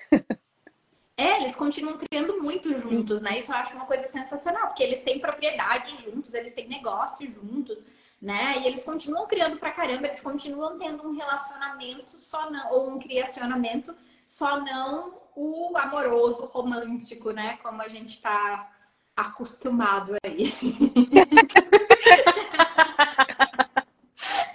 É, 1.16 1.42
eles 1.42 1.54
continuam 1.54 1.98
criando 1.98 2.42
muito 2.42 2.76
juntos, 2.76 3.20
né? 3.20 3.38
Isso 3.38 3.52
eu 3.52 3.56
acho 3.56 3.74
uma 3.74 3.84
coisa 3.84 4.06
sensacional, 4.06 4.68
porque 4.68 4.82
eles 4.82 5.02
têm 5.02 5.20
propriedade 5.20 5.94
juntos, 6.02 6.32
eles 6.32 6.52
têm 6.54 6.68
negócio 6.68 7.28
juntos, 7.28 7.84
né? 8.20 8.58
E 8.60 8.66
eles 8.66 8.82
continuam 8.82 9.26
criando 9.26 9.58
pra 9.58 9.72
caramba, 9.72 10.06
eles 10.06 10.20
continuam 10.20 10.78
tendo 10.78 11.06
um 11.06 11.14
relacionamento 11.14 12.18
só 12.18 12.50
não, 12.50 12.72
ou 12.72 12.90
um 12.90 12.98
criacionamento, 12.98 13.94
só 14.24 14.60
não 14.60 15.20
o 15.34 15.76
amoroso, 15.76 16.46
romântico, 16.46 17.30
né? 17.30 17.58
Como 17.62 17.80
a 17.82 17.88
gente 17.88 18.20
tá 18.20 18.70
acostumado 19.16 20.16
aí. 20.24 20.52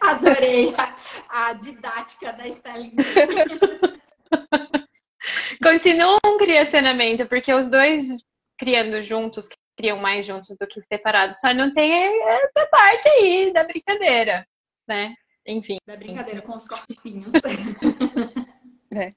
Adorei 0.01 0.73
a, 0.77 0.95
a 1.49 1.53
didática 1.53 2.33
da 2.33 2.47
Estelinha. 2.47 3.03
Continua 5.61 6.17
um 6.25 6.37
criacionamento, 6.37 7.27
porque 7.27 7.53
os 7.53 7.69
dois 7.69 8.07
criando 8.57 9.01
juntos, 9.03 9.47
criam 9.77 9.97
mais 9.99 10.25
juntos 10.25 10.55
do 10.59 10.67
que 10.67 10.81
separados. 10.81 11.39
Só 11.39 11.53
não 11.53 11.73
tem 11.73 11.93
essa 12.27 12.67
parte 12.67 13.07
aí 13.07 13.53
da 13.53 13.63
brincadeira, 13.63 14.47
né? 14.87 15.13
Enfim. 15.45 15.77
Da 15.85 15.95
brincadeira 15.95 16.41
com 16.41 16.55
os 16.55 16.67
corpinhos. 16.67 17.33
é. 18.93 19.11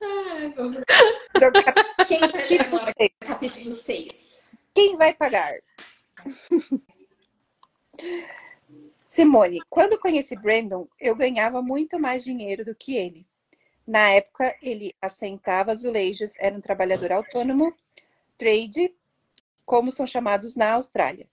Ai, 0.00 0.50
vamos... 0.50 0.76
então, 1.36 1.50
Quem 2.06 2.20
vai 2.20 2.48
ler 2.48 2.60
agora? 2.62 2.92
Capítulo 3.20 3.72
6. 3.72 4.42
Quem 4.74 4.96
vai 4.96 5.14
pagar? 5.14 5.54
Simone, 9.04 9.60
quando 9.68 9.98
conheci 9.98 10.36
Brandon, 10.36 10.86
eu 11.00 11.16
ganhava 11.16 11.62
muito 11.62 11.98
mais 11.98 12.22
dinheiro 12.22 12.64
do 12.64 12.74
que 12.74 12.94
ele. 12.96 13.26
Na 13.86 14.10
época, 14.10 14.54
ele 14.60 14.94
assentava 15.00 15.72
azulejos, 15.72 16.38
era 16.38 16.54
um 16.54 16.60
trabalhador 16.60 17.10
autônomo, 17.10 17.74
trade, 18.36 18.94
como 19.64 19.90
são 19.90 20.06
chamados 20.06 20.54
na 20.54 20.72
Austrália. 20.72 21.26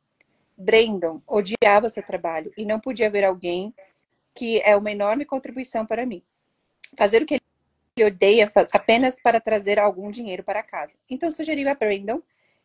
Brandon 0.58 1.22
odiava 1.28 1.90
seu 1.90 2.02
trabalho 2.02 2.52
e 2.56 2.66
não 2.66 2.80
podia 2.80 3.10
ver 3.10 3.26
alguém 3.26 3.76
que 4.34 4.62
é 4.62 4.76
uma 4.76 4.92
enorme 4.92 5.26
contribuição 5.26 5.86
para 5.86 6.06
mim. 6.06 6.24
Fazer 6.98 7.22
o 7.22 7.26
que 7.26 7.36
ele 7.36 7.44
odeia 8.04 8.52
apenas 8.74 9.22
para 9.22 9.40
trazer 9.40 9.80
algum 9.80 10.12
dinheiro 10.12 10.44
para 10.44 10.62
casa. 10.62 10.98
Então 11.10 11.32
sugeriu 11.32 11.70
a 11.70 11.74
Brandon 11.74 12.22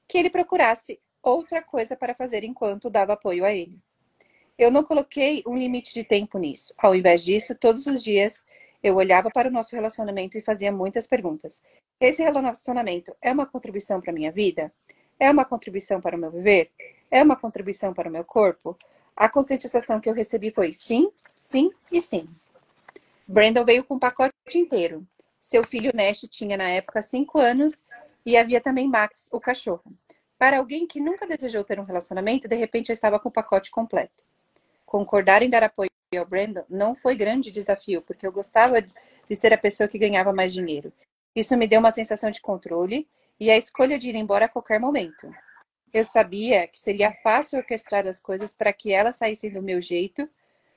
que 0.09 0.19
ele 0.19 0.29
procurasse 0.29 0.99
outra 1.23 1.63
coisa 1.63 1.95
para 1.95 2.15
fazer 2.15 2.43
enquanto 2.43 2.91
dava 2.91 3.13
apoio 3.13 3.45
a 3.45 3.53
ele. 3.53 3.79
Eu 4.59 4.71
não 4.71 4.83
coloquei 4.83 5.43
um 5.47 5.57
limite 5.57 5.95
de 5.95 6.03
tempo 6.03 6.37
nisso. 6.37 6.75
Ao 6.77 6.97
invés 6.97 7.25
disso, 7.25 7.55
todos 7.55 7.87
os 7.87 8.03
dias 8.03 8.45
eu 8.83 8.97
olhava 8.97 9.31
para 9.31 9.49
o 9.49 9.53
nosso 9.53 9.77
relacionamento 9.77 10.37
e 10.37 10.43
fazia 10.43 10.73
muitas 10.73 11.07
perguntas. 11.07 11.63
Esse 12.01 12.23
relacionamento 12.23 13.15
é 13.23 13.31
uma 13.31 13.47
contribuição 13.47 14.01
para 14.01 14.11
a 14.11 14.15
minha 14.15 14.33
vida? 14.33 14.73
É 15.19 15.31
uma 15.31 15.45
contribuição 15.45 16.01
para 16.01 16.17
o 16.17 16.19
meu 16.19 16.31
viver? 16.31 16.73
É 17.11 17.23
uma 17.23 17.37
contribuição 17.37 17.95
para 17.95 18.09
o 18.09 18.13
meu 18.13 18.25
corpo? 18.25 18.77
A 19.15 19.29
conscientização 19.29 20.01
que 20.01 20.09
eu 20.09 20.15
recebi 20.15 20.51
foi 20.51 20.73
sim, 20.73 21.11
sim 21.37 21.71
e 21.93 22.01
sim. 22.01 22.29
Brandon 23.29 23.65
veio 23.65 23.85
com 23.85 23.95
um 23.95 23.99
pacote 23.99 24.33
inteiro. 24.55 25.07
Seu 25.41 25.65
filho 25.65 25.91
Nash 25.95 26.27
tinha 26.31 26.57
na 26.57 26.69
época 26.69 27.01
cinco 27.01 27.39
anos 27.39 27.85
e 28.25 28.37
havia 28.37 28.61
também 28.61 28.87
Max, 28.87 29.29
o 29.33 29.41
cachorro. 29.41 29.93
Para 30.39 30.59
alguém 30.59 30.87
que 30.87 31.01
nunca 31.01 31.27
desejou 31.27 31.65
ter 31.65 31.81
um 31.81 31.85
relacionamento, 31.85 32.47
de 32.47 32.57
repente 32.57 32.91
eu 32.91 32.95
estava 32.95 33.19
com 33.19 33.29
o 33.29 33.33
pacote 33.33 33.71
completo. 33.71 34.25
Concordar 34.85 35.43
em 35.43 35.51
dar 35.51 35.63
apoio 35.63 35.91
ao 36.17 36.27
Brandon 36.27 36.65
não 36.69 36.95
foi 36.95 37.15
grande 37.15 37.51
desafio, 37.51 38.03
porque 38.03 38.27
eu 38.27 38.33
gostava 38.33 38.81
de 38.83 39.37
ser 39.37 39.53
a 39.53 39.59
pessoa 39.59 39.89
que 39.89 39.99
ganhava 39.99 40.33
mais 40.33 40.53
dinheiro. 40.53 40.93
Isso 41.35 41.57
me 41.57 41.69
deu 41.69 41.81
uma 41.81 41.91
sensação 41.91 42.31
de 42.31 42.41
controle 42.41 43.09
e 43.39 43.51
a 43.51 43.57
escolha 43.57 43.99
de 43.99 44.09
ir 44.09 44.17
embora 44.17 44.47
a 44.47 44.49
qualquer 44.49 44.81
momento. 44.81 45.33
Eu 45.93 46.05
sabia 46.05 46.67
que 46.67 46.79
seria 46.79 47.13
fácil 47.13 47.59
orquestrar 47.59 48.07
as 48.07 48.21
coisas 48.21 48.55
para 48.55 48.73
que 48.73 48.93
elas 48.93 49.17
saíssem 49.17 49.53
do 49.53 49.63
meu 49.63 49.81
jeito, 49.81 50.29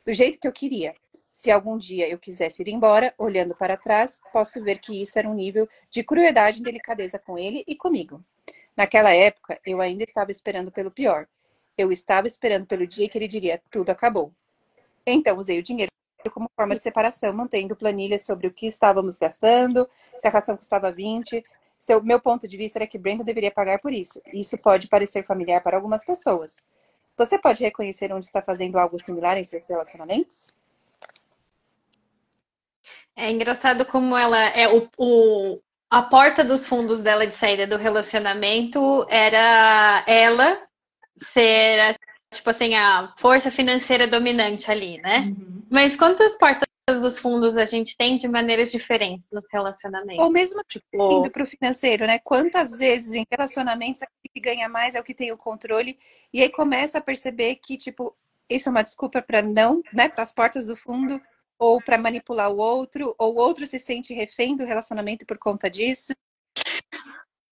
do 0.06 0.14
jeito 0.14 0.40
que 0.40 0.48
eu 0.48 0.54
queria. 0.54 0.96
Se 1.34 1.50
algum 1.50 1.80
dia 1.80 2.08
eu 2.08 2.20
quisesse 2.20 2.62
ir 2.62 2.68
embora, 2.68 3.12
olhando 3.18 3.56
para 3.56 3.76
trás, 3.76 4.22
posso 4.32 4.64
ver 4.64 4.78
que 4.78 5.02
isso 5.02 5.18
era 5.18 5.28
um 5.28 5.34
nível 5.34 5.68
de 5.90 6.04
crueldade 6.04 6.60
e 6.60 6.64
delicadeza 6.64 7.18
com 7.18 7.40
ele 7.40 7.64
e 7.68 7.76
comigo. 7.76 8.24
Naquela 8.78 9.12
época, 9.12 9.60
eu 9.66 9.82
ainda 9.82 10.04
estava 10.04 10.30
esperando 10.30 10.72
pelo 10.72 10.92
pior. 10.92 11.28
Eu 11.76 11.92
estava 11.92 12.28
esperando 12.28 12.68
pelo 12.68 12.86
dia 12.86 13.10
que 13.10 13.18
ele 13.18 13.28
diria: 13.28 13.60
tudo 13.72 13.90
acabou. 13.90 14.32
Então, 15.08 15.36
usei 15.40 15.58
o 15.58 15.64
dinheiro 15.64 15.92
como 16.32 16.50
forma 16.56 16.76
de 16.76 16.82
separação, 16.82 17.34
mantendo 17.34 17.76
planilhas 17.76 18.22
sobre 18.22 18.46
o 18.46 18.54
que 18.54 18.68
estávamos 18.68 19.18
gastando, 19.18 19.90
se 20.20 20.28
a 20.28 20.32
ração 20.32 20.56
custava 20.56 20.92
20. 20.92 21.44
Seu, 21.80 22.02
meu 22.02 22.22
ponto 22.22 22.48
de 22.48 22.56
vista 22.56 22.78
era 22.78 22.88
que 22.88 23.00
Brandon 23.00 23.24
deveria 23.24 23.52
pagar 23.52 23.80
por 23.80 23.92
isso. 23.92 24.22
Isso 24.32 24.56
pode 24.56 24.88
parecer 24.88 25.26
familiar 25.26 25.62
para 25.62 25.78
algumas 25.78 26.06
pessoas. 26.06 26.64
Você 27.18 27.40
pode 27.40 27.64
reconhecer 27.64 28.14
onde 28.14 28.26
está 28.26 28.42
fazendo 28.42 28.78
algo 28.78 29.00
similar 29.00 29.36
em 29.38 29.44
seus 29.44 29.68
relacionamentos? 29.68 30.56
É 33.16 33.32
engraçado 33.32 33.86
como 33.86 34.18
ela 34.18 34.40
é 34.40 34.68
o, 34.68 34.90
o, 34.98 35.62
a 35.90 36.02
porta 36.02 36.44
dos 36.44 36.66
fundos 36.66 37.04
dela 37.04 37.28
de 37.28 37.36
saída 37.36 37.68
do 37.68 37.78
relacionamento 37.78 39.06
era 39.10 40.04
ela 40.08 40.62
ser 41.22 41.96
tipo 42.34 42.50
assim, 42.50 42.76
a 42.76 43.14
força 43.18 43.52
financeira 43.52 44.08
dominante 44.08 44.70
ali, 44.70 44.98
né? 45.00 45.20
Uhum. 45.20 45.64
Mas 45.70 45.96
quantas 45.96 46.38
portas 46.38 46.68
dos 46.88 47.18
fundos 47.20 47.56
a 47.56 47.66
gente 47.66 47.96
tem 47.96 48.18
de 48.18 48.28
maneiras 48.28 48.72
diferentes 48.72 49.32
nos 49.32 49.46
relacionamentos? 49.52 50.24
Ou 50.24 50.32
mesmo 50.32 50.62
tipo... 50.68 51.20
indo 51.20 51.30
para 51.30 51.44
o 51.44 51.46
financeiro, 51.46 52.06
né? 52.06 52.20
Quantas 52.20 52.78
vezes 52.78 53.14
em 53.14 53.26
relacionamentos 53.32 54.02
é 54.02 54.08
que 54.34 54.40
ganha 54.40 54.68
mais 54.68 54.96
é 54.96 55.00
o 55.00 55.04
que 55.04 55.14
tem 55.14 55.32
o 55.32 55.38
controle, 55.38 55.98
e 56.34 56.42
aí 56.42 56.50
começa 56.50 56.98
a 56.98 57.02
perceber 57.02 57.56
que, 57.56 57.78
tipo, 57.78 58.16
isso 58.50 58.68
é 58.68 58.72
uma 58.72 58.84
desculpa 58.84 59.22
para 59.22 59.42
não, 59.42 59.82
né, 59.94 60.10
para 60.10 60.24
as 60.24 60.34
portas 60.34 60.66
do 60.66 60.76
fundo, 60.76 61.22
ou 61.64 61.82
para 61.82 61.98
manipular 61.98 62.52
o 62.52 62.58
outro, 62.58 63.16
ou 63.18 63.36
o 63.36 63.38
outro 63.38 63.66
se 63.66 63.80
sente 63.80 64.14
refém 64.14 64.56
do 64.56 64.66
relacionamento 64.66 65.26
por 65.26 65.38
conta 65.38 65.70
disso 65.70 66.14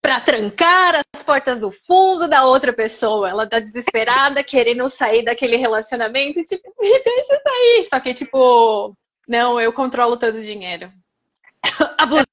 para 0.02 0.20
trancar 0.20 1.02
as 1.16 1.24
portas 1.24 1.62
do 1.62 1.72
fundo 1.72 2.28
da 2.28 2.44
outra 2.44 2.74
pessoa. 2.74 3.30
Ela 3.30 3.48
tá 3.48 3.60
desesperada, 3.60 4.44
querendo 4.44 4.90
sair 4.90 5.24
daquele 5.24 5.56
relacionamento, 5.56 6.44
tipo, 6.44 6.74
me 6.80 7.00
deixa 7.04 7.40
sair. 7.42 7.86
Só 7.86 8.00
que, 8.00 8.14
tipo, 8.14 8.98
não, 9.28 9.62
eu 9.62 9.72
controlo 9.72 10.18
todo 10.18 10.36
o 10.36 10.42
dinheiro. 10.42 10.92
Abuso. 11.98 12.26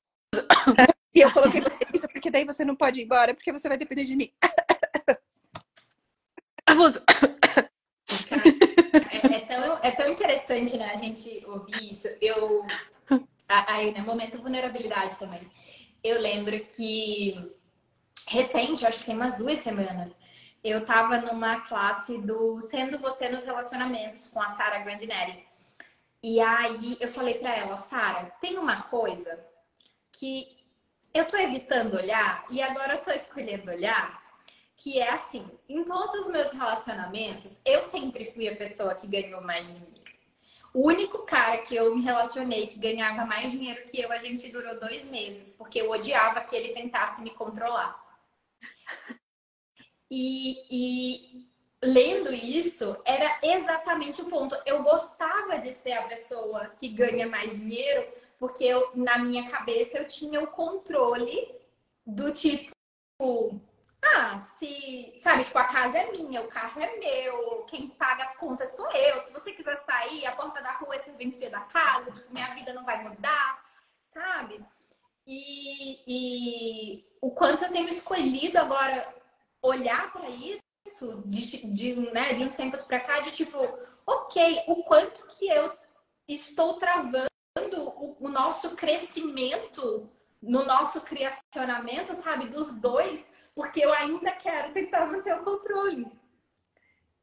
E 1.15 1.21
eu 1.21 1.31
coloquei 1.31 1.63
isso 1.93 2.09
porque 2.09 2.31
daí 2.31 2.45
você 2.45 2.65
não 2.65 2.75
pode 2.75 3.01
ir 3.01 3.05
embora, 3.05 3.35
porque 3.35 3.53
você 3.53 3.69
vai 3.69 3.77
depender 3.77 4.05
de 4.05 4.17
mim. 4.17 4.31
Abuso. 6.67 7.03
É, 8.93 9.37
é, 9.37 9.41
tão, 9.41 9.79
é 9.83 9.91
tão 9.91 10.09
interessante, 10.11 10.77
né, 10.77 10.91
a 10.93 10.97
gente 10.97 11.45
ouvir 11.47 11.91
isso. 11.91 12.09
Eu. 12.21 12.65
Aí, 13.49 13.93
né, 13.93 14.01
momento 14.01 14.41
vulnerabilidade 14.41 15.19
também. 15.19 15.41
Eu 16.05 16.21
lembro 16.21 16.59
que 16.61 17.51
recente, 18.27 18.87
acho 18.87 19.01
que 19.01 19.07
tem 19.07 19.17
umas 19.17 19.37
duas 19.37 19.59
semanas, 19.59 20.15
eu 20.63 20.81
estava 20.81 21.19
numa 21.19 21.61
classe 21.61 22.19
do 22.19 22.61
Sendo 22.61 22.99
Você 22.99 23.29
nos 23.29 23.45
Relacionamentos 23.45 24.29
com 24.29 24.41
a 24.41 24.49
Sara 24.51 24.79
Grandinelli. 24.81 25.47
E 26.23 26.41
aí 26.41 26.97
eu 27.01 27.09
falei 27.09 27.35
para 27.35 27.57
ela, 27.57 27.77
Sara, 27.77 28.33
tem 28.41 28.59
uma 28.59 28.83
coisa 28.83 29.39
que 30.13 30.59
eu 31.15 31.25
tô 31.27 31.37
evitando 31.37 31.95
olhar 31.95 32.45
e 32.51 32.61
agora 32.61 32.95
eu 32.95 33.01
tô 33.01 33.11
escolhendo 33.11 33.71
olhar, 33.71 34.21
que 34.79 35.01
é 35.01 35.11
assim, 35.11 35.45
em 35.69 35.85
todos 35.85 36.27
os 36.27 36.29
meus 36.29 36.53
relacionamentos, 36.53 37.61
eu 37.65 37.83
sempre 37.83 38.31
fui 38.31 38.49
a 38.49 38.57
pessoa 38.57 38.95
que 38.95 39.09
ganhou 39.09 39.43
mais 39.43 39.67
dinheiro. 39.67 39.99
O 40.73 40.87
único 40.87 41.25
cara 41.25 41.59
que 41.59 41.75
eu 41.75 41.97
me 41.97 42.05
relacionei 42.05 42.69
que 42.69 42.79
ganhava 42.79 43.27
mais 43.27 43.51
dinheiro 43.51 43.85
que 43.87 44.01
eu, 44.01 44.13
a 44.13 44.19
gente 44.19 44.49
durou 44.49 44.79
dois 44.79 45.05
meses, 45.07 45.53
porque 45.53 45.81
eu 45.81 45.91
odiava 45.91 46.43
que 46.43 46.55
ele 46.55 46.73
tentasse 46.73 47.21
me 47.23 47.31
controlar. 47.31 48.01
E, 50.11 50.65
e 50.71 51.49
lendo 51.83 52.33
isso, 52.33 52.97
era 53.05 53.41
exatamente 53.43 54.23
o 54.23 54.27
ponto. 54.27 54.57
Eu 54.65 54.83
gostava 54.83 55.59
de 55.59 55.73
ser 55.73 55.93
a 55.93 56.07
pessoa 56.07 56.67
que 56.79 56.89
ganha 56.89 57.27
mais 57.27 57.59
dinheiro, 57.59 58.07
porque 58.39 58.65
eu, 58.65 58.93
na 58.95 59.19
minha 59.19 59.51
cabeça 59.51 59.99
eu 59.99 60.07
tinha 60.07 60.41
o 60.41 60.47
controle 60.47 61.53
do 62.07 62.33
tipo, 62.33 62.71
ah, 64.17 64.41
se, 64.59 65.19
sabe, 65.21 65.45
tipo, 65.45 65.59
a 65.59 65.65
casa 65.65 65.99
é 65.99 66.11
minha, 66.13 66.41
o 66.41 66.49
carro 66.49 66.81
é 66.81 66.97
meu, 66.99 67.65
quem 67.69 67.89
paga 67.89 68.23
as 68.23 68.37
contas 68.37 68.75
sou 68.75 68.91
eu. 68.93 69.19
Se 69.21 69.33
você 69.33 69.53
quiser 69.53 69.77
sair, 69.77 70.27
a 70.27 70.33
porta 70.33 70.61
da 70.63 70.73
rua 70.73 70.97
é 70.97 70.99
serventia 70.99 71.51
da 71.51 71.61
casa, 71.61 72.11
tipo, 72.11 72.33
minha 72.33 72.55
vida 72.55 72.73
não 72.73 72.85
vai 72.85 73.03
mudar, 73.03 73.65
sabe? 74.03 74.65
e, 75.29 76.01
e 76.07 77.05
o 77.21 77.31
quanto 77.31 77.65
eu 77.65 77.71
tenho 77.71 77.89
escolhido 77.89 78.59
agora 78.59 79.15
olhar 79.61 80.11
para 80.11 80.31
isso 80.31 80.63
de, 81.27 81.67
de, 81.67 81.95
né, 82.13 82.33
de 82.33 82.45
uns 82.45 82.57
tempos 82.57 82.83
para 82.83 83.01
cá, 83.01 83.21
de 83.21 83.31
tipo, 83.31 83.59
ok, 84.07 84.65
o 84.67 84.83
quanto 84.85 85.27
que 85.27 85.47
eu 85.47 85.71
estou 86.27 86.79
travando 86.79 87.29
o, 87.71 88.17
o 88.21 88.29
nosso 88.29 88.75
crescimento 88.75 90.11
no 90.41 90.65
nosso 90.65 91.03
criacionamento, 91.03 92.15
sabe, 92.15 92.49
dos 92.49 92.71
dois, 92.71 93.29
porque 93.59 93.81
eu 93.81 93.93
ainda 93.93 94.31
quero 94.31 94.73
tentar 94.73 95.05
manter 95.07 95.35
o 95.35 95.43
controle. 95.43 96.07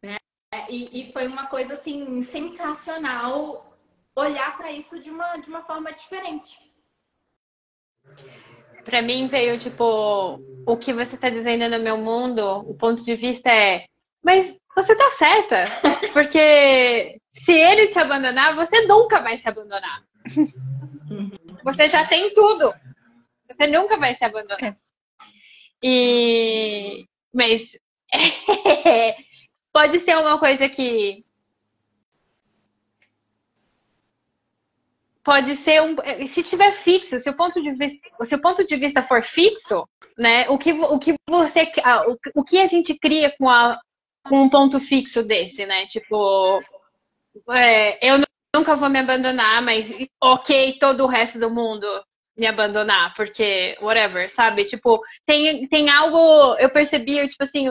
Né? 0.03 0.17
E, 0.67 1.09
e 1.09 1.13
foi 1.13 1.27
uma 1.27 1.47
coisa 1.47 1.71
assim 1.71 2.21
sensacional 2.21 3.73
olhar 4.13 4.57
para 4.57 4.69
isso 4.69 5.01
de 5.01 5.09
uma, 5.09 5.37
de 5.37 5.47
uma 5.47 5.63
forma 5.63 5.93
diferente. 5.93 6.57
Para 8.83 9.01
mim 9.01 9.29
veio 9.29 9.57
tipo 9.57 10.41
o 10.67 10.77
que 10.77 10.93
você 10.93 11.15
está 11.15 11.29
dizendo 11.29 11.69
no 11.69 11.81
meu 11.81 11.97
mundo, 11.97 12.43
o 12.69 12.75
ponto 12.75 13.01
de 13.05 13.15
vista 13.15 13.49
é, 13.49 13.85
mas 14.21 14.59
você 14.75 14.93
tá 14.93 15.09
certa, 15.11 15.63
porque 16.11 17.17
se 17.29 17.53
ele 17.53 17.87
te 17.87 17.97
abandonar, 17.97 18.57
você 18.57 18.85
nunca 18.85 19.21
vai 19.21 19.37
se 19.37 19.47
abandonar. 19.47 20.03
Você 21.63 21.87
já 21.87 22.05
tem 22.05 22.33
tudo. 22.33 22.73
Você 23.49 23.67
nunca 23.67 23.97
vai 23.97 24.13
se 24.13 24.25
abandonar. 24.25 24.77
E 25.87 27.05
mas 27.31 27.77
pode 29.71 29.99
ser 29.99 30.17
uma 30.17 30.39
coisa 30.39 30.67
que 30.67 31.23
pode 35.23 35.55
ser 35.55 35.83
um. 35.83 35.95
Se 36.25 36.41
tiver 36.41 36.71
fixo, 36.71 37.19
se 37.19 37.29
o 37.29 37.37
ponto 37.37 37.61
de 37.61 37.71
vista, 37.73 38.25
se 38.25 38.33
o 38.33 38.41
ponto 38.41 38.65
de 38.65 38.75
vista 38.77 39.03
for 39.03 39.23
fixo, 39.23 39.87
né? 40.17 40.49
O 40.49 40.57
que, 40.57 40.73
o 40.73 40.97
que 40.97 41.13
você. 41.29 41.71
O, 42.07 42.41
o 42.41 42.43
que 42.43 42.59
a 42.59 42.65
gente 42.65 42.97
cria 42.97 43.31
com, 43.37 43.47
a, 43.47 43.79
com 44.27 44.41
um 44.41 44.49
ponto 44.49 44.79
fixo 44.79 45.23
desse, 45.23 45.67
né? 45.67 45.85
Tipo, 45.85 46.63
é, 47.51 48.11
eu 48.11 48.23
nunca 48.55 48.75
vou 48.75 48.89
me 48.89 48.97
abandonar, 48.97 49.61
mas 49.61 49.95
ok, 50.19 50.79
todo 50.79 51.03
o 51.03 51.07
resto 51.07 51.37
do 51.37 51.51
mundo 51.51 51.85
me 52.37 52.47
abandonar, 52.47 53.13
porque 53.15 53.77
whatever, 53.81 54.29
sabe? 54.29 54.65
Tipo, 54.65 55.01
tem, 55.25 55.67
tem 55.67 55.89
algo, 55.89 56.55
eu 56.59 56.69
percebi, 56.69 57.27
tipo 57.27 57.43
assim, 57.43 57.67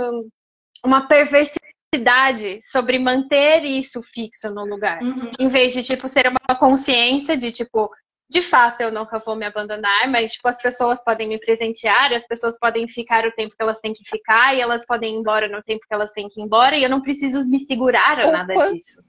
uma 0.84 1.06
perversidade 1.06 2.60
sobre 2.62 2.98
manter 2.98 3.64
isso 3.64 4.02
fixo 4.02 4.50
no 4.50 4.64
lugar. 4.64 5.02
Uhum. 5.02 5.30
Em 5.38 5.48
vez 5.48 5.72
de, 5.72 5.82
tipo, 5.82 6.08
ser 6.08 6.26
uma 6.28 6.58
consciência 6.58 7.36
de, 7.36 7.52
tipo, 7.52 7.90
de 8.28 8.42
fato 8.42 8.80
eu 8.80 8.90
nunca 8.90 9.18
vou 9.18 9.36
me 9.36 9.44
abandonar, 9.44 10.08
mas, 10.08 10.32
tipo, 10.32 10.48
as 10.48 10.60
pessoas 10.60 11.04
podem 11.04 11.28
me 11.28 11.38
presentear, 11.38 12.12
as 12.12 12.26
pessoas 12.26 12.58
podem 12.58 12.88
ficar 12.88 13.26
o 13.26 13.32
tempo 13.32 13.54
que 13.56 13.62
elas 13.62 13.80
têm 13.80 13.92
que 13.92 14.02
ficar, 14.08 14.56
e 14.56 14.60
elas 14.60 14.84
podem 14.86 15.14
ir 15.14 15.18
embora 15.18 15.46
no 15.46 15.62
tempo 15.62 15.82
que 15.86 15.94
elas 15.94 16.12
têm 16.12 16.28
que 16.28 16.40
ir 16.40 16.44
embora, 16.44 16.76
e 16.76 16.82
eu 16.82 16.90
não 16.90 17.02
preciso 17.02 17.44
me 17.48 17.58
segurar 17.58 18.18
a 18.18 18.30
nada 18.32 18.54
disso. 18.72 19.02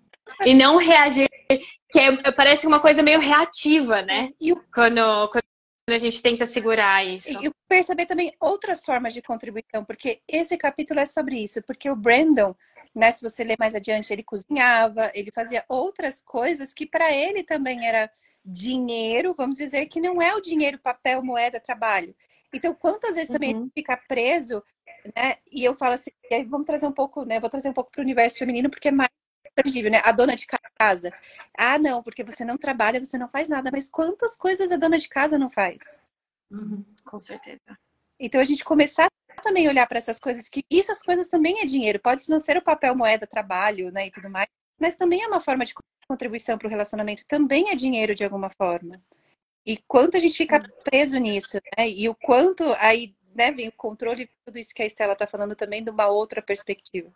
E 0.45 0.53
não 0.53 0.78
reagir, 0.78 1.28
que 1.89 1.99
é, 1.99 2.32
parece 2.32 2.65
uma 2.65 2.80
coisa 2.80 3.03
meio 3.03 3.19
reativa, 3.19 4.01
né? 4.01 4.32
Quando, 4.73 5.30
quando 5.30 5.43
a 5.89 5.97
gente 5.97 6.21
tenta 6.21 6.45
segurar 6.45 7.05
isso. 7.05 7.32
E 7.43 7.51
perceber 7.67 8.05
também 8.05 8.34
outras 8.39 8.84
formas 8.84 9.13
de 9.13 9.21
contribuição, 9.21 9.84
porque 9.86 10.19
esse 10.28 10.57
capítulo 10.57 10.99
é 10.99 11.05
sobre 11.05 11.38
isso, 11.43 11.61
porque 11.63 11.89
o 11.89 11.95
Brandon 11.95 12.55
né? 12.95 13.11
Se 13.11 13.21
você 13.21 13.43
ler 13.43 13.57
mais 13.59 13.76
adiante, 13.76 14.13
ele 14.13 14.23
cozinhava, 14.23 15.11
ele 15.13 15.30
fazia 15.30 15.65
outras 15.67 16.21
coisas 16.21 16.73
que 16.73 16.86
para 16.86 17.13
ele 17.13 17.43
também 17.43 17.86
era 17.86 18.09
dinheiro, 18.43 19.36
vamos 19.36 19.57
dizer 19.57 19.88
que 19.88 19.99
não 19.99 20.21
é 20.21 20.34
o 20.34 20.41
dinheiro, 20.41 20.80
papel, 20.80 21.21
moeda, 21.21 21.59
trabalho. 21.59 22.15
Então, 22.53 22.73
quantas 22.73 23.15
vezes 23.15 23.30
uhum. 23.30 23.36
também 23.36 23.71
fica 23.73 23.97
preso, 24.07 24.63
né? 25.15 25.36
E 25.51 25.63
eu 25.63 25.76
falo 25.76 25.95
assim, 25.95 26.11
vamos 26.47 26.65
trazer 26.65 26.88
um 26.88 26.91
pouco, 26.91 27.26
né? 27.26 27.39
Vou 27.39 27.49
trazer 27.49 27.67
um 27.69 27.73
pouco 27.73 27.91
para 27.91 27.99
o 27.99 28.03
universo 28.03 28.38
feminino, 28.38 28.69
porque 28.69 28.88
é 28.88 28.91
mais 28.91 29.09
tangível, 29.56 29.91
né? 29.91 30.01
A 30.03 30.12
dona 30.12 30.36
de 30.36 30.45
casa. 30.78 31.12
Ah, 31.58 31.78
não, 31.80 32.03
porque 32.03 32.24
você 32.24 32.43
não 32.43 32.58
trabalha, 32.58 33.03
você 33.03 33.18
não 33.18 33.30
faz 33.30 33.49
nada. 33.49 33.70
Mas 33.72 33.89
quantas 33.89 34.38
coisas 34.38 34.72
a 34.72 34.78
dona 34.78 34.97
de 34.97 35.10
casa 35.10 35.38
não 35.38 35.49
faz? 35.49 35.97
Uhum, 36.51 36.84
com 37.03 37.20
certeza. 37.20 37.78
Então, 38.20 38.39
a 38.39 38.45
gente 38.45 38.64
começar 38.64 39.10
também 39.43 39.68
olhar 39.68 39.86
para 39.88 39.97
essas 39.97 40.20
coisas, 40.20 40.49
que 40.49 40.66
essas 40.72 41.01
coisas 41.01 41.30
também 41.30 41.62
é 41.62 41.66
dinheiro. 41.66 41.99
Pode 41.99 42.28
não 42.30 42.39
ser 42.39 42.58
o 42.58 42.62
papel, 42.62 42.95
moeda, 42.95 43.28
trabalho, 43.28 43.91
né, 43.91 44.08
e 44.08 44.12
tudo 44.12 44.30
mais, 44.30 44.47
mas 44.80 44.95
também 44.95 45.22
é 45.22 45.28
uma 45.28 45.39
forma 45.39 45.66
de 45.66 45.74
contribuição 46.08 46.58
para 46.58 46.68
o 46.68 46.70
relacionamento, 46.70 47.26
também 47.28 47.70
é 47.70 47.76
dinheiro 47.76 48.16
de 48.16 48.24
alguma 48.24 48.49
forma. 48.49 49.01
E 49.66 49.78
quanto 49.88 50.18
a 50.18 50.20
gente 50.20 50.38
fica 50.38 50.62
preso 50.84 51.18
nisso, 51.18 51.58
né? 51.78 51.89
E 51.89 52.08
o 52.08 52.16
quanto 52.16 52.64
aí 52.80 53.16
né, 53.36 53.51
vem 53.51 53.68
o 53.68 53.72
controle, 53.72 54.30
tudo 54.45 54.60
isso 54.60 54.74
que 54.74 54.82
a 54.84 54.86
Estela 54.86 55.14
está 55.14 55.28
falando 55.28 55.56
também 55.56 55.84
de 55.84 55.89
uma 55.89 56.08
outra 56.08 56.41
perspectiva. 56.41 57.12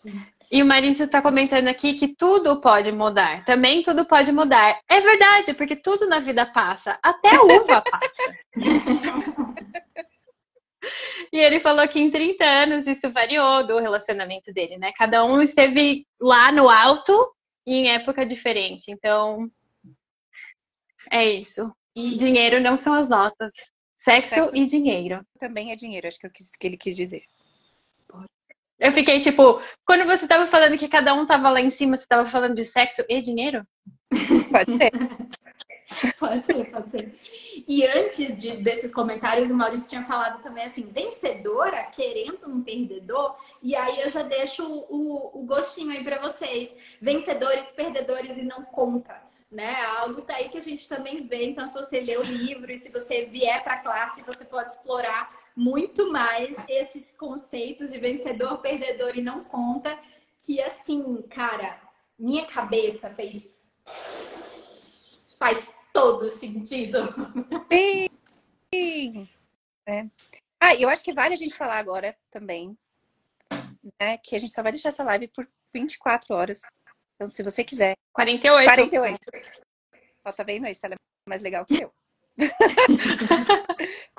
Sim. 0.00 0.12
E 0.50 0.62
o 0.62 0.66
Marício 0.66 1.04
está 1.04 1.20
comentando 1.20 1.68
aqui 1.68 1.94
que 1.94 2.08
tudo 2.08 2.58
pode 2.60 2.90
mudar. 2.90 3.44
Também 3.44 3.82
tudo 3.82 4.06
pode 4.06 4.32
mudar. 4.32 4.80
É 4.88 5.00
verdade, 5.00 5.52
porque 5.52 5.76
tudo 5.76 6.08
na 6.08 6.20
vida 6.20 6.46
passa. 6.46 6.98
Até 7.02 7.36
a 7.36 7.42
uva 7.42 7.82
passa. 7.84 8.38
e 11.30 11.38
ele 11.38 11.60
falou 11.60 11.86
que 11.86 12.00
em 12.00 12.10
30 12.10 12.44
anos 12.44 12.86
isso 12.86 13.12
variou 13.12 13.66
do 13.66 13.78
relacionamento 13.78 14.52
dele, 14.54 14.78
né? 14.78 14.90
Cada 14.96 15.22
um 15.22 15.42
esteve 15.42 16.06
lá 16.18 16.50
no 16.50 16.70
alto 16.70 17.32
e 17.66 17.74
em 17.74 17.90
época 17.90 18.24
diferente. 18.24 18.90
Então, 18.90 19.50
é 21.12 21.30
isso. 21.30 21.70
E... 21.94 22.16
Dinheiro 22.16 22.58
não 22.58 22.78
são 22.78 22.94
as 22.94 23.08
notas. 23.08 23.52
Sexo, 23.98 24.34
Sexo, 24.34 24.56
e 24.56 24.64
dinheiro. 24.64 25.22
Também 25.38 25.72
é 25.72 25.76
dinheiro, 25.76 26.08
acho 26.08 26.18
que, 26.18 26.26
é 26.26 26.30
o 26.30 26.32
que 26.32 26.66
ele 26.66 26.78
quis 26.78 26.96
dizer. 26.96 27.22
Eu 28.80 28.92
fiquei 28.92 29.20
tipo, 29.20 29.60
quando 29.84 30.06
você 30.06 30.26
tava 30.26 30.46
falando 30.46 30.78
que 30.78 30.88
cada 30.88 31.12
um 31.12 31.26
tava 31.26 31.50
lá 31.50 31.60
em 31.60 31.70
cima, 31.70 31.98
você 31.98 32.06
tava 32.08 32.28
falando 32.28 32.56
de 32.56 32.64
sexo 32.64 33.04
e 33.10 33.20
dinheiro? 33.20 33.62
Pode 34.50 34.78
ser. 34.78 34.90
pode 36.18 36.46
ser, 36.46 36.70
pode 36.70 36.90
ser. 36.90 37.18
E 37.68 37.86
antes 37.86 38.38
de, 38.38 38.56
desses 38.62 38.92
comentários, 38.92 39.50
o 39.50 39.54
Maurício 39.54 39.90
tinha 39.90 40.04
falado 40.04 40.42
também 40.42 40.64
assim, 40.64 40.86
vencedora 40.90 41.84
querendo 41.94 42.48
um 42.48 42.62
perdedor. 42.62 43.36
E 43.62 43.76
aí 43.76 44.00
eu 44.00 44.10
já 44.10 44.22
deixo 44.22 44.64
o, 44.64 45.40
o 45.40 45.44
gostinho 45.44 45.90
aí 45.90 46.02
para 46.02 46.18
vocês. 46.18 46.74
Vencedores, 47.02 47.72
perdedores 47.72 48.38
e 48.38 48.42
não 48.42 48.62
conta. 48.64 49.14
Né? 49.50 49.74
Algo 49.98 50.22
tá 50.22 50.36
aí 50.36 50.48
que 50.48 50.58
a 50.58 50.62
gente 50.62 50.88
também 50.88 51.26
vê. 51.26 51.44
Então, 51.44 51.66
se 51.66 51.74
você 51.74 52.00
ler 52.00 52.18
o 52.18 52.22
livro 52.22 52.70
e 52.70 52.78
se 52.78 52.88
você 52.88 53.26
vier 53.26 53.62
para 53.62 53.74
a 53.74 53.82
classe, 53.82 54.22
você 54.22 54.44
pode 54.44 54.70
explorar 54.70 55.39
muito 55.56 56.10
mais 56.10 56.56
esses 56.68 57.12
conceitos 57.16 57.92
de 57.92 57.98
vencedor, 57.98 58.58
perdedor 58.58 59.16
e 59.16 59.22
não 59.22 59.44
conta, 59.44 59.98
que 60.38 60.60
assim, 60.60 61.22
cara, 61.22 61.80
minha 62.18 62.46
cabeça 62.46 63.10
fez 63.10 63.60
faz 65.38 65.74
todo 65.92 66.30
sentido. 66.30 66.98
Sim. 68.72 69.28
É. 69.86 70.06
Ah, 70.60 70.74
eu 70.74 70.88
acho 70.88 71.02
que 71.02 71.12
vale 71.12 71.34
a 71.34 71.36
gente 71.36 71.54
falar 71.54 71.78
agora 71.78 72.16
também, 72.30 72.76
né, 74.00 74.18
que 74.18 74.36
a 74.36 74.38
gente 74.38 74.52
só 74.52 74.62
vai 74.62 74.72
deixar 74.72 74.90
essa 74.90 75.02
live 75.02 75.28
por 75.28 75.48
24 75.72 76.34
horas. 76.34 76.60
Então, 77.16 77.26
se 77.26 77.42
você 77.42 77.64
quiser. 77.64 77.96
48. 78.12 78.66
48. 78.66 79.18
Ó, 80.24 80.32
tá 80.32 80.42
vendo 80.42 80.66
isso? 80.66 80.84
Ela 80.84 80.94
é 80.94 80.98
mais 81.28 81.42
legal 81.42 81.64
que 81.64 81.82
eu. 81.82 81.92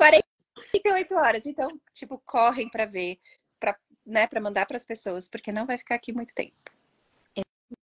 40 0.72 0.82
38 0.82 1.16
horas. 1.16 1.46
Então, 1.46 1.70
tipo, 1.94 2.22
correm 2.26 2.70
para 2.70 2.86
ver, 2.86 3.20
para 3.60 3.76
né, 4.06 4.28
pra 4.28 4.42
mandar 4.42 4.66
para 4.66 4.78
as 4.78 4.86
pessoas, 4.86 5.28
porque 5.28 5.52
não 5.52 5.66
vai 5.66 5.78
ficar 5.78 5.96
aqui 5.96 6.12
muito 6.12 6.34
tempo. 6.34 6.56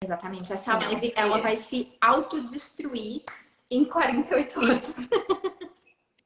Exatamente. 0.02 0.52
Essa 0.52 0.76
live, 0.76 1.12
ela 1.16 1.38
vai 1.38 1.56
se 1.56 1.96
autodestruir 2.00 3.22
em 3.70 3.84
48 3.84 4.60
horas. 4.60 4.94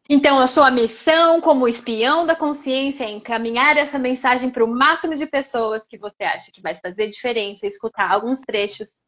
Então, 0.08 0.38
a 0.38 0.46
sua 0.46 0.70
missão 0.70 1.40
como 1.40 1.66
espião 1.66 2.26
da 2.26 2.36
consciência 2.36 3.04
é 3.04 3.10
encaminhar 3.10 3.78
essa 3.78 3.98
mensagem 3.98 4.50
para 4.50 4.62
o 4.62 4.68
máximo 4.68 5.16
de 5.16 5.24
pessoas 5.24 5.86
que 5.86 5.96
você 5.96 6.24
acha 6.24 6.50
que 6.52 6.60
vai 6.60 6.78
fazer 6.80 7.08
diferença, 7.08 7.66
escutar 7.66 8.10
alguns 8.10 8.42
trechos 8.42 9.00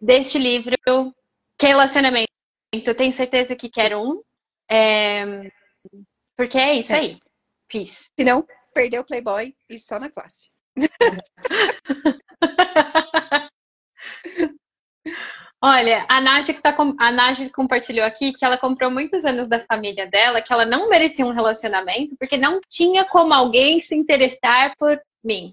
deste 0.00 0.38
livro, 0.38 0.74
que 1.58 1.66
é 1.66 1.68
relacionamento. 1.68 2.28
Eu 2.72 2.94
tenho 2.94 3.12
certeza 3.12 3.54
que 3.54 3.68
quer 3.68 3.94
um. 3.94 4.22
É... 4.70 5.50
Porque 6.38 6.56
é 6.56 6.78
isso 6.78 6.92
é. 6.92 7.00
aí. 7.00 7.18
Fiz. 7.68 8.08
Se 8.16 8.24
não, 8.24 8.46
perdeu 8.72 9.02
o 9.02 9.04
Playboy 9.04 9.52
e 9.68 9.76
só 9.76 9.98
na 9.98 10.08
classe. 10.08 10.52
Olha, 15.60 16.06
a 16.08 16.20
Naja, 16.20 16.54
que 16.54 16.62
tá 16.62 16.72
com... 16.72 16.94
a 16.96 17.10
Naja 17.10 17.50
compartilhou 17.50 18.06
aqui 18.06 18.32
que 18.32 18.44
ela 18.44 18.56
comprou 18.56 18.88
muitos 18.88 19.24
anos 19.24 19.48
da 19.48 19.58
família 19.66 20.06
dela, 20.06 20.40
que 20.40 20.52
ela 20.52 20.64
não 20.64 20.88
merecia 20.88 21.26
um 21.26 21.32
relacionamento, 21.32 22.16
porque 22.16 22.36
não 22.36 22.60
tinha 22.68 23.04
como 23.04 23.34
alguém 23.34 23.82
se 23.82 23.96
interessar 23.96 24.76
por 24.78 25.02
mim. 25.24 25.52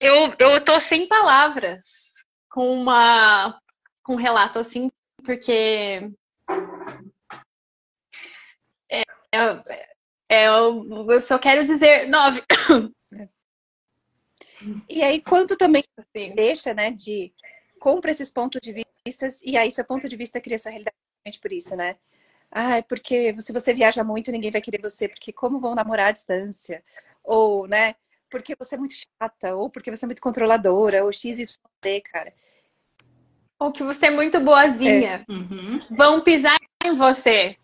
Eu, 0.00 0.34
eu 0.38 0.64
tô 0.64 0.80
sem 0.80 1.06
palavras 1.06 1.84
com 2.48 2.72
uma 2.72 3.60
com 4.02 4.14
um 4.14 4.16
relato 4.16 4.58
assim 4.58 4.90
porque 5.22 6.10
é, 9.36 9.62
é, 10.28 10.44
é, 10.44 10.48
eu 10.48 11.20
só 11.20 11.38
quero 11.38 11.64
dizer 11.64 12.08
nove. 12.08 12.42
E 14.88 15.02
aí, 15.02 15.20
quando 15.20 15.54
também 15.54 15.84
Sim. 16.16 16.34
deixa, 16.34 16.72
né, 16.72 16.90
de 16.90 17.32
compra 17.78 18.10
esses 18.10 18.30
pontos 18.32 18.58
de 18.60 18.72
vista 18.72 19.28
e 19.44 19.56
aí 19.56 19.70
seu 19.70 19.84
ponto 19.84 20.08
de 20.08 20.16
vista 20.16 20.40
cria 20.40 20.58
sua 20.58 20.70
realidade 20.72 20.96
por 21.40 21.52
isso, 21.52 21.76
né? 21.76 21.96
Ah, 22.50 22.78
é 22.78 22.82
porque 22.82 23.38
se 23.40 23.52
você 23.52 23.74
viaja 23.74 24.02
muito, 24.02 24.32
ninguém 24.32 24.50
vai 24.50 24.60
querer 24.60 24.80
você, 24.80 25.08
porque 25.08 25.32
como 25.32 25.60
vão 25.60 25.74
namorar 25.74 26.08
à 26.08 26.12
distância? 26.12 26.82
Ou, 27.22 27.66
né, 27.66 27.94
porque 28.30 28.54
você 28.58 28.76
é 28.76 28.78
muito 28.78 28.94
chata, 28.94 29.54
ou 29.54 29.70
porque 29.70 29.90
você 29.90 30.04
é 30.04 30.08
muito 30.08 30.22
controladora, 30.22 31.04
ou 31.04 31.12
XYZ, 31.12 31.58
cara. 32.10 32.32
Ou 33.58 33.72
que 33.72 33.82
você 33.82 34.06
é 34.06 34.10
muito 34.10 34.38
boazinha. 34.40 35.24
É. 35.28 35.32
Uhum. 35.32 35.80
Vão 35.90 36.22
pisar 36.22 36.56
em 36.84 36.96
você. 36.96 37.56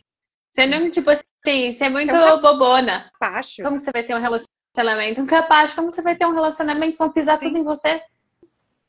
Você 0.53 0.67
não, 0.67 0.91
tipo 0.91 1.11
assim, 1.11 1.23
você 1.45 1.85
é 1.85 1.91
muito 1.91 2.15
um 2.15 2.41
bobona. 2.41 3.11
Capacho. 3.19 3.63
Como 3.63 3.81
você 3.81 3.91
vai 3.91 4.05
ter 4.05 4.15
um 4.15 4.21
relacionamento? 4.21 5.21
Um 5.21 5.27
capacho, 5.27 5.75
como 5.75 5.91
você 5.91 6.01
vai 6.01 6.17
ter 6.17 6.27
um 6.27 6.33
relacionamento? 6.33 6.99
Vão 6.99 7.11
pisar 7.11 7.39
Sim. 7.39 7.47
tudo 7.47 7.59
em 7.59 7.65
você. 7.65 8.01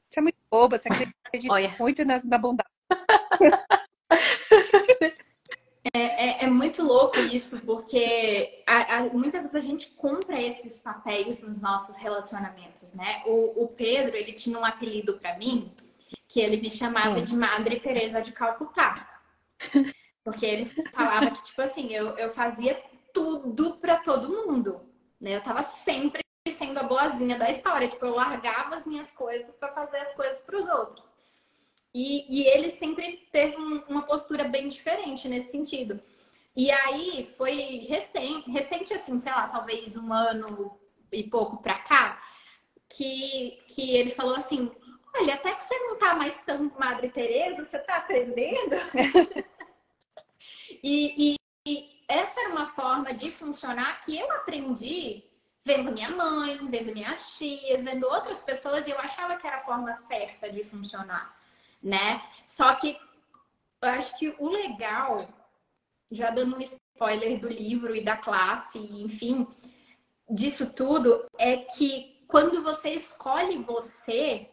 Você 0.09 0.19
é 0.19 0.21
muito 0.21 0.37
boba, 0.49 0.77
você 0.77 0.87
acredita 0.87 1.51
Olha. 1.51 1.75
muito 1.79 2.05
na, 2.05 2.21
na 2.23 2.37
bondade. 2.37 2.69
É, 5.93 5.99
é, 5.99 6.45
é, 6.45 6.49
muito 6.49 6.81
louco 6.81 7.19
isso, 7.19 7.59
porque 7.59 8.63
a, 8.65 8.95
a, 8.95 9.03
muitas 9.09 9.41
vezes 9.41 9.55
a 9.55 9.59
gente 9.59 9.89
compra 9.89 10.41
esses 10.41 10.79
papéis 10.79 11.41
nos 11.41 11.59
nossos 11.59 11.97
relacionamentos, 11.97 12.93
né? 12.93 13.21
O, 13.25 13.63
o 13.63 13.67
Pedro, 13.67 14.15
ele 14.15 14.31
tinha 14.31 14.57
um 14.57 14.63
apelido 14.63 15.19
para 15.19 15.37
mim, 15.37 15.73
que 16.27 16.39
ele 16.39 16.55
me 16.55 16.69
chamava 16.69 17.19
hum. 17.19 17.23
de 17.23 17.35
Madre 17.35 17.81
Teresa 17.81 18.21
de 18.21 18.31
Calcutá. 18.31 19.09
Porque 20.23 20.45
ele 20.45 20.65
falava 20.93 21.31
que, 21.31 21.43
tipo 21.43 21.61
assim, 21.61 21.93
eu, 21.93 22.17
eu 22.17 22.29
fazia 22.29 22.81
tudo 23.13 23.75
para 23.75 23.97
todo 23.97 24.29
mundo, 24.29 24.81
né? 25.19 25.35
Eu 25.35 25.41
tava 25.41 25.61
sempre 25.63 26.21
sendo 26.49 26.77
a 26.79 26.83
boazinha 26.83 27.37
da 27.37 27.49
história, 27.49 27.87
tipo, 27.87 28.05
eu 28.05 28.15
largava 28.15 28.75
as 28.75 28.85
minhas 28.85 29.11
coisas 29.11 29.53
para 29.55 29.73
fazer 29.73 29.97
as 29.97 30.13
coisas 30.13 30.41
para 30.41 30.57
os 30.57 30.67
outros. 30.67 31.05
E, 31.93 32.41
e 32.41 32.47
ele 32.47 32.71
sempre 32.71 33.27
teve 33.31 33.55
um, 33.57 33.83
uma 33.87 34.01
postura 34.03 34.45
bem 34.45 34.67
diferente 34.67 35.27
nesse 35.27 35.51
sentido. 35.51 36.01
E 36.55 36.71
aí 36.71 37.31
foi 37.37 37.85
recente, 37.89 38.49
recente, 38.49 38.93
assim, 38.93 39.19
sei 39.19 39.31
lá, 39.31 39.47
talvez 39.47 39.95
um 39.95 40.11
ano 40.11 40.77
e 41.11 41.23
pouco 41.23 41.57
pra 41.57 41.79
cá, 41.79 42.21
que, 42.89 43.59
que 43.67 43.95
ele 43.95 44.11
falou 44.11 44.35
assim: 44.35 44.71
Olha, 45.15 45.35
até 45.35 45.53
que 45.53 45.63
você 45.63 45.77
não 45.79 45.97
tá 45.97 46.15
mais 46.15 46.41
tão 46.41 46.71
Madre 46.79 47.09
Teresa, 47.09 47.63
você 47.63 47.79
tá 47.79 47.97
aprendendo. 47.97 48.75
e, 50.83 51.33
e, 51.33 51.35
e 51.67 52.03
essa 52.07 52.39
era 52.39 52.49
uma 52.49 52.67
forma 52.67 53.13
de 53.13 53.31
funcionar 53.31 54.01
que 54.01 54.17
eu 54.17 54.31
aprendi 54.31 55.23
vendo 55.63 55.91
minha 55.91 56.09
mãe, 56.09 56.57
vendo 56.69 56.93
minhas 56.93 57.37
tias, 57.37 57.83
vendo 57.83 58.05
outras 58.05 58.41
pessoas, 58.41 58.85
e 58.85 58.91
eu 58.91 58.99
achava 58.99 59.37
que 59.37 59.47
era 59.47 59.57
a 59.57 59.63
forma 59.63 59.93
certa 59.93 60.51
de 60.51 60.63
funcionar 60.63 61.37
né? 61.83 62.23
Só 62.47 62.73
que 62.75 62.97
eu 63.81 63.89
acho 63.89 64.17
que 64.17 64.33
o 64.39 64.47
legal, 64.47 65.27
já 66.09 66.29
dando 66.31 66.55
um 66.55 66.61
spoiler 66.61 67.39
do 67.39 67.49
livro 67.49 67.93
e 67.93 68.03
da 68.03 68.15
classe, 68.15 68.79
enfim, 68.79 69.45
disso 70.29 70.71
tudo, 70.71 71.25
é 71.37 71.57
que 71.57 72.23
quando 72.27 72.63
você 72.63 72.91
escolhe 72.91 73.57
você, 73.57 74.49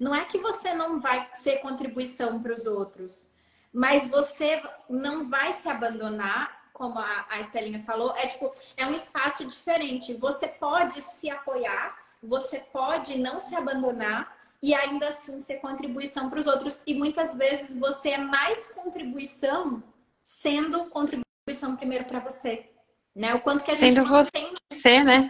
não 0.00 0.14
é 0.14 0.24
que 0.24 0.38
você 0.38 0.72
não 0.74 0.98
vai 0.98 1.28
ser 1.34 1.58
contribuição 1.58 2.42
para 2.42 2.56
os 2.56 2.64
outros, 2.66 3.30
mas 3.74 4.06
você 4.06 4.62
não 4.88 5.26
vai 5.26 5.52
se 5.52 5.68
abandonar, 5.68 6.70
como 6.72 6.96
a, 6.96 7.26
a 7.28 7.40
Estelinha 7.40 7.82
falou, 7.82 8.14
é 8.16 8.28
tipo, 8.28 8.54
é 8.76 8.86
um 8.86 8.92
espaço 8.92 9.44
diferente. 9.44 10.14
Você 10.14 10.46
pode 10.46 11.02
se 11.02 11.28
apoiar, 11.28 11.98
você 12.22 12.60
pode 12.60 13.18
não 13.18 13.40
se 13.40 13.56
abandonar, 13.56 14.32
e 14.62 14.72
ainda 14.72 15.08
assim 15.08 15.40
ser 15.40 15.56
contribuição 15.56 16.30
para 16.30 16.38
os 16.38 16.46
outros. 16.46 16.80
E 16.86 16.94
muitas 16.94 17.34
vezes 17.34 17.76
você 17.78 18.10
é 18.10 18.18
mais 18.18 18.68
contribuição 18.68 19.82
sendo 20.22 20.86
contribuição 20.86 21.76
primeiro 21.76 22.04
para 22.06 22.20
você. 22.20 22.70
Né? 23.14 23.34
O 23.34 23.40
quanto 23.40 23.64
que 23.64 23.72
a 23.72 23.74
gente 23.74 23.92
sendo 23.92 24.08
mantém, 24.08 24.54
você, 24.72 25.02
né? 25.02 25.28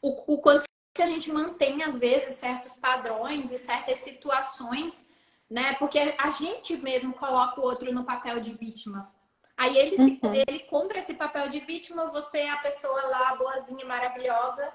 O, 0.00 0.34
o 0.34 0.38
quanto 0.38 0.62
que 0.94 1.02
a 1.02 1.06
gente 1.06 1.32
mantém, 1.32 1.82
às 1.82 1.98
vezes, 1.98 2.36
certos 2.36 2.76
padrões 2.76 3.50
e 3.50 3.58
certas 3.58 3.98
situações, 3.98 5.07
né? 5.50 5.74
Porque 5.74 6.14
a 6.18 6.30
gente 6.30 6.76
mesmo 6.76 7.12
coloca 7.14 7.60
o 7.60 7.64
outro 7.64 7.92
no 7.92 8.04
papel 8.04 8.40
de 8.40 8.54
vítima. 8.54 9.12
Aí 9.56 9.76
ele, 9.76 9.96
uhum. 9.96 10.06
se, 10.06 10.44
ele 10.46 10.60
compra 10.60 10.98
esse 10.98 11.14
papel 11.14 11.48
de 11.48 11.58
vítima, 11.60 12.10
você 12.10 12.38
é 12.38 12.50
a 12.50 12.58
pessoa 12.58 13.02
lá, 13.08 13.34
boazinha, 13.34 13.84
maravilhosa, 13.84 14.72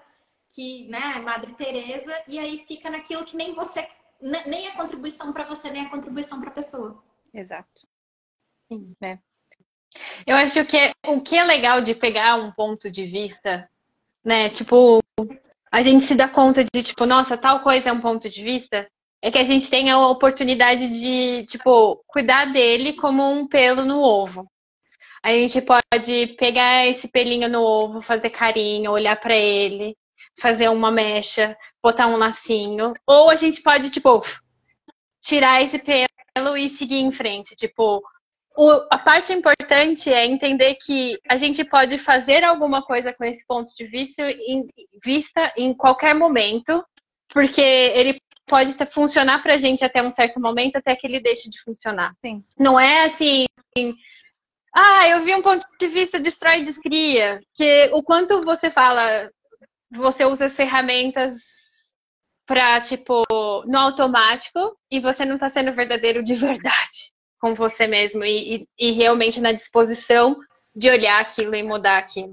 que, 0.54 0.88
né, 0.90 1.20
Madre 1.24 1.54
Teresa, 1.54 2.22
e 2.28 2.38
aí 2.38 2.66
fica 2.68 2.90
naquilo 2.90 3.24
que 3.24 3.38
nem 3.38 3.56
você, 3.56 3.88
nem 4.22 4.68
a 4.68 4.76
contribuição 4.76 5.32
para 5.32 5.46
você, 5.46 5.70
nem 5.70 5.86
a 5.86 5.90
contribuição 5.90 6.40
para 6.40 6.50
a 6.50 6.54
pessoa. 6.54 7.02
Exato. 7.34 7.88
Sim, 8.68 8.94
né? 9.02 9.20
Eu 10.26 10.36
acho 10.36 10.66
que 10.66 10.92
o 11.08 11.22
que 11.22 11.38
é 11.38 11.44
legal 11.44 11.82
de 11.82 11.96
pegar 11.96 12.36
um 12.36 12.52
ponto 12.52 12.92
de 12.92 13.06
vista, 13.06 13.70
né, 14.24 14.50
tipo, 14.50 15.00
a 15.72 15.82
gente 15.82 16.06
se 16.06 16.16
dá 16.16 16.28
conta 16.28 16.64
de, 16.64 16.84
tipo, 16.84 17.06
nossa, 17.06 17.38
tal 17.38 17.62
coisa 17.62 17.90
é 17.90 17.94
um 17.94 18.02
ponto 18.02 18.30
de 18.30 18.44
vista, 18.44 18.88
é 19.24 19.32
que 19.32 19.38
a 19.38 19.44
gente 19.46 19.70
tem 19.70 19.90
a 19.90 20.06
oportunidade 20.10 21.00
de, 21.00 21.46
tipo, 21.46 22.04
cuidar 22.08 22.52
dele 22.52 22.92
como 22.98 23.24
um 23.32 23.48
pelo 23.48 23.86
no 23.86 24.02
ovo. 24.02 24.46
A 25.24 25.32
gente 25.32 25.62
pode 25.62 26.36
pegar 26.38 26.86
esse 26.88 27.08
pelinho 27.08 27.48
no 27.48 27.62
ovo, 27.62 28.02
fazer 28.02 28.30
carinho, 28.30 28.92
olhar 28.92 29.16
para 29.18 29.34
ele, 29.34 29.96
fazer 30.38 30.68
uma 30.70 30.92
mecha, 30.92 31.56
botar 31.82 32.08
um 32.08 32.18
lacinho. 32.18 32.94
Ou 33.08 33.30
a 33.30 33.38
gente 33.38 33.62
pode, 33.62 33.90
tipo, 33.92 34.22
tirar 35.22 35.64
esse 35.64 35.80
pelo 35.80 36.58
e 36.58 36.68
seguir 36.68 36.98
em 36.98 37.14
frente. 37.14 37.56
Tipo, 37.56 38.04
o, 38.58 38.72
a 38.92 38.98
parte 38.98 39.32
importante 39.32 40.12
é 40.12 40.26
entender 40.26 40.76
que 40.86 41.18
a 41.30 41.38
gente 41.38 41.64
pode 41.64 41.98
fazer 41.98 42.44
alguma 42.44 42.82
coisa 42.82 43.14
com 43.14 43.24
esse 43.24 43.46
ponto 43.48 43.74
de 43.74 43.86
vista 43.86 44.30
em, 44.30 44.68
vista 45.02 45.54
em 45.56 45.74
qualquer 45.74 46.14
momento, 46.14 46.84
porque 47.30 47.62
ele 47.62 48.20
pode 48.46 48.74
funcionar 48.92 49.42
pra 49.42 49.58
gente 49.58 49.84
até 49.84 50.02
um 50.02 50.12
certo 50.12 50.40
momento, 50.40 50.76
até 50.76 50.96
que 50.96 51.08
ele 51.08 51.22
deixe 51.22 51.50
de 51.50 51.62
funcionar. 51.62 52.14
Sim. 52.24 52.44
Não 52.58 52.80
é 52.80 53.06
assim. 53.06 53.46
Ah, 54.74 55.08
eu 55.08 55.24
vi 55.24 55.36
um 55.36 55.42
ponto 55.42 55.66
de 55.80 55.88
vista 55.88 56.20
destrói 56.20 56.60
e 56.60 56.64
descria. 56.64 57.40
Que 57.54 57.90
o 57.94 58.02
quanto 58.04 58.44
você 58.44 58.70
fala, 58.70 59.30
você 59.92 60.26
usa 60.26 60.46
as 60.46 60.56
ferramentas 60.56 61.36
para 62.46 62.82
tipo 62.82 63.24
no 63.66 63.78
automático 63.78 64.78
e 64.92 65.00
você 65.00 65.24
não 65.24 65.36
está 65.36 65.50
sendo 65.50 65.72
verdadeiro 65.74 66.24
de 66.24 66.36
verdade 66.36 67.12
com 67.40 67.54
você 67.54 67.88
mesmo 67.88 68.24
e, 68.24 68.56
e, 68.56 68.68
e, 68.78 68.92
realmente 68.92 69.40
na 69.40 69.52
disposição 69.52 70.36
de 70.76 70.90
olhar 70.90 71.22
aquilo 71.22 71.56
e 71.56 71.64
mudar 71.64 71.98
aquilo. 71.98 72.32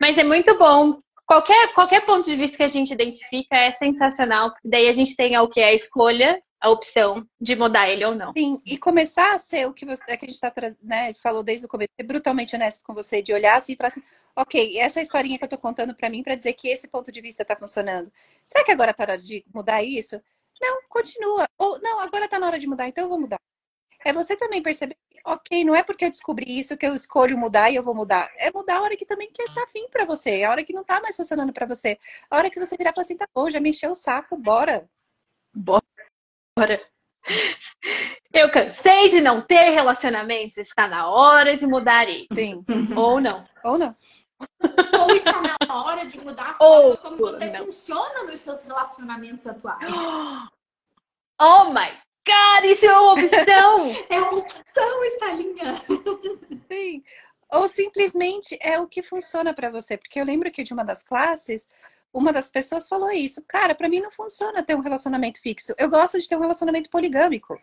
Mas 0.00 0.18
é 0.18 0.24
muito 0.24 0.58
bom. 0.58 1.00
Qualquer, 1.26 1.74
qualquer 1.74 2.06
ponto 2.06 2.24
de 2.24 2.36
vista 2.36 2.56
que 2.56 2.62
a 2.62 2.68
gente 2.68 2.94
identifica 2.94 3.56
é 3.56 3.72
sensacional, 3.72 4.52
porque 4.52 4.68
daí 4.68 4.88
a 4.88 4.92
gente 4.92 5.16
tem 5.16 5.36
o 5.36 5.48
que 5.48 5.60
é 5.60 5.70
a 5.70 5.74
escolha, 5.74 6.40
a 6.60 6.70
opção 6.70 7.26
de 7.40 7.56
mudar 7.56 7.88
ele 7.88 8.04
ou 8.04 8.14
não. 8.14 8.32
Sim, 8.32 8.60
e 8.64 8.78
começar 8.78 9.34
a 9.34 9.38
ser 9.38 9.66
o 9.66 9.72
que, 9.72 9.84
você, 9.84 10.02
é 10.08 10.16
que 10.16 10.24
a 10.24 10.28
gente 10.28 10.40
tá, 10.40 10.52
né, 10.80 11.12
falou 11.14 11.42
desde 11.42 11.66
o 11.66 11.68
começo, 11.68 11.90
ser 11.98 12.06
brutalmente 12.06 12.54
honesto 12.54 12.84
com 12.84 12.94
você, 12.94 13.20
de 13.20 13.32
olhar 13.32 13.56
assim 13.56 13.72
e 13.72 13.76
falar 13.76 13.88
assim, 13.88 14.02
ok, 14.36 14.78
essa 14.78 15.00
historinha 15.00 15.36
que 15.36 15.44
eu 15.44 15.48
tô 15.48 15.58
contando 15.58 15.94
para 15.96 16.08
mim 16.08 16.22
para 16.22 16.36
dizer 16.36 16.52
que 16.52 16.68
esse 16.68 16.86
ponto 16.86 17.10
de 17.10 17.20
vista 17.20 17.44
tá 17.44 17.56
funcionando. 17.56 18.10
Será 18.44 18.64
que 18.64 18.70
agora 18.70 18.94
tá 18.94 19.02
hora 19.02 19.18
de 19.18 19.44
mudar 19.52 19.82
isso? 19.82 20.20
Não, 20.60 20.80
continua. 20.88 21.46
Ou 21.58 21.80
não, 21.80 22.00
agora 22.00 22.28
tá 22.28 22.38
na 22.38 22.46
hora 22.46 22.58
de 22.58 22.66
mudar, 22.66 22.86
então 22.86 23.04
eu 23.04 23.08
vou 23.08 23.20
mudar. 23.20 23.40
É 24.04 24.12
você 24.12 24.36
também 24.36 24.62
perceber, 24.62 24.96
ok, 25.26 25.64
não 25.64 25.74
é 25.74 25.82
porque 25.82 26.04
eu 26.04 26.10
descobri 26.10 26.58
isso 26.58 26.76
que 26.76 26.86
eu 26.86 26.94
escolho 26.94 27.36
mudar 27.36 27.70
e 27.70 27.76
eu 27.76 27.82
vou 27.82 27.94
mudar. 27.94 28.30
É 28.38 28.50
mudar 28.52 28.76
a 28.78 28.82
hora 28.82 28.96
que 28.96 29.04
também 29.04 29.30
quer 29.32 29.52
tá 29.52 29.64
afim 29.64 29.88
para 29.88 30.04
você, 30.04 30.44
a 30.44 30.50
hora 30.50 30.64
que 30.64 30.72
não 30.72 30.84
tá 30.84 31.00
mais 31.00 31.16
funcionando 31.16 31.52
para 31.52 31.66
você. 31.66 31.98
A 32.30 32.36
hora 32.36 32.50
que 32.50 32.60
você 32.60 32.76
virar 32.76 32.90
e 32.90 32.94
falar 32.94 33.02
assim, 33.02 33.16
tá 33.16 33.26
bom, 33.34 33.50
já 33.50 33.60
me 33.60 33.70
encheu 33.70 33.90
o 33.90 33.94
saco, 33.94 34.36
bora. 34.36 34.88
Bora. 35.52 36.80
Eu 38.32 38.52
cansei 38.52 39.08
de 39.08 39.20
não 39.20 39.42
ter 39.42 39.70
relacionamentos, 39.70 40.56
está 40.58 40.86
na 40.86 41.08
hora 41.08 41.56
de 41.56 41.66
mudar 41.66 42.08
isso. 42.08 42.28
Sim. 42.34 42.64
Ou 42.96 43.20
não. 43.20 43.42
Ou 43.64 43.78
não. 43.78 43.96
Ou 45.00 45.10
está 45.10 45.40
na 45.40 45.84
hora 45.84 46.06
de 46.06 46.18
mudar 46.20 46.50
a 46.50 46.54
forma 46.54 46.88
Ou 46.88 46.96
como 46.98 47.16
você 47.16 47.46
não. 47.46 47.64
funciona 47.66 48.24
nos 48.24 48.38
seus 48.38 48.62
relacionamentos 48.62 49.46
atuais. 49.46 49.80
Oh 51.38 51.70
my 51.70 51.90
God, 52.26 52.64
isso 52.64 52.84
é 52.84 52.98
uma 52.98 53.12
opção! 53.12 53.96
é 54.10 54.20
uma 54.20 54.38
opção, 54.38 55.04
Estalinha! 55.04 55.82
Sim. 56.70 57.04
Ou 57.52 57.68
simplesmente 57.68 58.58
é 58.60 58.80
o 58.80 58.88
que 58.88 59.02
funciona 59.02 59.54
para 59.54 59.70
você. 59.70 59.96
Porque 59.96 60.20
eu 60.20 60.24
lembro 60.24 60.50
que 60.50 60.64
de 60.64 60.72
uma 60.72 60.84
das 60.84 61.04
classes, 61.04 61.68
uma 62.12 62.32
das 62.32 62.50
pessoas 62.50 62.88
falou 62.88 63.10
isso. 63.12 63.44
Cara, 63.46 63.74
para 63.74 63.88
mim 63.88 64.00
não 64.00 64.10
funciona 64.10 64.62
ter 64.62 64.74
um 64.74 64.80
relacionamento 64.80 65.40
fixo. 65.40 65.72
Eu 65.78 65.88
gosto 65.88 66.20
de 66.20 66.28
ter 66.28 66.36
um 66.36 66.40
relacionamento 66.40 66.90
poligâmico. 66.90 67.56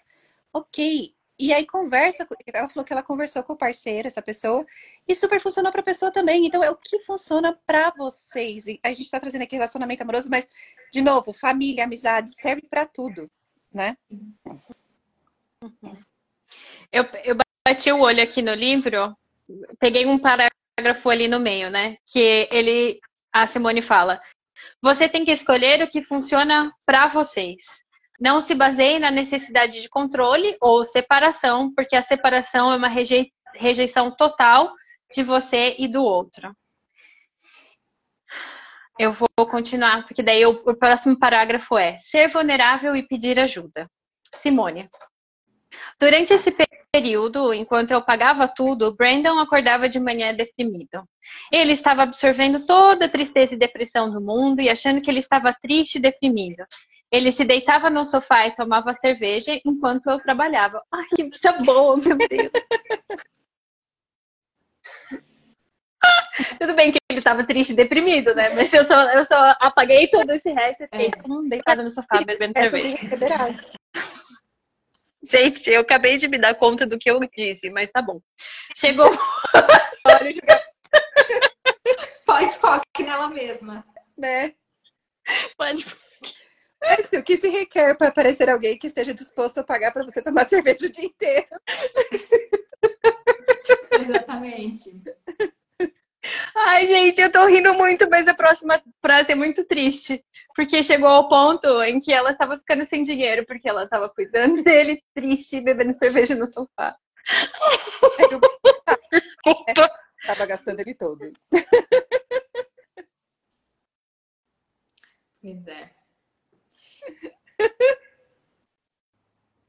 Ok, 0.53 1.13
E 1.37 1.51
aí 1.51 1.65
conversa, 1.65 2.27
ela 2.53 2.69
falou 2.69 2.85
que 2.85 2.93
ela 2.93 3.03
conversou 3.03 3.43
com 3.43 3.53
o 3.53 3.57
parceiro, 3.57 4.07
essa 4.07 4.21
pessoa, 4.21 4.65
e 5.07 5.15
super 5.15 5.41
funcionou 5.41 5.71
para 5.71 5.81
a 5.81 5.83
pessoa 5.83 6.11
também. 6.11 6.45
Então 6.45 6.63
é 6.63 6.69
o 6.69 6.75
que 6.77 6.99
funciona 6.99 7.59
para 7.65 7.91
vocês. 7.97 8.67
E 8.67 8.79
a 8.83 8.89
gente 8.89 9.03
está 9.03 9.19
trazendo 9.19 9.41
aqui 9.41 9.55
relacionamento 9.55 10.03
amoroso, 10.03 10.29
mas 10.29 10.47
de 10.91 11.01
novo, 11.01 11.33
família, 11.33 11.83
amizade, 11.85 12.31
serve 12.33 12.61
para 12.69 12.85
tudo, 12.85 13.29
né? 13.73 13.97
Eu, 16.91 17.03
eu 17.23 17.37
bati 17.67 17.91
o 17.91 18.01
olho 18.01 18.21
aqui 18.21 18.41
no 18.41 18.53
livro, 18.53 19.15
peguei 19.79 20.05
um 20.05 20.19
parágrafo 20.19 21.09
ali 21.09 21.27
no 21.27 21.39
meio, 21.39 21.69
né? 21.69 21.97
Que 22.05 22.47
ele, 22.51 22.99
a 23.31 23.47
Simone 23.47 23.81
fala: 23.81 24.21
você 24.81 25.09
tem 25.09 25.25
que 25.25 25.31
escolher 25.31 25.83
o 25.83 25.89
que 25.89 26.01
funciona 26.01 26.71
para 26.85 27.07
vocês. 27.07 27.83
Não 28.19 28.41
se 28.41 28.53
baseie 28.53 28.99
na 28.99 29.11
necessidade 29.11 29.81
de 29.81 29.89
controle 29.89 30.55
ou 30.61 30.85
separação, 30.85 31.73
porque 31.73 31.95
a 31.95 32.01
separação 32.01 32.71
é 32.71 32.77
uma 32.77 32.91
rejeição 33.55 34.11
total 34.11 34.71
de 35.13 35.23
você 35.23 35.75
e 35.79 35.87
do 35.87 36.03
outro. 36.03 36.55
Eu 38.99 39.11
vou 39.11 39.47
continuar, 39.47 40.05
porque 40.05 40.21
daí 40.21 40.45
o, 40.45 40.75
próximo 40.75 41.17
parágrafo 41.17 41.77
é 41.77 41.97
ser 41.97 42.29
vulnerável 42.29 42.95
e 42.95 43.07
pedir 43.07 43.39
ajuda. 43.39 43.89
Simone. 44.35 44.89
Durante 45.99 46.33
esse 46.33 46.55
período, 46.91 47.53
enquanto 47.53 47.91
eu 47.91 48.03
pagava 48.03 48.47
tudo, 48.47 48.95
Brandon 48.95 49.39
acordava 49.39 49.89
de 49.89 49.99
manhã 49.99 50.33
deprimido. 50.35 51.03
Ele 51.51 51.71
estava 51.71 52.03
absorvendo 52.03 52.65
toda 52.67 53.05
a 53.05 53.09
tristeza 53.09 53.55
e 53.55 53.57
depressão 53.57 54.11
do 54.11 54.21
mundo 54.21 54.61
e 54.61 54.69
achando 54.69 55.01
que 55.01 55.09
ele 55.09 55.19
estava 55.19 55.53
triste 55.53 55.95
e 55.95 56.01
deprimido. 56.01 56.63
Ele 57.11 57.31
se 57.31 57.45
deitava 57.45 57.89
no 57.89 58.05
sofá 58.05 58.45
e 58.47 58.55
tomava 58.55 58.93
cerveja 58.93 59.59
enquanto 59.65 60.07
eu 60.09 60.19
trabalhava. 60.19 60.81
Ai, 60.91 61.05
que 61.15 61.23
vida 61.23 61.53
boa, 61.63 61.97
meu 61.97 62.17
Deus. 62.17 62.51
Tudo 66.59 66.75
bem 66.75 66.91
que 66.91 66.97
ele 67.09 67.19
estava 67.19 67.45
triste 67.45 67.73
e 67.73 67.75
deprimido, 67.75 68.33
né? 68.33 68.49
Mas 68.49 68.73
eu 68.73 68.83
só, 68.85 69.03
eu 69.11 69.23
só 69.23 69.55
apaguei 69.59 70.07
todo 70.07 70.31
esse 70.31 70.51
resto 70.51 70.83
e 70.83 70.87
fiquei 70.87 71.07
é. 71.07 71.11
hum, 71.29 71.47
deitada 71.47 71.83
no 71.83 71.91
sofá 71.91 72.23
bebendo 72.25 72.53
cerveja. 72.53 72.97
Gente, 75.25 75.69
eu 75.69 75.79
acabei 75.81 76.17
de 76.17 76.27
me 76.27 76.37
dar 76.37 76.53
conta 76.55 76.85
do 76.85 76.99
que 76.99 77.09
eu 77.09 77.17
disse, 77.35 77.69
mas 77.69 77.89
tá 77.91 78.01
bom. 78.01 78.19
Chegou. 78.75 79.09
Pode 82.25 82.53
focar 82.55 82.81
nela 82.99 83.29
mesma. 83.29 83.85
Né? 84.17 84.53
Pode 85.57 85.85
é 86.83 87.17
o 87.17 87.23
que 87.23 87.37
se 87.37 87.49
requer 87.49 87.97
para 87.97 88.09
aparecer 88.09 88.49
alguém 88.49 88.77
que 88.77 88.87
esteja 88.87 89.13
disposto 89.13 89.59
a 89.59 89.63
pagar 89.63 89.93
para 89.93 90.03
você 90.03 90.21
tomar 90.21 90.43
cerveja 90.45 90.85
o 90.85 90.89
dia 90.89 91.05
inteiro. 91.05 91.47
Exatamente. 93.91 95.01
Ai, 96.55 96.87
gente, 96.87 97.21
eu 97.21 97.31
tô 97.31 97.45
rindo 97.45 97.73
muito, 97.73 98.09
mas 98.09 98.27
a 98.27 98.33
próxima 98.33 98.81
frase 99.01 99.31
é 99.31 99.35
muito 99.35 99.65
triste. 99.65 100.23
Porque 100.55 100.83
chegou 100.83 101.09
ao 101.09 101.27
ponto 101.27 101.67
em 101.83 101.99
que 101.99 102.11
ela 102.13 102.35
tava 102.35 102.57
ficando 102.57 102.87
sem 102.87 103.03
dinheiro, 103.03 103.45
porque 103.45 103.67
ela 103.67 103.87
tava 103.87 104.09
cuidando 104.09 104.61
dele, 104.63 105.01
triste, 105.13 105.59
bebendo 105.61 105.93
cerveja 105.93 106.35
no 106.35 106.49
sofá. 106.49 106.95
Desculpa. 109.11 109.81
É, 109.81 110.27
tava 110.27 110.45
gastando 110.45 110.79
ele 110.79 110.93
todo. 110.95 111.31
Pois 115.41 115.67
é. 115.67 115.83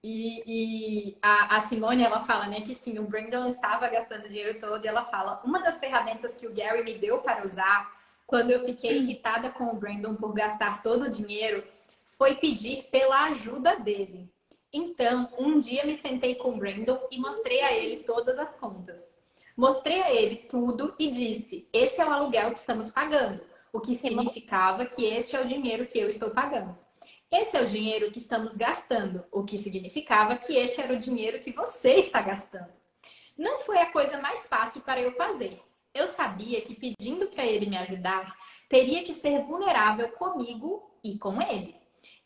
E, 0.07 0.43
e 0.47 1.19
a, 1.23 1.57
a, 1.57 1.61
Simone, 1.61 2.03
ela 2.03 2.21
fala, 2.21 2.47
né, 2.47 2.61
que 2.61 2.75
sim, 2.75 2.99
o 2.99 3.05
Brandon 3.05 3.49
estava 3.49 3.89
gastando 3.89 4.29
dinheiro 4.29 4.61
todo 4.61 4.85
e 4.85 4.87
ela 4.87 5.07
fala, 5.07 5.41
uma 5.43 5.63
das 5.63 5.79
ferramentas 5.79 6.37
que 6.37 6.47
o 6.47 6.53
Gary 6.53 6.85
me 6.85 6.99
deu 6.99 7.21
para 7.21 7.43
usar 7.43 7.91
quando 8.27 8.51
eu 8.51 8.67
fiquei 8.67 8.99
irritada 8.99 9.49
com 9.49 9.65
o 9.65 9.77
Brandon 9.77 10.15
por 10.15 10.35
gastar 10.35 10.83
todo 10.83 11.05
o 11.07 11.11
dinheiro 11.11 11.65
foi 12.19 12.35
pedir 12.35 12.83
pela 12.91 13.29
ajuda 13.29 13.77
dele. 13.77 14.31
Então, 14.71 15.31
um 15.39 15.59
dia 15.59 15.87
me 15.87 15.97
sentei 15.97 16.35
com 16.35 16.51
o 16.51 16.59
Brandon 16.59 17.01
e 17.11 17.19
mostrei 17.19 17.63
a 17.63 17.73
ele 17.73 18.03
todas 18.03 18.39
as 18.39 18.55
contas. 18.55 19.19
Mostrei 19.57 20.03
a 20.03 20.13
ele 20.13 20.37
tudo 20.37 20.95
e 20.99 21.11
disse: 21.11 21.67
esse 21.73 21.99
é 21.99 22.05
o 22.05 22.11
aluguel 22.11 22.51
que 22.51 22.59
estamos 22.59 22.91
pagando, 22.91 23.41
o 23.73 23.81
que 23.81 23.95
significava 23.95 24.85
que 24.85 25.03
esse 25.07 25.35
é 25.35 25.41
o 25.41 25.49
dinheiro 25.49 25.87
que 25.87 25.99
eu 25.99 26.11
estou 26.11 26.29
pagando. 26.29 26.84
Esse 27.37 27.57
é 27.57 27.63
o 27.63 27.67
dinheiro 27.67 28.13
que 28.13 28.19
estamos 28.19 28.55
gastando, 28.55 29.25
o 29.33 29.43
que 29.43 29.59
significava 29.59 30.37
que 30.37 30.57
este 30.57 30.81
era 30.81 30.93
o 30.93 31.01
dinheiro 31.01 31.41
que 31.41 31.51
você 31.51 31.95
está 31.95 32.23
gastando. 32.23 32.73
Não 33.37 33.59
foi 33.63 33.79
a 33.79 33.91
coisa 33.91 34.21
mais 34.21 34.47
fácil 34.47 34.83
para 34.83 35.01
eu 35.01 35.11
fazer. 35.17 35.61
Eu 35.93 36.07
sabia 36.07 36.61
que 36.61 36.77
pedindo 36.77 37.27
para 37.27 37.45
ele 37.45 37.67
me 37.67 37.77
ajudar, 37.77 38.37
teria 38.69 39.03
que 39.03 39.13
ser 39.13 39.43
vulnerável 39.43 40.11
comigo 40.11 40.89
e 41.03 41.19
com 41.19 41.43
ele. 41.43 41.75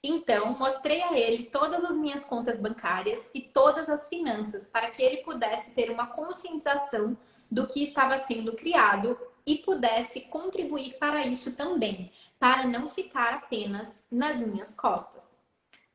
Então, 0.04 0.54
mostrei 0.58 1.00
a 1.00 1.18
ele 1.18 1.44
todas 1.44 1.82
as 1.86 1.96
minhas 1.96 2.26
contas 2.26 2.60
bancárias 2.60 3.30
e 3.32 3.40
todas 3.40 3.88
as 3.88 4.10
finanças 4.10 4.66
para 4.66 4.90
que 4.90 5.02
ele 5.02 5.22
pudesse 5.22 5.70
ter 5.70 5.90
uma 5.90 6.08
conscientização 6.08 7.16
do 7.50 7.66
que 7.66 7.82
estava 7.82 8.18
sendo 8.18 8.52
criado 8.52 9.18
e 9.46 9.56
pudesse 9.56 10.20
contribuir 10.20 10.98
para 10.98 11.24
isso 11.24 11.56
também, 11.56 12.12
para 12.38 12.66
não 12.66 12.88
ficar 12.88 13.34
apenas 13.34 13.98
nas 14.10 14.38
minhas 14.38 14.74
costas. 14.74 15.38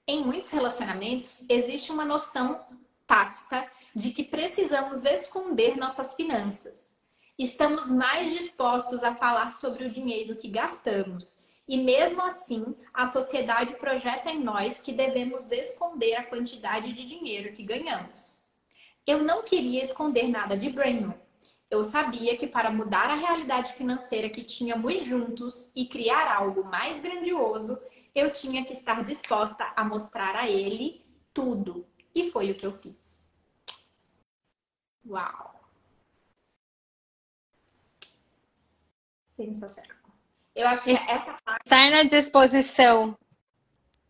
Em 0.06 0.24
muitos 0.24 0.50
relacionamentos, 0.50 1.46
existe 1.48 1.92
uma 1.92 2.04
noção 2.04 2.66
tácita 3.08 3.70
de 3.96 4.12
que 4.12 4.24
precisamos 4.24 5.06
esconder 5.06 5.78
nossas 5.78 6.14
finanças. 6.14 6.94
Estamos 7.38 7.90
mais 7.90 8.32
dispostos 8.34 9.04
a 9.04 9.16
falar 9.16 9.52
sobre 9.54 9.86
o 9.86 9.90
dinheiro 9.90 10.36
que 10.36 10.50
gastamos. 10.50 11.40
E 11.68 11.78
mesmo 11.78 12.22
assim, 12.22 12.76
a 12.94 13.06
sociedade 13.06 13.76
projeta 13.76 14.30
em 14.30 14.44
nós 14.44 14.82
que 14.82 14.92
devemos 14.92 15.50
esconder 15.52 16.16
a 16.16 16.24
quantidade 16.24 16.92
de 16.92 17.06
dinheiro 17.06 17.54
que 17.54 17.64
ganhamos. 17.64 18.38
Eu 19.08 19.24
não 19.24 19.44
queria 19.44 19.82
esconder 19.82 20.28
nada 20.28 20.58
de 20.58 20.70
Brandon, 20.70 21.14
eu 21.74 21.84
sabia 21.84 22.38
que 22.38 22.46
para 22.46 22.70
mudar 22.70 23.10
a 23.10 23.16
realidade 23.16 23.74
financeira 23.74 24.30
que 24.30 24.44
tínhamos 24.44 25.04
juntos 25.04 25.72
e 25.76 25.88
criar 25.88 26.32
algo 26.32 26.64
mais 26.64 27.00
grandioso, 27.00 27.80
eu 28.14 28.32
tinha 28.32 28.64
que 28.64 28.74
estar 28.74 29.04
disposta 29.04 29.74
a 29.76 29.84
mostrar 29.84 30.36
a 30.36 30.48
ele 30.48 31.04
tudo. 31.34 31.88
E 32.14 32.30
foi 32.30 32.52
o 32.52 32.56
que 32.56 32.66
eu 32.68 32.74
fiz. 32.74 33.26
Uau! 35.04 35.60
Sensacional. 39.26 39.98
Eu 40.56 40.68
acho 40.68 40.84
que 40.84 40.92
essa 40.92 41.36
parte. 41.44 41.64
Estar 41.66 41.90
na 41.90 42.04
disposição. 42.04 43.18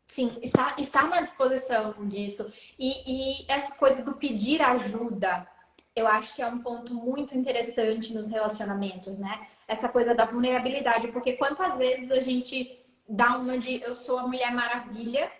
Sim, 0.09 0.37
estar, 0.41 0.77
estar 0.77 1.07
na 1.07 1.21
disposição 1.21 1.93
disso. 2.09 2.51
E, 2.77 3.41
e 3.41 3.45
essa 3.49 3.73
coisa 3.75 4.03
do 4.03 4.15
pedir 4.15 4.61
ajuda 4.61 5.47
eu 5.95 6.07
acho 6.07 6.35
que 6.35 6.41
é 6.41 6.47
um 6.47 6.59
ponto 6.59 6.93
muito 6.93 7.37
interessante 7.37 8.13
nos 8.13 8.29
relacionamentos, 8.29 9.19
né? 9.19 9.47
Essa 9.67 9.87
coisa 9.87 10.15
da 10.15 10.25
vulnerabilidade, 10.25 11.07
porque 11.09 11.33
quantas 11.33 11.77
vezes 11.77 12.09
a 12.11 12.19
gente 12.19 12.79
dá 13.07 13.37
uma 13.37 13.57
de 13.57 13.81
eu 13.81 13.95
sou 13.95 14.17
a 14.17 14.27
mulher 14.27 14.51
maravilha, 14.53 15.31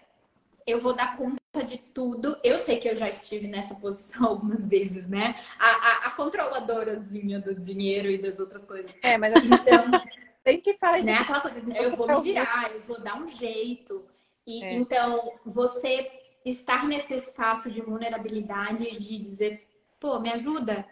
eu 0.66 0.80
vou 0.80 0.94
dar 0.94 1.18
conta 1.18 1.40
de 1.66 1.78
tudo. 1.78 2.38
Eu 2.44 2.60
sei 2.60 2.80
que 2.80 2.88
eu 2.88 2.96
já 2.96 3.10
estive 3.10 3.48
nessa 3.48 3.76
posição 3.76 4.26
algumas 4.30 4.68
vezes, 4.68 5.08
né? 5.08 5.36
A, 5.60 5.68
a, 5.68 6.08
a 6.08 6.12
controladorazinha 6.12 7.40
do 7.40 7.56
dinheiro 7.56 8.10
e 8.10 8.18
das 8.18 8.40
outras 8.40 8.64
coisas. 8.64 8.94
É, 9.02 9.18
mas 9.18 9.34
então, 9.36 9.86
tem 10.44 10.62
que 10.62 10.78
falar 10.78 11.00
isso. 11.00 11.08
Né? 11.08 11.16
Aquela 11.16 11.42
coisa, 11.42 11.64
eu 11.82 11.96
vou 11.96 12.08
me 12.08 12.22
virar, 12.22 12.72
eu 12.72 12.82
vou 12.82 13.00
dar 13.00 13.20
um 13.20 13.28
jeito. 13.28 14.06
E 14.46 14.64
é. 14.64 14.74
então, 14.74 15.34
você 15.46 16.12
estar 16.46 16.86
nesse 16.86 17.16
espaço 17.16 17.72
de 17.72 17.82
vulnerabilidade, 17.82 19.00
de 19.00 19.18
dizer 19.18 19.73
pô, 20.04 20.20
me 20.20 20.30
ajuda, 20.30 20.86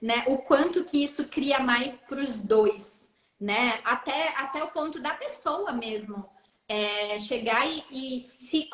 né? 0.00 0.24
O 0.26 0.38
quanto 0.38 0.86
que 0.86 1.04
isso 1.04 1.28
cria 1.28 1.58
mais 1.58 2.00
para 2.00 2.22
os 2.22 2.40
dois, 2.40 3.14
né? 3.38 3.78
Até, 3.84 4.28
até 4.38 4.64
o 4.64 4.70
ponto 4.70 4.98
da 5.02 5.12
pessoa 5.12 5.70
mesmo. 5.70 6.26
É, 6.66 7.18
chegar 7.18 7.66
e, 7.68 7.84
e 7.90 8.20
se 8.20 8.70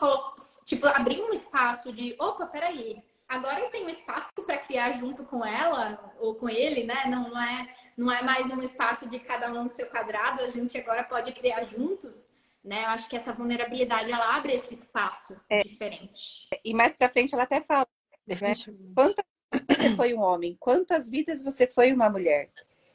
tipo 0.65 0.87
abrir 0.87 1.21
um 1.21 1.33
espaço 1.33 1.93
de 1.93 2.15
opa, 2.21 2.47
peraí, 2.47 3.03
agora 3.29 3.59
eu 3.59 3.71
tenho 3.71 3.91
espaço 3.91 4.31
para 4.47 4.59
criar 4.59 4.93
junto 4.93 5.25
com 5.25 5.45
ela 5.45 6.15
ou 6.21 6.37
com 6.37 6.49
ele, 6.49 6.85
né? 6.85 7.07
Não, 7.07 7.31
não 7.31 7.43
é 7.43 7.75
não 7.97 8.13
é 8.13 8.23
mais 8.23 8.49
um 8.49 8.63
espaço 8.63 9.11
de 9.11 9.19
cada 9.19 9.51
um 9.51 9.65
no 9.65 9.69
seu 9.69 9.87
quadrado, 9.89 10.41
a 10.41 10.49
gente 10.49 10.79
agora 10.79 11.03
pode 11.03 11.33
criar 11.33 11.65
juntos, 11.65 12.25
né? 12.63 12.85
Eu 12.85 12.91
acho 12.91 13.11
que 13.11 13.17
essa 13.17 13.33
vulnerabilidade 13.33 14.11
ela 14.11 14.37
abre 14.37 14.53
esse 14.53 14.73
espaço 14.73 15.39
é. 15.51 15.65
diferente. 15.65 16.49
E 16.65 16.73
mais 16.73 16.95
para 16.95 17.11
frente 17.11 17.35
ela 17.35 17.43
até 17.43 17.61
fala, 17.61 17.89
né? 18.25 18.55
Quantas 18.95 19.30
você 19.69 19.97
foi 19.97 20.15
um 20.15 20.21
homem? 20.21 20.57
Quantas 20.59 21.09
vidas 21.09 21.43
você 21.43 21.67
foi 21.67 21.93
uma 21.93 22.09
mulher? 22.09 22.51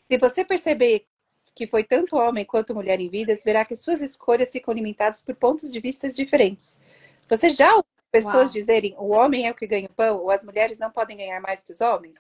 Se 0.10 0.18
você 0.18 0.46
perceber 0.46 1.06
que 1.54 1.66
foi 1.66 1.84
tanto 1.84 2.18
homem 2.18 2.46
quanto 2.46 2.76
mulher 2.76 3.00
em 3.00 3.10
vidas, 3.10 3.44
verá 3.44 3.64
que 3.64 3.76
suas 3.76 4.02
escolhas 4.02 4.52
ficam 4.52 4.74
limitadas 4.74 5.24
por 5.24 5.36
pontos 5.36 5.72
de 5.72 5.80
vista 5.80 6.10
diferentes. 6.10 6.80
Você 7.28 7.50
já 7.50 7.82
pessoas 8.12 8.52
Uau. 8.52 8.54
dizerem 8.54 8.96
o 8.98 9.10
homem 9.10 9.46
é 9.46 9.52
o 9.52 9.56
que 9.56 9.68
ganha 9.68 9.88
o 9.88 9.94
pão 9.94 10.20
ou 10.20 10.32
as 10.32 10.44
mulheres 10.44 10.80
não 10.80 10.90
podem 10.90 11.18
ganhar 11.18 11.42
mais 11.42 11.64
que 11.64 11.74
os 11.74 11.82
homens, 11.82 12.18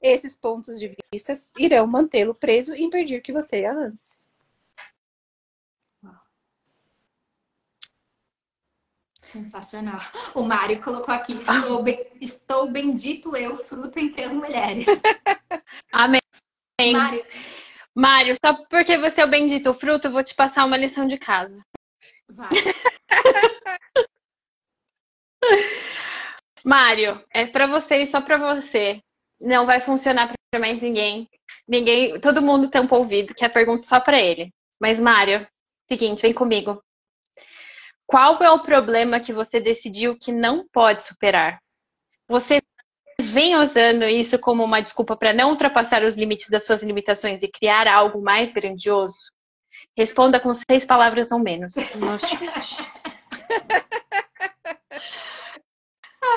esses 0.00 0.34
pontos 0.34 0.78
de 0.78 0.96
vista 1.12 1.34
irão 1.58 1.86
mantê-lo 1.86 2.34
preso 2.34 2.74
e 2.74 2.82
impedir 2.82 3.20
que 3.20 3.32
você 3.32 3.64
avance. 3.64 4.15
Sensacional. 9.36 10.00
O 10.34 10.42
Mário 10.42 10.82
colocou 10.82 11.14
aqui: 11.14 11.34
estou, 11.34 11.82
be- 11.82 12.10
estou 12.20 12.70
bendito 12.70 13.36
eu, 13.36 13.54
fruto 13.54 13.98
entre 13.98 14.24
as 14.24 14.32
mulheres. 14.32 14.86
Amém. 15.92 16.20
Mário, 16.92 17.24
Mário, 17.94 18.36
só 18.44 18.54
porque 18.70 18.96
você 18.98 19.20
é 19.20 19.24
o 19.24 19.30
bendito 19.30 19.72
fruto, 19.74 20.08
eu 20.08 20.12
vou 20.12 20.24
te 20.24 20.34
passar 20.34 20.64
uma 20.64 20.76
lição 20.78 21.06
de 21.06 21.18
casa. 21.18 21.58
vai. 22.30 22.50
Mário, 26.64 27.22
é 27.32 27.46
pra 27.46 27.66
você 27.66 27.98
e 27.98 28.06
só 28.06 28.20
pra 28.20 28.36
você. 28.38 29.00
Não 29.40 29.66
vai 29.66 29.80
funcionar 29.80 30.32
pra 30.50 30.60
mais 30.60 30.80
ninguém. 30.80 31.28
Ninguém, 31.68 32.18
todo 32.20 32.42
mundo 32.42 32.70
tampa 32.70 32.96
o 32.96 33.00
ouvido, 33.00 33.34
que 33.34 33.44
é 33.44 33.48
pergunta 33.48 33.86
só 33.86 34.00
pra 34.00 34.18
ele. 34.18 34.50
Mas 34.80 34.98
Mário, 34.98 35.46
seguinte, 35.88 36.22
vem 36.22 36.32
comigo. 36.32 36.82
Qual 38.06 38.42
é 38.42 38.50
o 38.50 38.62
problema 38.62 39.20
que 39.20 39.32
você 39.32 39.58
decidiu 39.60 40.16
que 40.16 40.30
não 40.30 40.66
pode 40.68 41.02
superar? 41.02 41.60
Você 42.28 42.62
vem 43.20 43.56
usando 43.56 44.04
isso 44.04 44.38
como 44.38 44.62
uma 44.62 44.80
desculpa 44.80 45.16
para 45.16 45.32
não 45.32 45.50
ultrapassar 45.50 46.02
os 46.04 46.14
limites 46.14 46.48
das 46.48 46.64
suas 46.64 46.82
limitações 46.82 47.42
e 47.42 47.48
criar 47.48 47.88
algo 47.88 48.22
mais 48.22 48.52
grandioso? 48.52 49.32
Responda 49.96 50.38
com 50.38 50.52
seis 50.54 50.84
palavras 50.84 51.30
ou 51.30 51.38
menos. 51.38 51.74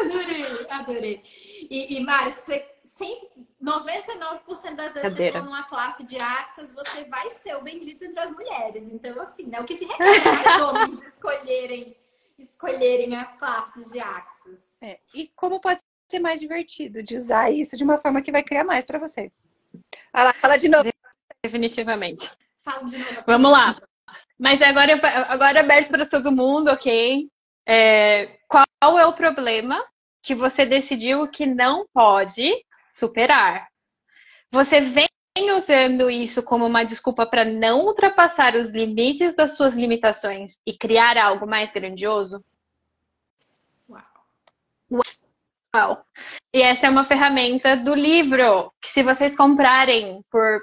Adorei, 0.01 0.67
adorei. 0.69 1.23
E, 1.69 1.97
e 1.97 1.99
Mário, 2.03 2.31
você 2.31 2.65
sempre, 2.85 3.48
99% 3.61 4.75
das 4.75 4.93
vezes 4.93 5.01
Cadeira. 5.01 5.31
você 5.31 5.31
for 5.39 5.43
numa 5.45 5.63
classe 5.63 6.03
de 6.05 6.17
Axas, 6.17 6.71
você 6.73 7.03
vai 7.05 7.29
ser 7.29 7.55
o 7.57 7.61
bendito 7.61 8.03
entre 8.03 8.19
as 8.19 8.31
mulheres. 8.31 8.87
Então, 8.91 9.21
assim, 9.21 9.47
né? 9.47 9.59
O 9.59 9.65
que 9.65 9.75
se 9.75 9.85
requer 9.85 10.03
é 10.03 10.31
mais 10.31 10.61
homens 10.61 11.01
escolherem, 11.01 11.97
escolherem 12.37 13.15
as 13.15 13.35
classes 13.37 13.91
de 13.91 13.99
Axas. 13.99 14.59
É, 14.81 14.99
E 15.13 15.29
como 15.35 15.59
pode 15.59 15.81
ser 16.09 16.19
mais 16.19 16.39
divertido 16.39 17.03
de 17.03 17.17
usar 17.17 17.51
isso 17.51 17.75
de 17.77 17.83
uma 17.83 17.97
forma 17.97 18.21
que 18.21 18.31
vai 18.31 18.43
criar 18.43 18.63
mais 18.63 18.85
para 18.85 18.97
você? 18.97 19.31
Olha 20.13 20.23
lá, 20.25 20.33
fala 20.33 20.57
de 20.57 20.69
novo. 20.69 20.89
Definitivamente. 21.43 22.31
Fala 22.63 22.83
de 22.83 22.97
novo. 22.97 23.23
Vamos 23.27 23.51
lá. 23.51 23.79
Mas 24.37 24.61
agora, 24.61 24.93
agora 25.27 25.59
é 25.59 25.61
aberto 25.61 25.89
para 25.89 26.05
todo 26.05 26.31
mundo, 26.31 26.69
ok? 26.71 27.29
É, 27.67 28.37
qual 28.47 28.97
é 28.97 29.05
o 29.05 29.13
problema 29.13 29.85
que 30.23 30.33
você 30.33 30.65
decidiu 30.65 31.27
que 31.27 31.45
não 31.45 31.85
pode 31.93 32.49
superar? 32.99 33.67
Você 34.51 34.81
vem 34.81 35.07
usando 35.55 36.09
isso 36.09 36.43
como 36.43 36.65
uma 36.65 36.83
desculpa 36.83 37.25
para 37.25 37.45
não 37.45 37.85
ultrapassar 37.85 38.55
os 38.55 38.71
limites 38.71 39.35
das 39.35 39.55
suas 39.55 39.75
limitações 39.75 40.59
e 40.65 40.77
criar 40.77 41.17
algo 41.17 41.47
mais 41.47 41.71
grandioso? 41.71 42.43
Uau. 43.89 45.03
Uau. 45.75 46.05
E 46.53 46.61
essa 46.61 46.87
é 46.87 46.89
uma 46.89 47.05
ferramenta 47.05 47.77
do 47.77 47.93
livro, 47.93 48.73
que 48.81 48.89
se 48.89 49.03
vocês 49.03 49.35
comprarem 49.35 50.23
por 50.31 50.59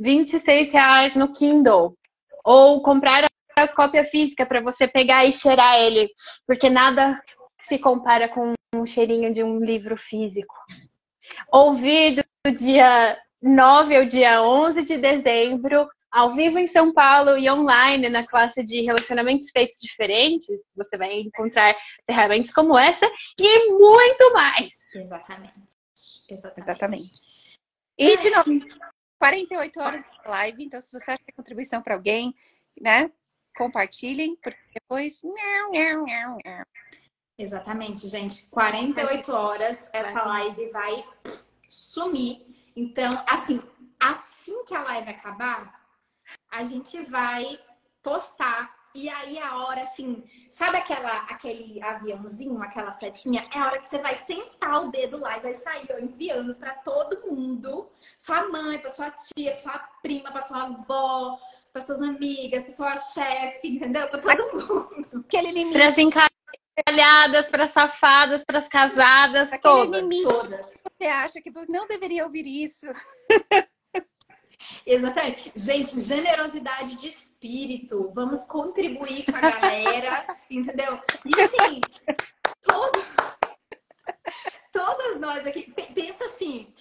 26 0.00 0.72
reais 0.72 1.14
no 1.14 1.32
Kindle, 1.32 1.96
ou 2.44 2.80
comprar 2.80 3.24
a 3.58 3.68
cópia 3.68 4.04
física 4.04 4.46
para 4.46 4.60
você 4.60 4.86
pegar 4.86 5.26
e 5.26 5.32
cheirar 5.32 5.80
ele, 5.80 6.08
porque 6.46 6.70
nada 6.70 7.20
se 7.60 7.78
compara 7.78 8.28
com 8.28 8.52
um 8.74 8.86
cheirinho 8.86 9.32
de 9.32 9.42
um 9.42 9.58
livro 9.58 9.96
físico. 9.96 10.54
Ouvir 11.56 12.22
do 12.44 12.52
dia 12.52 13.18
9 13.40 13.96
ao 13.96 14.04
dia 14.04 14.42
11 14.42 14.84
de 14.84 14.98
dezembro, 14.98 15.88
ao 16.12 16.34
vivo 16.34 16.58
em 16.58 16.66
São 16.66 16.92
Paulo 16.92 17.38
e 17.38 17.50
online 17.50 18.10
na 18.10 18.26
classe 18.26 18.62
de 18.62 18.82
relacionamentos 18.82 19.48
feitos 19.48 19.78
diferentes, 19.80 20.48
você 20.76 20.98
vai 20.98 21.18
encontrar 21.18 21.74
ferramentas 22.04 22.52
como 22.52 22.76
essa 22.78 23.10
e 23.40 23.72
muito 23.72 24.34
mais. 24.34 24.94
Exatamente. 24.94 25.52
Exatamente. 26.28 26.60
Exatamente. 26.60 27.12
E, 27.96 28.18
de 28.18 28.28
novo, 28.28 28.66
48 29.18 29.80
horas 29.80 30.02
de 30.02 30.28
live. 30.28 30.62
Então, 30.62 30.78
se 30.82 30.92
você 30.92 31.12
acha 31.12 31.24
que 31.24 31.30
é 31.30 31.34
contribuição 31.34 31.80
para 31.80 31.94
alguém, 31.94 32.34
né? 32.78 33.10
Compartilhem, 33.56 34.36
porque 34.42 34.58
depois. 34.74 35.22
Exatamente, 37.38 38.08
gente. 38.08 38.46
48 38.48 39.32
horas 39.32 39.88
essa 39.90 40.22
live 40.22 40.70
vai 40.70 41.02
sumir. 41.68 42.44
Então, 42.74 43.10
assim, 43.26 43.62
assim 43.98 44.64
que 44.64 44.74
a 44.74 44.82
live 44.82 45.10
acabar, 45.10 45.80
a 46.50 46.64
gente 46.64 47.00
vai 47.04 47.58
postar. 48.02 48.74
E 48.94 49.10
aí 49.10 49.38
a 49.38 49.56
hora, 49.58 49.82
assim, 49.82 50.24
sabe 50.48 50.78
aquela, 50.78 51.18
aquele 51.24 51.82
aviãozinho, 51.82 52.62
aquela 52.62 52.90
setinha? 52.92 53.46
É 53.54 53.58
a 53.58 53.66
hora 53.66 53.78
que 53.78 53.90
você 53.90 53.98
vai 53.98 54.16
sentar 54.16 54.84
o 54.84 54.90
dedo 54.90 55.18
lá 55.18 55.36
e 55.36 55.40
vai 55.40 55.54
sair 55.54 55.86
ó, 55.90 55.98
enviando 55.98 56.54
para 56.54 56.72
todo 56.76 57.30
mundo. 57.30 57.90
Sua 58.16 58.48
mãe, 58.48 58.78
para 58.78 58.90
sua 58.90 59.10
tia, 59.10 59.52
para 59.52 59.60
sua 59.60 59.78
prima, 60.02 60.32
para 60.32 60.40
sua 60.40 60.62
avó, 60.62 61.38
para 61.74 61.82
suas 61.82 62.00
amigas, 62.00 62.62
para 62.62 62.70
sua 62.70 62.96
chefe, 62.96 63.68
entendeu? 63.68 64.08
Para 64.08 64.18
todo 64.18 64.52
mundo. 64.54 65.24
Aquele 65.28 65.52
limite. 65.52 65.76
Para 66.76 66.92
as 66.92 66.98
encalhadas, 66.98 67.48
para 67.48 67.64
as 67.64 67.70
safadas, 67.70 68.44
para 68.44 68.58
as 68.58 68.68
casadas, 68.68 69.52
Aquele 69.52 69.62
todas. 69.62 70.22
Todas. 70.22 70.78
Você 70.98 71.08
acha 71.08 71.40
que 71.40 71.50
não 71.68 71.86
deveria 71.86 72.24
ouvir 72.24 72.46
isso? 72.46 72.86
Exatamente. 74.86 75.52
Gente, 75.54 76.00
generosidade 76.00 76.96
de 76.96 77.08
espírito. 77.08 78.10
Vamos 78.14 78.44
contribuir 78.46 79.24
com 79.24 79.36
a 79.36 79.40
galera, 79.40 80.26
entendeu? 80.50 81.00
E 81.24 81.40
assim, 81.40 81.80
todo- 82.62 83.04
todas 84.72 85.18
nós 85.20 85.46
aqui, 85.46 85.70
pe- 85.72 85.92
pensa 85.94 86.24
assim, 86.26 86.72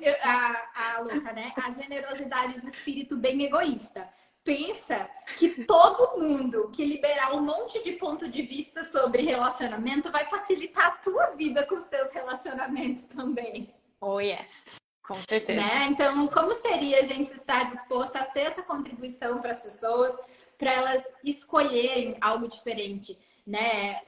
é, 0.00 0.20
a, 0.28 0.94
a 0.96 1.00
louca, 1.00 1.32
né? 1.32 1.52
A 1.64 1.70
generosidade 1.70 2.60
de 2.60 2.68
espírito 2.68 3.16
bem 3.16 3.42
egoísta. 3.44 4.08
Pensa 4.46 5.10
que 5.36 5.64
todo 5.66 6.18
mundo 6.18 6.70
que 6.72 6.84
liberar 6.84 7.34
um 7.34 7.42
monte 7.42 7.82
de 7.84 7.92
ponto 7.92 8.28
de 8.28 8.40
vista 8.40 8.82
sobre 8.82 9.22
relacionamento 9.22 10.10
vai 10.10 10.24
facilitar 10.30 10.86
a 10.86 10.90
tua 10.92 11.26
vida 11.32 11.66
com 11.66 11.74
os 11.74 11.84
teus 11.84 12.10
relacionamentos 12.12 13.04
também 13.06 13.74
Oh, 14.00 14.20
yes. 14.20 14.64
Com 15.02 15.14
certeza. 15.14 15.60
né? 15.60 15.86
Então, 15.86 16.26
como 16.28 16.52
seria 16.52 17.00
a 17.00 17.04
gente 17.04 17.32
estar 17.32 17.64
disposto 17.64 18.16
a 18.16 18.24
ser 18.24 18.40
essa 18.40 18.62
contribuição 18.62 19.40
para 19.40 19.52
as 19.52 19.60
pessoas, 19.60 20.16
para 20.58 20.72
elas 20.72 21.04
escolherem 21.24 22.16
algo 22.20 22.48
diferente, 22.48 23.16
né? 23.46 24.02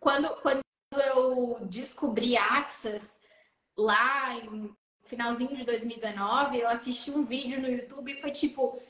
Quando, 0.00 0.28
quando 0.40 0.60
eu 1.12 1.58
descobri 1.62 2.36
Axis, 2.36 3.16
lá 3.76 4.36
em 4.36 4.74
finalzinho 5.04 5.56
de 5.56 5.64
2019, 5.64 6.58
eu 6.58 6.68
assisti 6.68 7.10
um 7.10 7.24
vídeo 7.24 7.60
no 7.60 7.68
YouTube 7.68 8.12
e 8.12 8.20
foi 8.20 8.30
tipo, 8.30 8.80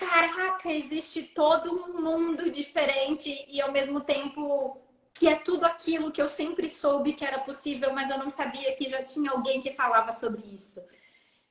caraca, 0.00 0.72
existe 0.72 1.22
todo 1.22 1.70
um 1.70 2.00
mundo 2.00 2.50
diferente 2.50 3.44
e 3.46 3.60
ao 3.60 3.70
mesmo 3.70 4.00
tempo 4.00 4.80
que 5.12 5.28
é 5.28 5.36
tudo 5.36 5.66
aquilo 5.66 6.10
que 6.10 6.22
eu 6.22 6.28
sempre 6.28 6.68
soube 6.68 7.12
que 7.12 7.24
era 7.24 7.38
possível, 7.40 7.92
mas 7.92 8.08
eu 8.08 8.16
não 8.18 8.30
sabia 8.30 8.74
que 8.74 8.88
já 8.88 9.02
tinha 9.02 9.30
alguém 9.30 9.60
que 9.60 9.74
falava 9.74 10.12
sobre 10.12 10.42
isso. 10.42 10.80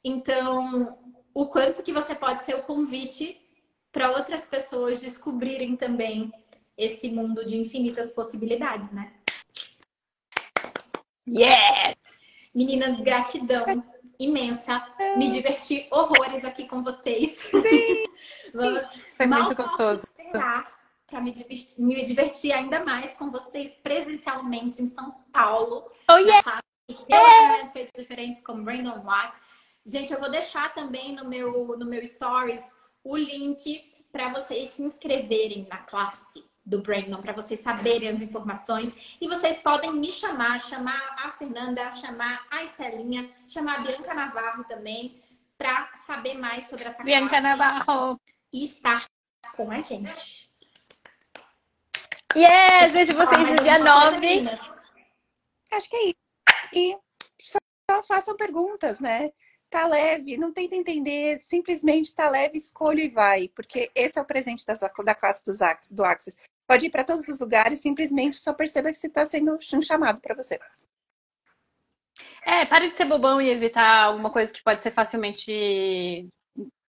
Então, 0.04 0.98
o 1.34 1.46
quanto 1.46 1.84
que 1.84 1.94
você 1.94 2.16
pode 2.16 2.44
ser 2.44 2.56
o 2.56 2.64
convite 2.64 3.40
para 3.92 4.12
outras 4.12 4.46
pessoas 4.46 5.00
descobrirem 5.00 5.76
também 5.76 6.32
esse 6.76 7.12
mundo 7.12 7.46
de 7.46 7.58
infinitas 7.58 8.12
possibilidades, 8.12 8.92
né? 8.92 9.14
Yes! 11.28 11.96
Meninas, 12.56 13.00
gratidão 13.00 13.84
imensa. 14.20 14.86
Me 15.18 15.30
diverti 15.30 15.88
horrores 15.90 16.44
aqui 16.44 16.68
com 16.68 16.84
vocês. 16.84 17.50
Vamos 18.54 18.84
Foi 19.16 19.26
Mal 19.26 19.44
muito 19.44 19.56
gostoso. 19.62 20.06
esperar 20.18 20.78
para 21.08 21.22
me 21.22 21.32
divertir, 21.32 21.82
me 21.84 22.04
divertir 22.06 22.52
ainda 22.52 22.84
mais 22.84 23.14
com 23.14 23.32
vocês 23.32 23.74
presencialmente 23.82 24.82
em 24.82 24.90
São 24.90 25.12
Paulo. 25.32 25.90
Oh, 26.10 26.18
yeah! 26.18 26.38
na 26.38 26.44
classe 26.44 26.64
de 26.88 27.06
Relacionamentos 27.08 27.74
feitos 27.74 27.94
diferentes 27.96 28.44
com 28.44 28.64
Brandon 28.64 29.02
Watt. 29.04 29.38
Gente, 29.86 30.14
eu 30.14 30.20
vou 30.20 30.30
deixar 30.30 30.74
também 30.74 31.16
no 31.16 31.26
meu, 31.26 31.78
no 31.78 31.86
meu 31.86 32.06
stories 32.06 32.64
o 33.04 33.16
link 33.16 33.82
para 34.12 34.30
vocês 34.30 34.72
se 34.72 34.84
inscreverem 34.84 35.68
na 35.70 35.78
classe 35.78 36.44
do 36.70 36.82
Brandon, 36.82 37.20
para 37.22 37.34
vocês 37.34 37.60
saberem 37.60 38.10
as 38.10 38.22
informações. 38.22 38.94
E 39.20 39.28
vocês 39.28 39.58
podem 39.58 39.92
me 39.92 40.12
chamar, 40.12 40.64
chamar 40.64 41.16
a 41.18 41.32
Fernanda, 41.32 41.92
chamar 41.94 42.46
a 42.52 42.64
Estelinha, 42.64 43.30
chamar 43.48 43.80
a 43.80 43.82
Bianca 43.82 44.14
Navarro 44.14 44.64
também, 44.66 45.22
para 45.58 45.90
saber 45.98 46.36
mais 46.38 46.70
sobre 46.70 46.86
essa 46.86 47.04
Bianca 47.04 47.42
classe 47.42 47.44
Navarro. 47.44 48.22
e 48.54 48.64
estar 48.64 49.06
com 49.56 49.72
a 49.72 49.82
gente. 49.82 50.50
Yes! 52.38 52.94
Vejo 52.94 53.14
vocês 53.14 53.50
no 53.50 53.64
dia 53.64 53.80
9. 53.80 54.44
Acho 55.72 55.90
que 55.90 55.96
é 55.96 56.06
isso. 56.06 56.16
E 56.74 56.98
só 57.42 58.04
façam 58.04 58.38
perguntas, 58.38 59.00
né? 59.00 59.32
Tá 59.72 59.86
leve, 59.86 60.38
não 60.38 60.52
tenta 60.52 60.76
entender, 60.76 61.40
simplesmente 61.40 62.14
tá 62.16 62.28
leve, 62.28 62.58
escolha 62.58 63.04
e 63.04 63.10
vai, 63.10 63.50
porque 63.50 63.92
esse 63.94 64.18
é 64.18 64.22
o 64.22 64.26
presente 64.26 64.66
das, 64.66 64.80
da 64.80 65.14
classe 65.14 65.46
dos, 65.46 65.60
do 65.92 66.04
Axis. 66.04 66.36
Pode 66.70 66.86
ir 66.86 66.92
para 66.92 67.04
todos 67.04 67.28
os 67.28 67.40
lugares, 67.40 67.82
simplesmente 67.82 68.36
só 68.36 68.54
perceba 68.54 68.92
que 68.92 68.98
você 69.00 69.08
está 69.08 69.26
sendo 69.26 69.58
um 69.74 69.82
chamado 69.82 70.22
para 70.22 70.36
você. 70.36 70.60
É, 72.46 72.64
pare 72.68 72.92
de 72.92 72.96
ser 72.96 73.06
bobão 73.06 73.42
e 73.42 73.50
evitar 73.50 74.04
alguma 74.04 74.30
coisa 74.30 74.54
que 74.54 74.62
pode 74.62 74.84
ser 74.84 74.92
facilmente 74.92 76.30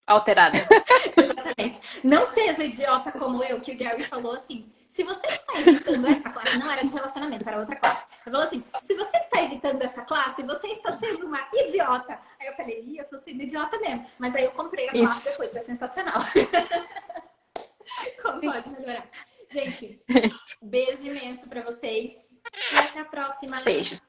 alterada. 0.07 0.59
Exatamente. 1.16 1.81
Não 2.05 2.26
seja 2.26 2.62
idiota 2.62 3.11
como 3.11 3.43
eu, 3.43 3.59
que 3.62 3.72
o 3.72 3.78
Gary 3.78 4.05
falou 4.05 4.35
assim. 4.35 4.70
Se 4.87 5.03
você 5.03 5.26
está 5.28 5.59
evitando 5.59 6.07
essa 6.09 6.28
classe, 6.28 6.59
não 6.59 6.70
era 6.70 6.85
de 6.85 6.93
relacionamento, 6.93 7.49
era 7.49 7.61
outra 7.61 7.76
classe. 7.76 8.05
Ele 8.26 8.35
falou 8.35 8.43
assim: 8.43 8.62
se 8.83 8.95
você 8.95 9.16
está 9.16 9.43
evitando 9.43 9.83
essa 9.83 10.03
classe, 10.03 10.43
você 10.43 10.66
está 10.66 10.93
sendo 10.93 11.24
uma 11.24 11.49
idiota. 11.55 12.20
Aí 12.39 12.49
eu 12.49 12.55
falei, 12.55 12.83
Ih, 12.83 12.99
eu 12.99 13.07
tô 13.07 13.16
sendo 13.16 13.41
idiota 13.41 13.78
mesmo. 13.78 14.07
Mas 14.18 14.35
aí 14.35 14.45
eu 14.45 14.53
comprei 14.53 14.91
a 14.91 14.93
classe 14.93 15.20
Isso. 15.20 15.31
depois, 15.31 15.53
foi 15.53 15.62
sensacional. 15.62 16.20
Como 18.22 18.41
pode 18.43 18.68
melhorar? 18.68 19.09
Gente, 19.53 20.01
beijo 20.63 21.07
imenso 21.07 21.49
para 21.49 21.63
vocês 21.63 22.33
e 22.73 22.77
até 22.77 23.01
a 23.01 23.05
próxima. 23.05 23.61
Beijos. 23.63 24.01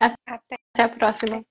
Até, 0.00 0.16
até 0.26 0.82
a 0.82 0.88
próxima. 0.88 1.44